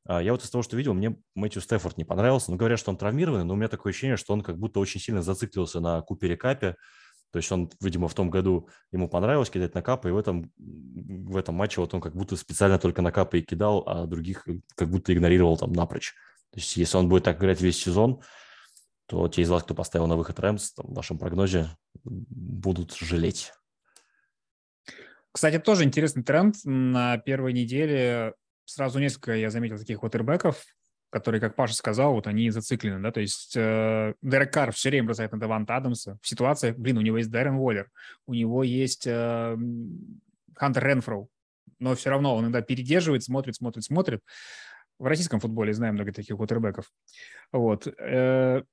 А 0.06 0.24
я 0.24 0.32
вот 0.32 0.42
из 0.42 0.50
того, 0.50 0.64
что 0.64 0.78
видел, 0.78 0.94
мне 0.94 1.18
Мэтью 1.36 1.62
Стефорд 1.62 1.98
не 1.98 2.06
понравился, 2.06 2.50
но 2.50 2.56
говорят, 2.56 2.80
что 2.80 2.92
он 2.92 2.98
травмированный, 2.98 3.44
но 3.44 3.54
у 3.54 3.58
меня 3.58 3.68
такое 3.68 3.92
ощущение, 3.92 4.16
что 4.16 4.32
он 4.32 4.42
как 4.42 4.58
будто 4.58 4.80
очень 4.80 5.02
сильно 5.02 5.22
зациклился 5.22 5.82
на 5.82 6.02
Купере 6.02 6.38
Капе, 6.38 6.78
то 7.32 7.38
есть 7.38 7.52
он, 7.52 7.70
видимо, 7.80 8.08
в 8.08 8.14
том 8.14 8.30
году 8.30 8.68
ему 8.92 9.08
понравилось 9.08 9.50
кидать 9.50 9.74
на 9.74 9.82
капы, 9.82 10.10
и 10.10 10.12
в 10.12 10.18
этом, 10.18 10.52
в 10.58 11.38
этом 11.38 11.56
матче 11.56 11.80
вот 11.80 11.94
он 11.94 12.02
как 12.02 12.14
будто 12.14 12.36
специально 12.36 12.78
только 12.78 13.02
на 13.02 13.12
капы 13.12 13.40
и 13.40 13.42
кидал, 13.42 13.84
а 13.88 14.06
других 14.06 14.46
как 14.76 14.90
будто 14.90 15.14
игнорировал 15.14 15.58
там 15.58 15.72
напрочь. 15.72 16.14
То 16.52 16.60
есть 16.60 16.76
если 16.76 16.98
он 16.98 17.08
будет 17.08 17.24
так 17.24 17.38
играть 17.40 17.62
весь 17.62 17.82
сезон, 17.82 18.22
то 19.08 19.28
те 19.30 19.42
из 19.42 19.50
вас, 19.50 19.64
кто 19.64 19.74
поставил 19.74 20.08
на 20.08 20.18
выход 20.18 20.40
Рэмс, 20.40 20.74
в 20.78 20.94
вашем 20.94 21.18
прогнозе 21.18 21.70
будут 22.04 22.94
жалеть. 22.96 23.54
Кстати, 25.32 25.60
тоже 25.60 25.86
интересный 25.86 26.24
тренд. 26.24 26.56
На 26.66 27.18
первой 27.18 27.54
неделе 27.54 28.34
сразу 28.66 29.00
несколько 29.00 29.36
я 29.36 29.50
заметил 29.50 29.78
таких 29.78 30.04
вотербеков, 30.04 30.64
которые, 31.12 31.42
как 31.42 31.56
Паша 31.56 31.76
сказал, 31.76 32.14
вот 32.14 32.26
они 32.26 32.50
зациклены, 32.50 33.00
да, 33.02 33.12
то 33.12 33.20
есть 33.20 33.56
э, 33.56 34.14
Дерек 34.22 34.54
Карр 34.54 34.72
все 34.72 34.90
время 34.90 35.08
бросает 35.08 35.32
на 35.34 35.40
Даванта 35.40 35.76
Адамса. 35.76 36.18
В 36.22 36.28
ситуации, 36.28 36.72
блин, 36.72 36.98
у 36.98 37.02
него 37.02 37.18
есть 37.18 37.30
Дэрен 37.30 37.56
Уоллер, 37.56 37.92
у 38.26 38.34
него 38.34 38.64
есть 38.64 39.06
э, 39.06 39.58
Хантер 40.56 40.88
Ренфроу, 40.88 41.30
но 41.80 41.96
все 41.96 42.10
равно 42.10 42.34
он 42.34 42.46
иногда 42.46 42.62
передерживает, 42.62 43.24
смотрит, 43.24 43.56
смотрит, 43.56 43.84
смотрит. 43.84 44.22
В 45.00 45.06
российском 45.06 45.40
футболе 45.40 45.74
знаем 45.74 45.96
много 45.96 46.14
таких 46.14 46.38
кутербеков. 46.38 46.90
Вот. 47.52 47.88
Э, 47.88 48.64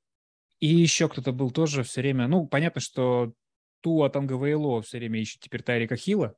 и 0.60 0.66
еще 0.66 1.08
кто-то 1.08 1.32
был 1.32 1.50
тоже 1.50 1.82
все 1.82 2.02
время... 2.02 2.28
Ну, 2.28 2.46
понятно, 2.46 2.80
что 2.80 3.32
Туа 3.80 4.10
Танговейло 4.10 4.80
все 4.82 4.98
время 4.98 5.20
ищет 5.20 5.40
теперь 5.40 5.62
Тайрика 5.62 5.96
Хила 5.96 6.34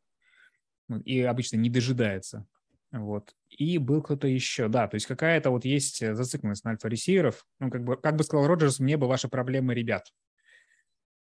и 1.05 1.21
обычно 1.21 1.57
не 1.57 1.69
дожидается. 1.69 2.47
Вот. 2.92 3.35
И 3.48 3.79
был 3.79 4.03
кто-то 4.03 4.26
еще. 4.26 4.68
Да, 4.68 4.88
то 4.88 4.96
есть 4.96 5.07
какая-то 5.07 5.50
вот 5.50 5.64
есть 5.64 6.05
зацикленность 6.14 6.64
на 6.64 6.72
альфа-ресиверов. 6.72 7.46
Ну, 7.59 7.70
как 7.70 7.85
бы, 7.85 7.96
как 7.96 8.16
бы 8.16 8.24
сказал 8.24 8.46
Роджерс, 8.46 8.81
мне 8.81 8.96
бы 8.96 9.07
ваши 9.07 9.29
проблемы, 9.29 9.74
ребят. 9.74 10.12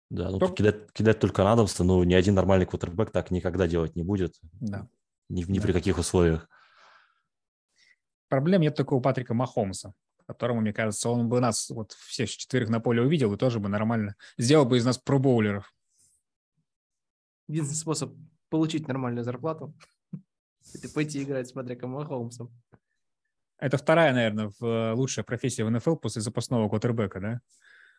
Да, 0.09 0.29
ну, 0.29 0.39
Только... 0.39 0.55
кидать, 0.55 0.91
кидать 0.91 1.19
только 1.19 1.49
Адамса, 1.49 1.83
ну, 1.83 2.03
ни 2.03 2.13
один 2.13 2.35
нормальный 2.35 2.65
квотербек 2.65 3.11
так 3.11 3.31
никогда 3.31 3.67
делать 3.67 3.95
не 3.95 4.03
будет. 4.03 4.35
Да. 4.59 4.87
Ни, 5.29 5.43
ни 5.43 5.57
да. 5.57 5.63
при 5.63 5.71
каких 5.71 5.97
условиях 5.97 6.47
проблем 8.33 8.61
нет 8.61 8.73
такого 8.73 8.99
Патрика 8.99 9.35
Махомса, 9.35 9.93
которому, 10.25 10.61
мне 10.61 10.73
кажется, 10.73 11.07
он 11.07 11.29
бы 11.29 11.39
нас 11.39 11.69
вот 11.69 11.91
всех 11.91 12.31
четверых 12.31 12.69
на 12.69 12.79
поле 12.79 12.99
увидел 13.03 13.31
и 13.31 13.37
тоже 13.37 13.59
бы 13.59 13.69
нормально 13.69 14.15
сделал 14.39 14.65
бы 14.65 14.77
из 14.77 14.85
нас 14.85 14.97
пробоулеров. 14.97 15.71
Единственный 17.47 17.77
способ 17.77 18.15
получить 18.49 18.87
нормальную 18.87 19.23
зарплату– 19.23 19.75
это 20.73 20.89
пойти 20.93 21.23
играть 21.23 21.47
с 21.47 21.51
Патриком 21.51 21.91
Махомсом. 21.91 22.51
Это 23.59 23.77
вторая, 23.77 24.13
наверное, 24.13 24.51
в 24.59 24.93
лучшая 24.93 25.23
профессия 25.23 25.63
в 25.63 25.71
НФЛ 25.71 25.95
после 25.95 26.21
запасного 26.21 26.67
квотербека, 26.69 27.19
да? 27.19 27.39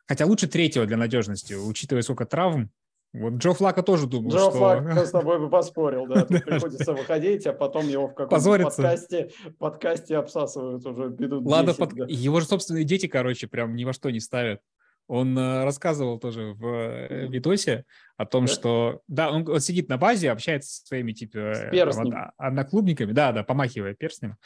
Хотя 0.07 0.27
лучше 0.27 0.47
третьего 0.47 0.87
для 0.87 0.97
надежности, 0.97 1.55
учитывая 1.55 2.03
сколько 2.03 2.27
травм 2.27 2.71
вот 3.15 3.35
Джо 3.35 3.53
Флака 3.53 3.85
тоже 3.85 4.09
думал, 4.09 4.33
Джо 4.33 4.39
что... 4.39 4.51
Флак 4.51 4.99
с 5.07 5.11
тобой 5.13 5.39
бы 5.39 5.49
поспорил, 5.49 6.07
да. 6.07 6.25
Тут 6.25 6.45
приходится 6.45 6.93
выходить, 6.93 7.47
а 7.47 7.53
потом 7.53 7.87
его 7.89 8.09
в 8.09 8.15
каком-то 8.15 8.65
подкасте, 8.65 9.31
подкасте 9.59 10.17
обсасывают 10.17 10.85
уже 10.85 11.15
Ладно, 11.21 11.73
10, 11.73 11.79
под... 11.79 11.95
да. 11.95 12.07
его 12.09 12.41
же 12.41 12.47
собственные 12.47 12.83
дети, 12.83 13.07
короче, 13.07 13.47
прям 13.47 13.77
ни 13.77 13.85
во 13.85 13.93
что 13.93 14.11
не 14.11 14.19
ставят. 14.19 14.61
Он 15.07 15.37
э, 15.39 15.65
рассказывал 15.65 16.19
тоже 16.19 16.55
в 16.55 16.67
э, 16.67 17.27
видосе 17.29 17.85
о 18.17 18.25
том, 18.25 18.47
да? 18.47 18.53
что... 18.53 19.01
Да, 19.07 19.31
он, 19.31 19.49
он 19.49 19.61
сидит 19.61 19.89
на 19.89 19.99
базе, 19.99 20.31
общается 20.31 20.71
со 20.71 20.87
своими, 20.87 21.13
типа, 21.13 21.37
э, 21.37 21.93
там, 21.93 22.33
одноклубниками. 22.39 23.13
Да, 23.13 23.33
да, 23.33 23.43
помахивая 23.43 23.95
перстнем. 23.95 24.37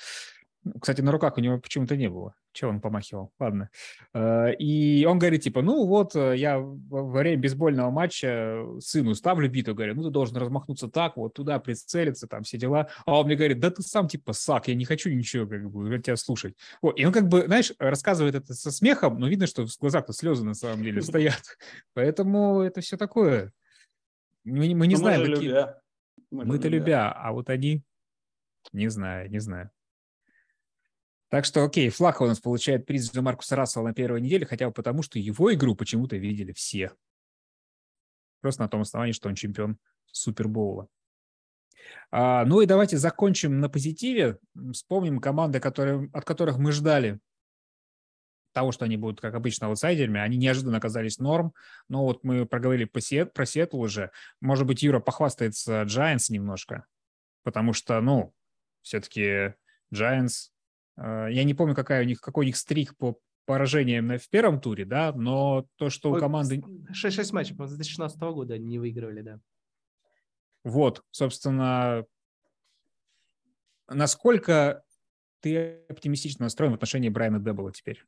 Кстати, 0.80 1.00
на 1.00 1.12
руках 1.12 1.38
у 1.38 1.40
него 1.40 1.58
почему-то 1.58 1.96
не 1.96 2.08
было. 2.08 2.34
Чего 2.52 2.70
он 2.70 2.80
помахивал? 2.80 3.32
Ладно. 3.38 3.70
Э, 4.12 4.52
и 4.54 5.04
он 5.04 5.18
говорит, 5.18 5.42
типа, 5.42 5.62
ну 5.62 5.86
вот, 5.86 6.16
э, 6.16 6.36
я 6.36 6.58
во 6.58 7.04
время 7.04 7.40
бейсбольного 7.40 7.90
матча 7.90 8.64
сыну 8.80 9.14
ставлю 9.14 9.48
биту, 9.48 9.74
говорю, 9.74 9.94
ну 9.94 10.04
ты 10.04 10.10
должен 10.10 10.36
размахнуться 10.36 10.88
так, 10.88 11.16
вот 11.16 11.34
туда 11.34 11.58
прицелиться, 11.58 12.26
там 12.26 12.42
все 12.42 12.58
дела. 12.58 12.88
А 13.06 13.20
он 13.20 13.26
мне 13.26 13.36
говорит, 13.36 13.60
да 13.60 13.70
ты 13.70 13.82
сам 13.82 14.08
типа 14.08 14.32
сак, 14.32 14.68
я 14.68 14.74
не 14.74 14.84
хочу 14.84 15.10
ничего 15.10 15.46
как 15.46 15.70
бы 15.70 15.98
тебя 15.98 16.16
слушать. 16.16 16.56
Вот. 16.82 16.98
И 16.98 17.04
он 17.04 17.12
как 17.12 17.28
бы, 17.28 17.46
знаешь, 17.46 17.72
рассказывает 17.78 18.34
это 18.34 18.54
со 18.54 18.70
смехом, 18.70 19.18
но 19.18 19.28
видно, 19.28 19.46
что 19.46 19.66
в 19.66 19.78
глазах-то 19.78 20.12
слезы 20.12 20.44
на 20.44 20.54
самом 20.54 20.82
деле 20.82 21.02
стоят. 21.02 21.42
Поэтому 21.94 22.60
это 22.60 22.80
все 22.80 22.96
такое. 22.96 23.52
Мы, 24.44 24.74
мы 24.74 24.86
не 24.86 24.94
но 24.94 25.00
знаем, 25.00 25.32
какие... 25.32 25.54
Мы-то 26.30 26.68
любя, 26.68 27.12
а 27.12 27.32
вот 27.32 27.48
они... 27.48 27.82
Не 28.72 28.88
знаю, 28.88 29.30
не 29.30 29.38
знаю. 29.38 29.70
Так 31.28 31.44
что, 31.44 31.62
окей, 31.64 31.90
Флаха 31.90 32.22
у 32.22 32.26
нас 32.26 32.40
получает 32.40 32.86
приз 32.86 33.12
за 33.12 33.20
Маркуса 33.20 33.54
Рассела 33.54 33.84
на 33.84 33.94
первой 33.94 34.20
неделе, 34.20 34.46
хотя 34.46 34.66
бы 34.66 34.72
потому, 34.72 35.02
что 35.02 35.18
его 35.18 35.52
игру 35.52 35.74
почему-то 35.74 36.16
видели 36.16 36.52
все. 36.52 36.92
Просто 38.40 38.62
на 38.62 38.68
том 38.68 38.80
основании, 38.80 39.12
что 39.12 39.28
он 39.28 39.34
чемпион 39.34 39.78
Супербоула. 40.06 40.88
А, 42.10 42.44
ну 42.44 42.60
и 42.60 42.66
давайте 42.66 42.96
закончим 42.96 43.60
на 43.60 43.68
позитиве. 43.68 44.38
Вспомним 44.72 45.20
команды, 45.20 45.60
которые, 45.60 46.10
от 46.12 46.24
которых 46.24 46.58
мы 46.58 46.72
ждали 46.72 47.20
того, 48.52 48.72
что 48.72 48.86
они 48.86 48.96
будут, 48.96 49.20
как 49.20 49.34
обычно, 49.34 49.66
аутсайдерами. 49.66 50.20
Они 50.20 50.38
неожиданно 50.38 50.78
оказались 50.78 51.18
норм. 51.18 51.52
Но 51.88 52.04
вот 52.04 52.24
мы 52.24 52.46
проговорили 52.46 52.86
про 52.86 53.46
Сиэтл 53.46 53.80
уже. 53.80 54.10
Может 54.40 54.66
быть, 54.66 54.82
Юра 54.82 55.00
похвастается 55.00 55.82
Giants 55.82 56.30
немножко, 56.30 56.86
потому 57.42 57.72
что, 57.72 58.00
ну, 58.00 58.34
все-таки 58.82 59.54
Giants 59.92 60.50
я 60.98 61.44
не 61.44 61.54
помню, 61.54 61.74
какая 61.74 62.02
у 62.02 62.06
них, 62.06 62.20
какой 62.20 62.44
у 62.44 62.46
них 62.46 62.56
стрик 62.56 62.96
по 62.96 63.18
поражением 63.46 64.18
в 64.18 64.28
первом 64.28 64.60
туре, 64.60 64.84
да, 64.84 65.12
но 65.12 65.66
то, 65.76 65.88
что 65.88 66.12
у 66.12 66.18
команды... 66.18 66.62
6-6 66.92 67.32
матчей, 67.32 67.54
с 67.54 67.70
2016 67.70 68.20
года 68.20 68.54
они 68.54 68.66
не 68.66 68.78
выигрывали, 68.78 69.22
да. 69.22 69.40
Вот, 70.64 71.02
собственно, 71.10 72.04
насколько 73.88 74.82
ты 75.40 75.84
оптимистично 75.88 76.44
настроен 76.44 76.72
в 76.72 76.74
отношении 76.74 77.08
Брайана 77.08 77.38
Деббела 77.38 77.72
теперь? 77.72 78.04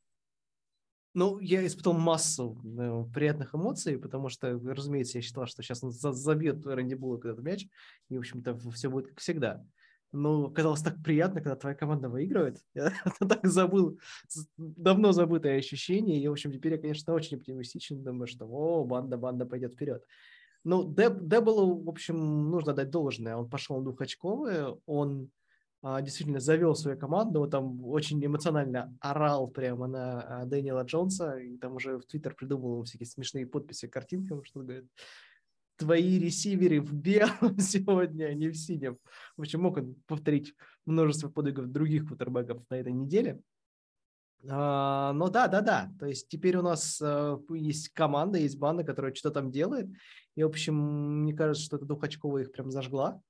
Ну, 1.14 1.40
я 1.40 1.66
испытал 1.66 1.94
массу 1.94 2.60
ну, 2.62 3.10
приятных 3.10 3.54
эмоций, 3.54 3.98
потому 3.98 4.28
что, 4.28 4.52
разумеется, 4.52 5.18
я 5.18 5.22
считал, 5.22 5.46
что 5.46 5.62
сейчас 5.62 5.82
он 5.82 5.90
забьет 5.90 6.64
Рэнди 6.64 6.94
Буллок 6.94 7.24
этот 7.24 7.42
мяч, 7.42 7.66
и, 8.08 8.16
в 8.16 8.20
общем-то, 8.20 8.56
все 8.72 8.90
будет 8.90 9.08
как 9.08 9.20
всегда. 9.20 9.64
Но 10.12 10.50
казалось 10.50 10.82
так 10.82 11.02
приятно, 11.02 11.40
когда 11.40 11.56
твоя 11.56 11.76
команда 11.76 12.08
выигрывает. 12.08 12.58
Я 12.74 12.92
так 13.18 13.46
забыл, 13.46 13.98
давно 14.56 15.12
забытое 15.12 15.58
ощущение. 15.58 16.20
И, 16.20 16.28
в 16.28 16.32
общем, 16.32 16.52
теперь 16.52 16.72
я, 16.72 16.78
конечно, 16.78 17.14
очень 17.14 17.36
оптимистичен. 17.36 18.02
Думаю, 18.02 18.26
что, 18.26 18.46
о, 18.46 18.84
банда, 18.84 19.16
банда 19.16 19.46
пойдет 19.46 19.74
вперед. 19.74 20.04
Ну, 20.64 20.92
Дебелу, 20.92 21.82
в 21.82 21.88
общем, 21.88 22.50
нужно 22.50 22.74
дать 22.74 22.90
должное. 22.90 23.36
Он 23.36 23.48
пошел 23.48 23.80
двухочковый, 23.80 24.76
он 24.86 25.30
а, 25.82 26.02
действительно 26.02 26.40
завел 26.40 26.74
свою 26.74 26.98
команду, 26.98 27.40
он 27.40 27.50
там 27.50 27.84
очень 27.86 28.24
эмоционально 28.24 28.94
орал 29.00 29.48
прямо 29.48 29.86
на 29.86 30.20
а, 30.20 30.44
Дэниела 30.44 30.82
Джонса, 30.82 31.38
и 31.38 31.56
там 31.56 31.76
уже 31.76 31.96
в 31.96 32.04
Твиттер 32.04 32.34
придумал 32.34 32.84
всякие 32.84 33.06
смешные 33.06 33.46
подписи 33.46 33.88
картинкам, 33.88 34.44
что 34.44 34.60
говорит, 34.60 34.86
твои 35.80 36.18
ресиверы 36.18 36.80
в 36.80 36.92
белом 36.92 37.58
сегодня, 37.58 38.26
а 38.26 38.34
не 38.34 38.48
в 38.48 38.54
синем. 38.54 38.98
В 39.36 39.40
общем, 39.40 39.62
мог 39.62 39.78
он 39.78 39.96
повторить 40.06 40.54
множество 40.84 41.28
подвигов 41.28 41.72
других 41.72 42.06
кутербеков 42.06 42.62
на 42.68 42.74
этой 42.76 42.92
неделе. 42.92 43.40
А, 44.48 45.12
но 45.14 45.28
да, 45.30 45.48
да, 45.48 45.62
да. 45.62 45.90
То 45.98 46.06
есть 46.06 46.28
теперь 46.28 46.56
у 46.56 46.62
нас 46.62 47.00
а, 47.02 47.40
есть 47.50 47.88
команда, 47.90 48.38
есть 48.38 48.58
банда, 48.58 48.84
которая 48.84 49.14
что-то 49.14 49.40
там 49.40 49.50
делает. 49.50 49.88
И, 50.36 50.42
в 50.42 50.46
общем, 50.46 51.22
мне 51.22 51.34
кажется, 51.34 51.64
что 51.64 51.76
эта 51.76 51.86
двухочковая 51.86 52.42
их 52.42 52.52
прям 52.52 52.70
зажгла. 52.70 53.20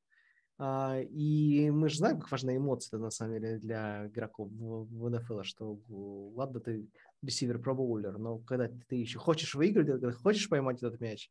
А, 0.59 0.99
и 1.01 1.71
мы 1.71 1.89
же 1.89 1.99
знаем, 1.99 2.19
как 2.19 2.33
важны 2.33 2.57
эмоции 2.57 2.97
на 2.97 3.11
самом 3.11 3.35
деле 3.35 3.59
для 3.59 4.09
игроков 4.09 4.51
в 4.51 5.09
НФЛ, 5.09 5.43
что 5.43 5.79
ладно, 5.89 6.61
ты 6.61 6.87
ресивер 7.23 7.61
пробоулер, 7.61 8.19
но 8.19 8.39
когда 8.39 8.69
ты 8.89 8.97
еще 8.97 9.19
хочешь 9.19 9.55
выиграть, 9.55 9.87
когда 9.87 10.13
хочешь 10.13 10.49
поймать 10.49 10.83
этот 10.83 11.01
мяч, 11.01 11.31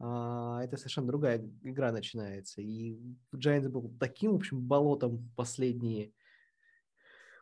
это 0.00 0.76
совершенно 0.76 1.08
другая 1.08 1.44
игра 1.62 1.90
начинается. 1.92 2.60
И 2.60 2.98
Giants 3.34 3.68
был 3.68 3.92
таким, 3.98 4.32
в 4.32 4.36
общем, 4.36 4.60
болотом 4.60 5.30
последние, 5.36 6.12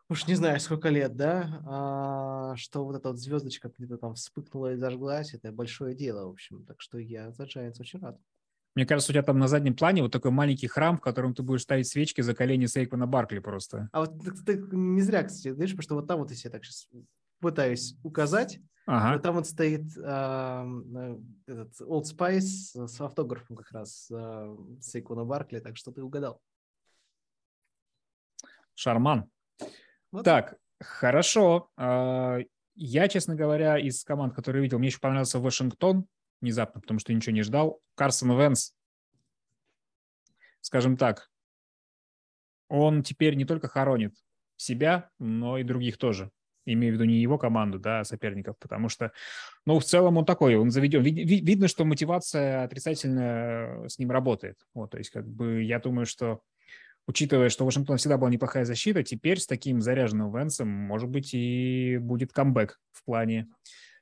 уж 0.09 0.27
не 0.27 0.35
знаю, 0.35 0.61
сколько 0.61 0.89
лет, 0.89 1.17
да, 1.17 1.63
а, 1.67 2.57
что 2.57 2.85
вот 2.85 2.97
эта 2.97 3.09
вот 3.11 3.19
звездочка 3.19 3.71
где-то 3.77 3.99
там 3.99 4.15
вспыхнула 4.15 4.73
и 4.73 4.77
зажглась, 4.77 5.35
это 5.35 5.53
большое 5.53 5.95
дело, 5.95 6.27
в 6.27 6.31
общем. 6.31 6.65
Так 6.65 6.81
что 6.81 6.99
я 6.99 7.31
за 7.33 7.45
Giants 7.45 7.81
очень 7.81 8.01
рад. 8.01 8.19
Мне 8.75 8.85
кажется, 8.85 9.11
у 9.11 9.15
тебя 9.15 9.23
там 9.23 9.39
на 9.39 9.49
заднем 9.49 9.75
плане 9.75 10.03
вот 10.03 10.13
такой 10.13 10.31
маленький 10.31 10.67
храм, 10.67 10.99
в 10.99 11.01
котором 11.01 11.35
ты 11.35 11.43
будешь 11.43 11.63
ставить 11.63 11.89
свечки 11.89 12.21
за 12.21 12.35
колени 12.35 12.67
Сейквана 12.67 13.07
Баркли 13.07 13.39
просто. 13.39 13.89
А 13.93 14.01
вот 14.01 14.23
ты, 14.23 14.33
ты 14.63 14.77
не 14.77 15.01
зря, 15.01 15.23
кстати, 15.23 15.55
знаешь, 15.55 15.71
потому 15.71 15.83
что 15.83 15.95
вот 15.95 16.07
там 16.07 16.19
вот 16.19 16.31
я 16.31 16.51
так 16.51 16.63
сейчас 16.63 16.89
пытаюсь 17.41 17.97
указать. 18.03 18.61
Ага. 18.87 19.19
Там 19.19 19.35
вот 19.35 19.49
стоит 19.49 19.85
э, 19.97 21.21
этот 21.47 21.81
Old 21.81 22.05
Spice 22.05 22.87
с 22.87 23.01
автографом 23.01 23.57
как 23.57 23.73
раз 23.73 24.09
э, 24.13 24.57
Сейквана 24.81 25.25
Баркли, 25.25 25.59
так 25.59 25.77
что 25.77 25.91
ты 25.91 26.03
угадал. 26.03 26.41
Шарман. 28.75 29.29
Вот. 30.13 30.25
Так, 30.25 30.57
хорошо. 30.81 31.71
А, 31.77 32.39
я, 32.77 33.09
честно 33.09 33.35
говоря, 33.35 33.79
из 33.79 34.05
команд, 34.05 34.35
которые 34.35 34.63
видел, 34.63 34.79
мне 34.79 34.89
еще 34.89 35.01
понравился 35.01 35.41
Вашингтон 35.41 36.07
внезапно, 36.41 36.81
потому 36.81 37.01
что 37.01 37.13
ничего 37.13 37.35
не 37.35 37.43
ждал. 37.43 37.81
Карсон 37.97 38.39
Венс, 38.39 38.73
скажем 40.61 40.97
так, 40.97 41.29
он 42.69 43.03
теперь 43.03 43.35
не 43.35 43.45
только 43.45 43.67
хоронит 43.67 44.15
себя, 44.57 45.11
но 45.19 45.59
и 45.59 45.65
других 45.65 45.99
тоже. 45.99 46.31
Имею 46.67 46.93
в 46.93 46.95
виду 46.97 47.05
не 47.05 47.17
его 47.17 47.39
команду, 47.39 47.79
да, 47.79 48.01
а 48.01 48.05
соперников, 48.05 48.57
потому 48.59 48.89
что, 48.89 49.13
ну, 49.65 49.79
в 49.79 49.85
целом 49.85 50.17
он 50.17 50.25
такой, 50.25 50.57
он 50.57 50.71
заведен. 50.71 51.03
видно, 51.03 51.69
что 51.69 51.85
мотивация 51.85 52.65
отрицательная 52.65 53.89
с 53.89 53.99
ним 53.99 54.11
работает. 54.11 54.59
Вот, 54.75 54.91
то 54.91 54.99
есть, 54.99 55.11
как 55.11 55.27
бы, 55.27 55.63
я 55.63 55.79
думаю, 55.79 56.07
что, 56.07 56.41
учитывая, 57.07 57.49
что 57.49 57.65
Вашингтон 57.65 57.97
всегда 57.97 58.19
была 58.19 58.31
неплохая 58.31 58.65
защита, 58.65 59.03
теперь 59.03 59.39
с 59.39 59.47
таким 59.47 59.81
заряженным 59.81 60.37
Венсом, 60.37 60.69
может 60.69 61.09
быть, 61.09 61.33
и 61.33 61.99
будет 61.99 62.33
камбэк 62.33 62.79
в 62.93 63.05
плане 63.05 63.49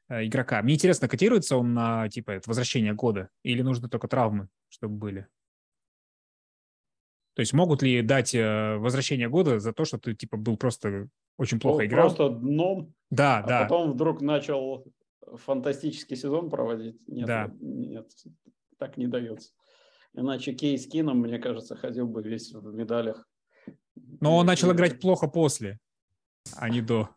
Э, 0.09 0.25
игрока. 0.25 0.63
Мне 0.63 0.75
интересно, 0.75 1.09
котируется 1.09 1.57
он 1.57 1.75
на 1.75 2.09
типа 2.09 2.41
возвращение 2.47 2.93
года 2.93 3.31
или 3.43 3.63
нужны 3.63 3.89
только 3.89 4.09
травмы, 4.09 4.49
чтобы 4.69 4.97
были? 4.97 5.27
То 7.35 7.41
есть 7.41 7.53
могут 7.53 7.83
ли 7.83 8.03
дать 8.03 8.35
э, 8.35 8.77
возвращение 8.77 9.29
года 9.29 9.59
за 9.59 9.73
то, 9.73 9.85
что 9.85 9.99
ты 9.99 10.15
типа 10.15 10.37
был 10.37 10.57
просто 10.57 11.09
очень 11.37 11.61
плохо 11.61 11.79
был 11.79 11.85
играл? 11.87 12.07
Просто 12.07 12.31
дном. 12.31 12.95
Да, 13.11 13.39
а 13.39 13.47
да. 13.47 13.63
потом 13.63 13.93
вдруг 13.93 14.21
начал 14.21 14.85
фантастический 15.35 16.17
сезон 16.17 16.51
проводить. 16.51 16.97
Нет, 17.09 17.27
да. 17.27 17.51
нет, 17.61 18.09
так 18.79 18.97
не 18.97 19.07
дается. 19.07 19.51
Иначе 20.13 20.53
Кейс 20.53 20.87
Кином, 20.87 21.21
мне 21.21 21.39
кажется, 21.39 21.75
ходил 21.75 22.07
бы 22.07 22.23
весь 22.23 22.53
в 22.53 22.73
медалях. 22.73 23.27
Но 24.21 24.37
он 24.37 24.47
начал 24.47 24.73
играть 24.73 25.01
плохо 25.01 25.27
после, 25.27 25.81
а 26.57 26.69
не 26.69 26.81
до. 26.81 27.11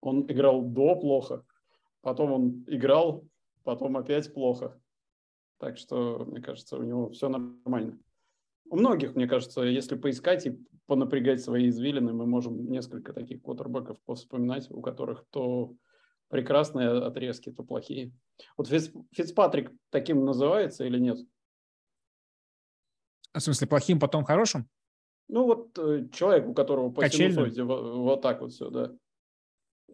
Он 0.00 0.22
играл 0.30 0.62
до 0.62 0.96
плохо 0.96 1.44
потом 2.04 2.32
он 2.32 2.64
играл, 2.68 3.26
потом 3.64 3.96
опять 3.96 4.32
плохо. 4.32 4.78
Так 5.58 5.78
что, 5.78 6.24
мне 6.26 6.40
кажется, 6.40 6.76
у 6.76 6.82
него 6.82 7.10
все 7.10 7.28
нормально. 7.28 7.98
У 8.70 8.76
многих, 8.76 9.14
мне 9.14 9.26
кажется, 9.26 9.62
если 9.62 9.96
поискать 9.96 10.46
и 10.46 10.58
понапрягать 10.86 11.42
свои 11.42 11.68
извилины, 11.68 12.12
мы 12.12 12.26
можем 12.26 12.70
несколько 12.70 13.12
таких 13.12 13.42
квотербеков 13.42 13.98
вспоминать, 14.14 14.70
у 14.70 14.80
которых 14.80 15.24
то 15.30 15.74
прекрасные 16.28 16.88
отрезки, 16.88 17.50
то 17.50 17.62
плохие. 17.62 18.12
Вот 18.56 18.68
Фиц, 18.68 18.90
Фицпатрик 19.12 19.72
таким 19.90 20.24
называется 20.24 20.84
или 20.84 20.98
нет? 20.98 21.18
В 23.32 23.40
смысле, 23.40 23.66
плохим, 23.66 23.98
потом 23.98 24.24
хорошим? 24.24 24.68
Ну 25.28 25.44
вот 25.44 25.78
э, 25.78 26.08
человек, 26.12 26.48
у 26.48 26.54
которого 26.54 26.90
по 26.90 27.08
синусоиде 27.08 27.64
вот, 27.64 27.96
вот 27.96 28.22
так 28.22 28.40
вот 28.40 28.52
все, 28.52 28.70
да. 28.70 28.92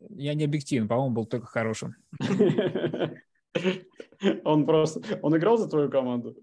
Я 0.09 0.35
не 0.35 0.45
объективен, 0.45 0.89
по-моему, 0.89 1.15
был 1.15 1.27
только 1.27 1.47
хорошим. 1.47 1.95
Он 4.45 4.67
просто... 4.67 5.01
Он 5.23 5.37
играл 5.37 5.59
за 5.59 5.69
твою 5.69 5.91
команду? 5.91 6.37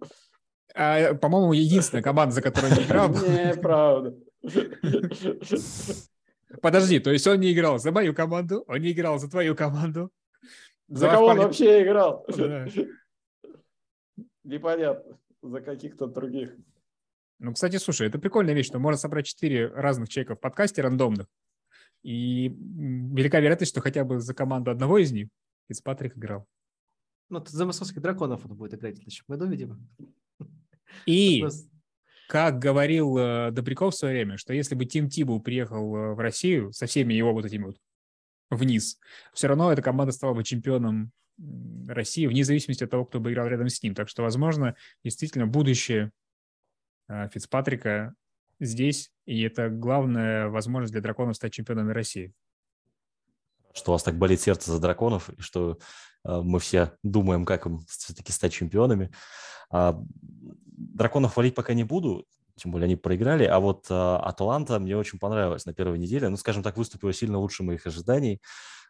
А, 0.77 1.15
по-моему, 1.15 1.53
единственная 1.53 2.03
команда, 2.03 2.35
за 2.35 2.41
которую 2.41 2.75
не 2.75 2.83
играл. 2.83 3.09
Неправда. 3.13 4.15
Подожди, 6.61 6.99
то 6.99 7.11
есть 7.11 7.25
он 7.25 7.39
не 7.39 7.51
играл 7.51 7.79
за 7.79 7.91
мою 7.91 8.13
команду, 8.13 8.63
он 8.67 8.79
не 8.79 8.91
играл 8.91 9.17
за 9.17 9.29
твою 9.29 9.55
команду. 9.55 10.11
За, 10.87 10.99
за 10.99 11.09
кого 11.09 11.25
он 11.27 11.37
вообще 11.37 11.83
играл? 11.83 12.25
Да. 12.37 12.67
Непонятно. 14.43 15.17
За 15.41 15.61
каких-то 15.61 16.07
других. 16.07 16.55
Ну, 17.39 17.53
кстати, 17.53 17.77
слушай, 17.77 18.07
это 18.07 18.19
прикольная 18.19 18.53
вещь, 18.53 18.67
что 18.67 18.79
можно 18.79 18.97
собрать 18.97 19.25
четыре 19.25 19.67
разных 19.67 20.09
человека 20.09 20.35
в 20.35 20.39
подкасте 20.39 20.81
рандомных. 20.81 21.27
И 22.03 22.49
велика 22.49 23.39
вероятность, 23.39 23.71
что 23.71 23.81
хотя 23.81 24.03
бы 24.03 24.19
за 24.19 24.33
команду 24.33 24.71
одного 24.71 24.99
из 24.99 25.11
них 25.11 25.27
Фицпатрик 25.67 26.17
играл. 26.17 26.45
Ну, 27.29 27.43
за 27.45 27.65
московских 27.65 28.01
драконов 28.01 28.45
он 28.45 28.55
будет 28.55 28.75
играть 28.75 28.95
в 28.95 28.97
следующем 28.97 29.25
году, 29.27 29.47
видимо. 29.47 29.79
И, 31.05 31.45
как 32.27 32.59
говорил 32.59 33.17
э, 33.17 33.51
Добряков 33.51 33.93
в 33.93 33.97
свое 33.97 34.15
время, 34.15 34.37
что 34.37 34.53
если 34.53 34.75
бы 34.75 34.85
Тим 34.85 35.09
Тибу 35.09 35.39
приехал 35.39 35.95
э, 35.95 36.13
в 36.13 36.19
Россию 36.19 36.73
со 36.73 36.85
всеми 36.85 37.13
его 37.13 37.33
вот 37.33 37.45
этими 37.45 37.65
вот 37.65 37.77
вниз, 38.49 38.99
все 39.33 39.47
равно 39.47 39.71
эта 39.71 39.81
команда 39.81 40.11
стала 40.11 40.33
бы 40.33 40.43
чемпионом 40.43 41.11
России, 41.87 42.25
вне 42.25 42.43
зависимости 42.43 42.83
от 42.83 42.89
того, 42.89 43.05
кто 43.05 43.19
бы 43.19 43.31
играл 43.31 43.47
рядом 43.47 43.69
с 43.69 43.81
ним. 43.81 43.95
Так 43.95 44.09
что, 44.09 44.23
возможно, 44.23 44.75
действительно 45.03 45.47
будущее 45.47 46.11
э, 47.07 47.29
Фицпатрика 47.29 48.13
здесь, 48.59 49.11
и 49.25 49.41
это 49.43 49.69
главная 49.69 50.47
возможность 50.49 50.93
для 50.93 51.01
драконов 51.01 51.35
стать 51.35 51.53
чемпионами 51.53 51.91
России. 51.91 52.33
Что 53.73 53.91
у 53.91 53.93
вас 53.93 54.03
так 54.03 54.17
болит 54.17 54.41
сердце 54.41 54.71
за 54.71 54.79
драконов, 54.79 55.29
и 55.29 55.41
что 55.41 55.77
э, 56.25 56.41
мы 56.41 56.59
все 56.59 56.93
думаем, 57.03 57.45
как 57.45 57.67
им 57.67 57.79
все-таки 57.87 58.31
стать 58.31 58.53
чемпионами. 58.53 59.11
Драконов 60.77 61.35
валить 61.35 61.55
пока 61.55 61.73
не 61.73 61.83
буду. 61.83 62.25
тем 62.55 62.71
более 62.71 62.85
они 62.85 62.95
проиграли. 62.95 63.43
А 63.43 63.59
вот 63.59 63.87
Атланта 63.89 64.79
мне 64.79 64.95
очень 64.95 65.19
понравилась 65.19 65.65
на 65.65 65.73
первой 65.73 65.99
неделе. 65.99 66.29
Ну, 66.29 66.37
скажем 66.37 66.63
так, 66.63 66.77
выступила 66.77 67.11
сильно 67.11 67.39
лучше 67.39 67.63
моих 67.63 67.85
ожиданий. 67.85 68.41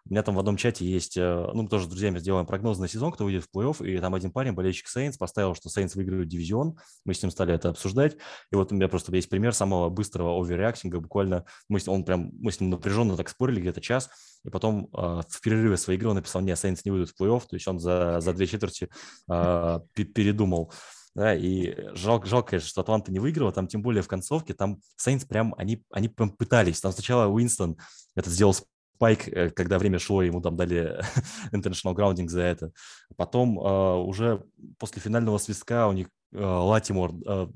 У 0.10 0.14
меня 0.14 0.24
там 0.24 0.36
в 0.36 0.40
одном 0.40 0.56
чате 0.56 0.86
есть, 0.86 1.18
э, 1.18 1.50
ну, 1.54 1.64
мы 1.64 1.68
тоже 1.68 1.86
с 1.86 1.88
друзьями 1.88 2.20
сделаем 2.20 2.46
прогноз 2.46 2.78
на 2.78 2.88
сезон, 2.88 3.12
кто 3.12 3.26
выйдет 3.26 3.44
в 3.44 3.50
плей-офф, 3.54 3.86
и 3.86 4.00
там 4.00 4.16
один 4.16 4.32
парень, 4.32 4.54
болельщик 4.54 4.88
Сейнс, 4.88 5.18
поставил, 5.18 5.54
что 5.54 5.70
Сейнс 5.70 5.96
выиграют 5.96 6.30
дивизион. 6.30 6.78
Мы 7.04 7.14
с 7.14 7.22
ним 7.22 7.30
стали 7.30 7.54
это 7.54 7.70
обсуждать. 7.70 8.16
И 8.52 8.56
вот 8.56 8.72
у 8.72 8.76
меня 8.76 8.88
просто 8.88 9.14
есть 9.14 9.30
пример 9.30 9.54
самого 9.54 9.90
быстрого 9.90 10.42
оверреактинга. 10.42 11.02
Буквально 11.02 11.44
мы 11.68 11.82
с, 11.82 11.90
он 11.90 12.06
прям, 12.06 12.32
мы 12.40 12.54
с 12.54 12.62
ним 12.62 12.70
напряженно 12.70 13.18
так 13.18 13.28
спорили 13.28 13.60
где-то 13.60 13.82
час, 13.82 14.10
и 14.46 14.50
потом 14.50 14.88
э, 14.94 15.22
в 15.28 15.42
перерыве 15.42 15.76
своей 15.76 16.00
игры 16.00 16.10
он 16.10 16.16
написал, 16.16 16.42
не, 16.42 16.56
Сейнс 16.56 16.86
не 16.86 16.92
выйдут 16.92 17.10
в 17.10 17.22
плей-офф, 17.22 17.42
то 17.42 17.56
есть 17.58 17.68
он 17.68 17.80
за, 17.80 18.22
за 18.22 18.32
две 18.32 18.48
четверти 18.48 18.90
э, 19.30 19.80
передумал. 19.94 20.72
Да, 21.18 21.34
и 21.34 21.76
жалко, 21.96 22.28
жалко, 22.28 22.52
конечно, 22.52 22.70
что 22.70 22.82
Атланта 22.82 23.12
не 23.12 23.18
выиграла, 23.18 23.52
там 23.52 23.68
тем 23.68 23.82
более 23.82 24.04
в 24.04 24.08
концовке, 24.08 24.54
там 24.54 24.82
Сейнс 24.98 25.26
прям, 25.26 25.56
они, 25.58 25.84
они 25.90 26.10
прям 26.10 26.30
пытались, 26.30 26.80
там 26.80 26.92
сначала 26.92 27.26
Уинстон 27.26 27.76
это 28.14 28.30
сделал 28.30 28.56
Пайк, 29.00 29.28
э, 29.28 29.50
когда 29.50 29.80
время 29.80 29.98
шло, 29.98 30.22
ему 30.22 30.42
там 30.42 30.56
дали 30.56 31.02
intentional 31.52 31.96
grounding 31.96 32.28
за 32.28 32.42
это. 32.42 32.72
Потом 33.16 33.60
э, 33.60 33.96
уже 33.96 34.44
после 34.78 35.02
финального 35.02 35.40
свистка 35.40 35.88
у 35.88 35.94
них 35.94 36.08
э, 36.34 36.40
Латимор 36.40 37.12
э, 37.26 37.48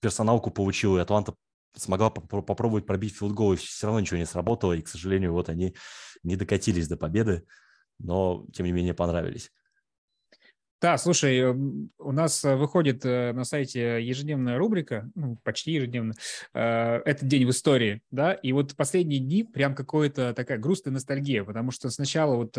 персоналку 0.00 0.50
получил, 0.50 0.96
и 0.96 1.00
Атланта 1.00 1.34
смогла 1.76 2.08
поп- 2.08 2.46
попробовать 2.46 2.86
пробить 2.86 3.14
филдгол, 3.14 3.52
и 3.52 3.56
все 3.56 3.86
равно 3.86 4.00
ничего 4.00 4.16
не 4.16 4.24
сработало, 4.24 4.72
и, 4.72 4.80
к 4.80 4.88
сожалению, 4.88 5.34
вот 5.34 5.50
они 5.50 5.74
не 6.22 6.36
докатились 6.36 6.88
до 6.88 6.96
победы, 6.96 7.44
но, 7.98 8.46
тем 8.54 8.64
не 8.64 8.72
менее, 8.72 8.94
понравились. 8.94 9.52
Да, 10.80 10.96
слушай, 10.96 11.44
у 11.44 12.12
нас 12.12 12.42
э, 12.42 12.56
выходит 12.56 13.04
э, 13.04 13.34
на 13.34 13.44
сайте 13.44 14.02
ежедневная 14.02 14.56
рубрика, 14.56 15.10
ну, 15.14 15.36
почти 15.44 15.72
ежедневно, 15.72 16.14
э, 16.54 17.02
«Этот 17.04 17.28
день 17.28 17.44
в 17.46 17.50
истории», 17.50 18.00
да, 18.10 18.32
и 18.32 18.52
вот 18.52 18.74
последние 18.76 19.20
дни 19.20 19.44
прям 19.44 19.74
какая-то 19.74 20.32
такая 20.32 20.56
грустная 20.56 20.94
ностальгия, 20.94 21.44
потому 21.44 21.70
что 21.70 21.90
сначала 21.90 22.34
вот 22.34 22.56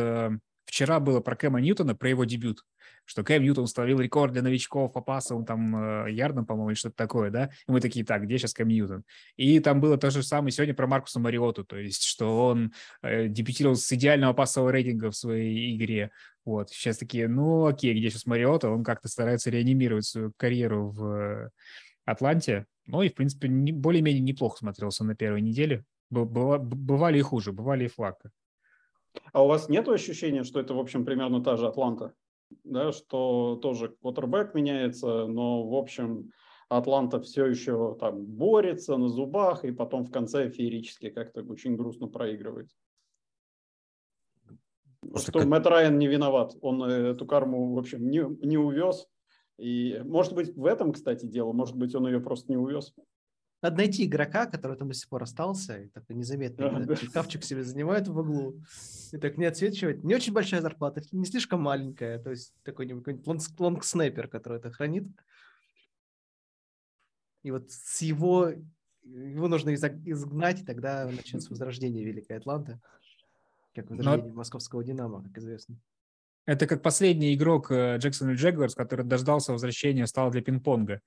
вчера 0.65 0.99
было 0.99 1.19
про 1.19 1.36
Кэма 1.36 1.61
Ньютона, 1.61 1.95
про 1.95 2.09
его 2.09 2.24
дебют, 2.24 2.59
что 3.05 3.24
Кэм 3.24 3.41
Ньютон 3.41 3.63
установил 3.63 3.99
рекорд 3.99 4.34
для 4.34 4.43
новичков 4.43 4.93
по 4.93 5.01
пасовым 5.01 5.43
там 5.43 6.05
ярдам, 6.05 6.45
по-моему, 6.45 6.69
или 6.69 6.78
что-то 6.78 6.95
такое, 6.95 7.32
да, 7.32 7.49
и 7.67 7.72
мы 7.72 7.82
такие, 7.82 8.05
так, 8.05 8.24
где 8.24 8.38
сейчас 8.38 8.53
Кэм 8.53 8.67
Ньютон? 8.67 9.03
И 9.36 9.59
там 9.59 9.82
было 9.82 9.97
то 9.97 10.11
же 10.11 10.22
самое 10.22 10.51
сегодня 10.51 10.76
про 10.76 10.86
Маркуса 10.86 11.19
Мариоту, 11.19 11.65
то 11.65 11.76
есть, 11.76 12.03
что 12.03 12.45
он 12.45 12.72
дебютировал 13.01 13.76
с 13.76 13.91
идеального 13.91 14.34
пасового 14.34 14.69
рейтинга 14.69 15.09
в 15.09 15.15
своей 15.15 15.76
игре, 15.76 16.11
вот, 16.46 16.70
сейчас 16.70 16.98
такие, 16.98 17.28
ну 17.28 17.66
окей, 17.66 17.94
где 17.94 18.10
сейчас 18.10 18.26
Мариота, 18.26 18.70
он 18.70 18.84
как-то 18.84 19.08
старается 19.08 19.50
реанимировать 19.50 20.06
свою 20.06 20.34
карьеру 20.38 20.89
в 20.89 21.52
Атланте. 22.06 22.66
Ну 22.88 23.04
и, 23.04 23.10
в 23.10 23.14
принципе, 23.14 23.48
не, 23.48 23.72
более-менее 23.72 24.22
неплохо 24.22 24.58
смотрелся 24.58 25.04
на 25.04 25.16
первой 25.16 25.42
неделе. 25.42 25.86
Бывали 26.10 27.20
и 27.20 27.22
хуже, 27.22 27.52
бывали 27.52 27.86
и 27.86 27.88
флака. 27.88 28.32
А 29.34 29.44
у 29.44 29.48
вас 29.48 29.70
нет 29.70 29.88
ощущения, 29.88 30.44
что 30.44 30.60
это, 30.60 30.74
в 30.74 30.80
общем, 30.80 31.06
примерно 31.06 31.44
та 31.44 31.58
же 31.58 31.68
Атланта? 31.68 32.14
Да, 32.64 32.92
что 32.92 33.58
тоже 33.62 33.89
квотербек 34.02 34.54
меняется, 34.54 35.26
но, 35.28 35.68
в 35.68 35.76
общем, 35.76 36.32
Атланта 36.70 37.22
все 37.22 37.46
еще 37.46 37.96
там 38.00 38.26
борется 38.26 38.98
на 38.98 39.10
зубах, 39.10 39.64
и 39.64 39.72
потом 39.72 40.04
в 40.06 40.12
конце 40.12 40.50
феерически 40.50 41.10
как-то 41.10 41.44
очень 41.44 41.76
грустно 41.76 42.08
проигрывает. 42.08 42.70
Просто 45.12 45.32
что 45.32 45.39
как... 45.39 45.47
Мэтт 45.47 45.68
Райан 45.68 45.97
не 45.99 46.07
виноват. 46.07 46.55
Он 46.62 46.84
э, 46.84 47.12
эту 47.12 47.26
карму, 47.26 47.74
в 47.74 47.78
общем, 47.78 48.09
не, 48.09 48.24
не 48.45 48.57
увез. 48.57 49.07
И, 49.57 50.01
может 50.05 50.34
быть, 50.34 50.55
в 50.55 50.66
этом, 50.66 50.93
кстати, 50.93 51.26
дело. 51.26 51.51
Может 51.53 51.76
быть, 51.76 51.93
он 51.93 52.07
ее 52.07 52.20
просто 52.20 52.51
не 52.51 52.57
увез. 52.57 52.93
Надо 53.62 53.78
найти 53.78 54.05
игрока, 54.05 54.47
который 54.47 54.76
там 54.76 54.88
до 54.88 54.95
сих 54.95 55.07
пор 55.07 55.22
остался, 55.22 55.78
и 55.78 55.89
такой 55.89 56.16
незаметный 56.16 56.72
да, 56.72 56.80
да. 56.80 56.95
шкафчик 56.95 57.43
себе 57.43 57.64
занимает 57.64 58.07
в 58.07 58.18
углу, 58.18 58.59
и 59.12 59.18
так 59.18 59.38
не 59.38 59.45
отсвечивает. 59.45 60.03
Не 60.03 60.16
очень 60.16 60.34
большая 60.34 60.62
зарплата, 60.62 61.03
не 61.12 61.26
слишком 61.26 61.62
маленькая, 61.62 62.18
то 62.18 62.32
есть 62.32 62.55
такой 62.64 62.88
какой-нибудь 62.88 63.59
лонг-снайпер, 63.59 64.30
который 64.30 64.57
это 64.57 64.72
хранит. 64.72 65.07
И 67.43 67.51
вот 67.51 67.70
с 67.70 68.01
его, 68.01 68.51
его 69.03 69.47
нужно 69.47 69.76
изгнать, 69.76 70.62
и 70.62 70.66
тогда 70.66 71.05
начнется 71.05 71.51
возрождение 71.51 72.03
Великой 72.03 72.38
Атланты. 72.38 72.80
Как 73.74 73.89
возрождение 73.89 74.32
Но... 74.32 74.38
московского 74.38 74.84
«Динамо», 74.84 75.24
как 75.24 75.38
известно. 75.38 75.78
Это 76.45 76.65
как 76.65 76.82
последний 76.82 77.36
игрок 77.36 77.72
Джексон 77.72 78.34
Джегварс, 78.34 78.74
который 78.74 79.05
дождался 79.05 79.51
возвращения, 79.51 80.07
стал 80.07 80.32
для 80.32 80.41
пинг-понга 80.41 80.95
э, 80.95 81.01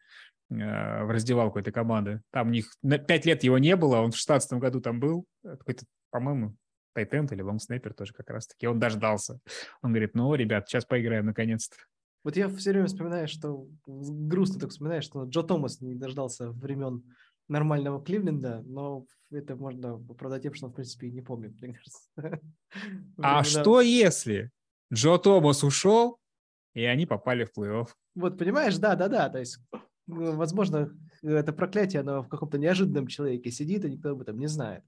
в 0.55 1.11
раздевалку 1.11 1.59
этой 1.59 1.73
команды. 1.73 2.23
Там 2.31 2.49
у 2.49 2.51
них 2.51 2.73
на 2.83 2.99
пять 2.99 3.27
лет 3.27 3.43
его 3.43 3.59
не 3.59 3.75
было, 3.75 3.97
он 3.97 4.13
в 4.13 4.17
16 4.17 4.53
году 4.55 4.81
там 4.81 5.01
был, 5.01 5.27
какой-то, 5.43 5.85
по-моему, 6.11 6.55
тайтенд 6.95 7.33
или 7.33 7.43
лонгснайпер 7.43 7.93
тоже 7.93 8.13
как 8.15 8.31
раз-таки. 8.31 8.67
Он 8.67 8.79
дождался. 8.79 9.41
Он 9.83 9.91
говорит, 9.91 10.15
ну, 10.15 10.33
ребят, 10.35 10.69
сейчас 10.69 10.85
поиграем 10.85 11.27
наконец-то. 11.27 11.77
Вот 12.23 12.37
я 12.37 12.49
все 12.49 12.71
время 12.71 12.87
вспоминаю, 12.87 13.29
что 13.29 13.67
грустно 13.87 14.59
так 14.59 14.71
вспоминаю, 14.71 15.03
что 15.03 15.25
Джо 15.25 15.43
Томас 15.43 15.81
не 15.81 15.95
дождался 15.95 16.51
времен 16.51 17.05
нормального 17.49 18.03
Кливленда, 18.03 18.63
но 18.67 19.07
это 19.31 19.57
можно 19.57 19.95
оправдать 19.95 20.43
тем, 20.43 20.55
что 20.55 20.67
он, 20.67 20.73
в 20.73 20.77
принципе, 20.77 21.11
не 21.11 21.23
помнит, 21.23 21.61
мне 21.61 21.75
кажется. 21.75 22.11
А 23.19 23.45
что 23.45 23.81
если 23.81 24.51
Джо 24.93 25.19
Томас 25.19 25.63
ушел, 25.63 26.19
и 26.75 26.85
они 26.85 27.07
попали 27.07 27.45
в 27.45 27.57
плей-офф? 27.57 27.89
Вот, 28.15 28.39
понимаешь, 28.39 28.77
да-да-да, 28.79 29.29
то 29.29 29.39
есть, 29.39 29.59
ну, 30.07 30.37
возможно, 30.37 30.91
это 31.23 31.53
проклятие, 31.53 32.01
оно 32.01 32.23
в 32.23 32.29
каком-то 32.29 32.59
неожиданном 32.59 33.07
человеке 33.07 33.51
сидит, 33.51 33.85
и 33.85 33.91
никто 33.91 34.11
об 34.11 34.23
этом 34.23 34.39
не 34.39 34.47
знает. 34.47 34.83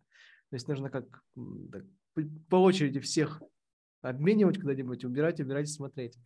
То 0.51 0.55
есть 0.55 0.69
нужно 0.69 0.91
как 0.91 1.23
так, 1.73 1.85
по 2.49 2.57
очереди 2.57 3.01
всех 3.01 3.43
обменивать 4.01 4.61
куда-нибудь, 4.61 5.05
убирать, 5.05 5.41
убирать 5.41 5.69
и 5.69 5.73
смотреть. 5.73 6.17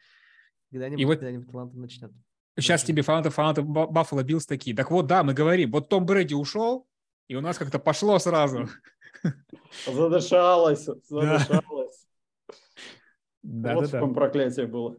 Когда-нибудь, 0.70 1.05
вот... 1.05 1.18
когда-нибудь 1.18 1.51
талант 1.51 1.74
начнет. 1.74 2.12
Сейчас 2.61 2.84
тебе 2.84 3.02
фанаты, 3.02 3.30
фанаты 3.30 3.62
Баффало 3.62 4.22
Биллс 4.22 4.46
такие. 4.46 4.76
Так 4.76 4.90
вот, 4.90 5.06
да, 5.06 5.22
мы 5.22 5.34
говорим, 5.34 5.70
вот 5.70 5.88
Том 5.88 6.06
Брэди 6.06 6.34
ушел, 6.34 6.86
и 7.28 7.34
у 7.36 7.40
нас 7.40 7.58
как-то 7.58 7.78
пошло 7.78 8.18
сразу. 8.18 8.68
Задышалось, 9.86 10.88
задышалось. 11.08 12.06
Да, 13.42 13.74
вот 13.74 13.82
да, 13.82 13.88
в 13.88 13.90
каком 13.90 14.14
проклятие 14.14 14.66
было. 14.66 14.96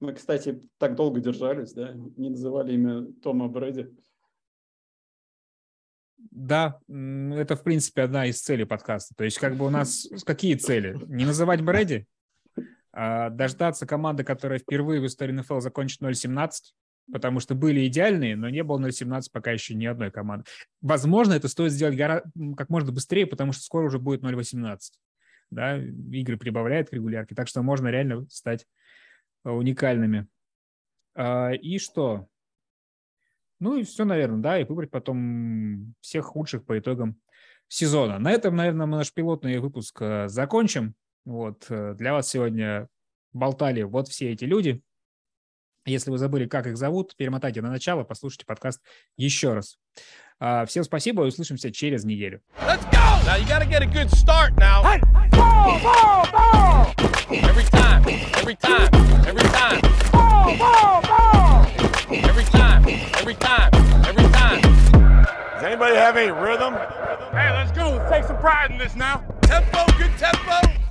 Мы, 0.00 0.12
кстати, 0.12 0.60
так 0.78 0.96
долго 0.96 1.20
держались, 1.20 1.72
да, 1.72 1.92
не 1.94 2.30
называли 2.30 2.74
имя 2.74 3.06
Тома 3.22 3.48
Брэди. 3.48 3.94
Да, 6.30 6.78
это, 6.88 7.56
в 7.56 7.62
принципе, 7.62 8.02
одна 8.02 8.26
из 8.26 8.40
целей 8.40 8.64
подкаста. 8.64 9.14
То 9.14 9.24
есть, 9.24 9.38
как 9.38 9.56
бы 9.56 9.66
у 9.66 9.70
нас 9.70 10.08
какие 10.24 10.54
цели? 10.54 10.98
Не 11.06 11.24
называть 11.24 11.62
Брэди? 11.62 12.06
А, 12.96 13.28
дождаться 13.28 13.86
команды, 13.86 14.22
которая 14.22 14.60
впервые 14.60 15.00
в 15.00 15.06
истории 15.06 15.32
НФЛ 15.32 15.58
закончит 15.58 16.00
0-17, 16.00 16.50
потому 17.12 17.40
что 17.40 17.56
были 17.56 17.86
идеальные, 17.88 18.36
но 18.36 18.48
не 18.48 18.62
было 18.62 18.78
0-17 18.78 19.24
пока 19.32 19.50
еще 19.50 19.74
ни 19.74 19.84
одной 19.84 20.12
команды. 20.12 20.44
Возможно, 20.80 21.32
это 21.32 21.48
стоит 21.48 21.72
сделать 21.72 21.98
как 22.56 22.68
можно 22.68 22.92
быстрее, 22.92 23.26
потому 23.26 23.52
что 23.52 23.62
скоро 23.62 23.86
уже 23.86 23.98
будет 23.98 24.22
0-18. 24.22 24.78
Да, 25.50 25.76
игры 25.76 26.36
прибавляют 26.36 26.88
к 26.88 26.92
регулярке, 26.92 27.34
так 27.34 27.48
что 27.48 27.62
можно 27.62 27.88
реально 27.88 28.26
стать 28.30 28.64
а, 29.42 29.50
уникальными. 29.50 30.28
А, 31.16 31.50
и 31.50 31.78
что? 31.78 32.28
Ну 33.58 33.76
и 33.76 33.82
все, 33.82 34.04
наверное, 34.04 34.38
да, 34.38 34.60
и 34.60 34.64
выбрать 34.64 34.92
потом 34.92 35.94
всех 36.00 36.26
худших 36.26 36.64
по 36.64 36.78
итогам 36.78 37.16
сезона. 37.66 38.20
На 38.20 38.30
этом, 38.30 38.54
наверное, 38.54 38.86
наш 38.86 39.12
пилотный 39.12 39.58
выпуск 39.58 40.00
закончим. 40.26 40.94
Вот, 41.24 41.66
э, 41.70 41.94
для 41.94 42.12
вас 42.12 42.28
сегодня 42.28 42.88
болтали 43.32 43.82
вот 43.82 44.08
все 44.08 44.32
эти 44.32 44.44
люди. 44.44 44.82
Если 45.86 46.10
вы 46.10 46.18
забыли, 46.18 46.46
как 46.46 46.66
их 46.66 46.76
зовут, 46.76 47.14
перемотайте 47.16 47.60
на 47.60 47.70
начало, 47.70 48.04
послушайте 48.04 48.46
подкаст 48.46 48.80
еще 49.16 49.52
раз. 49.52 49.78
А, 50.40 50.64
всем 50.64 50.82
спасибо 50.82 51.24
и 51.24 51.28
услышимся 51.28 51.70
через 51.70 52.04
неделю. 52.04 52.40
Let's 52.60 52.84
go! 52.90 53.04
Now 53.26 53.36
you 53.36 53.46
gotta 53.46 53.66
get 53.66 53.82
a 53.82 53.86
good 53.86 54.10
start 54.10 54.56
now. 54.56 54.82
Hey, 54.82 55.00
ball, 55.30 55.80
ball, 55.82 56.26
ball! 56.32 56.94
Every 57.30 57.64
time, 57.64 58.02
every 58.36 58.56
time, 58.56 58.88
every 59.26 59.48
time. 59.48 59.80
Ball, 60.10 60.56
ball, 60.58 61.02
ball! 61.02 61.66
Every 62.10 62.44
time, 62.44 62.84
every 63.18 63.34
time, 63.34 63.70
every 64.06 64.28
time. 64.30 64.60
Does 65.54 65.64
anybody 65.64 65.96
have 65.96 66.16
any 66.16 66.30
rhythm? 66.30 66.74
Hey, 67.32 67.50
let's 67.52 67.72
go. 67.72 67.90
Let's 67.90 68.10
take 68.10 68.24
some 68.24 68.38
pride 68.38 68.70
in 68.70 68.78
this 68.78 68.94
now. 68.94 69.24
Tempo, 69.42 69.86
good 69.98 70.16
tempo. 70.18 70.83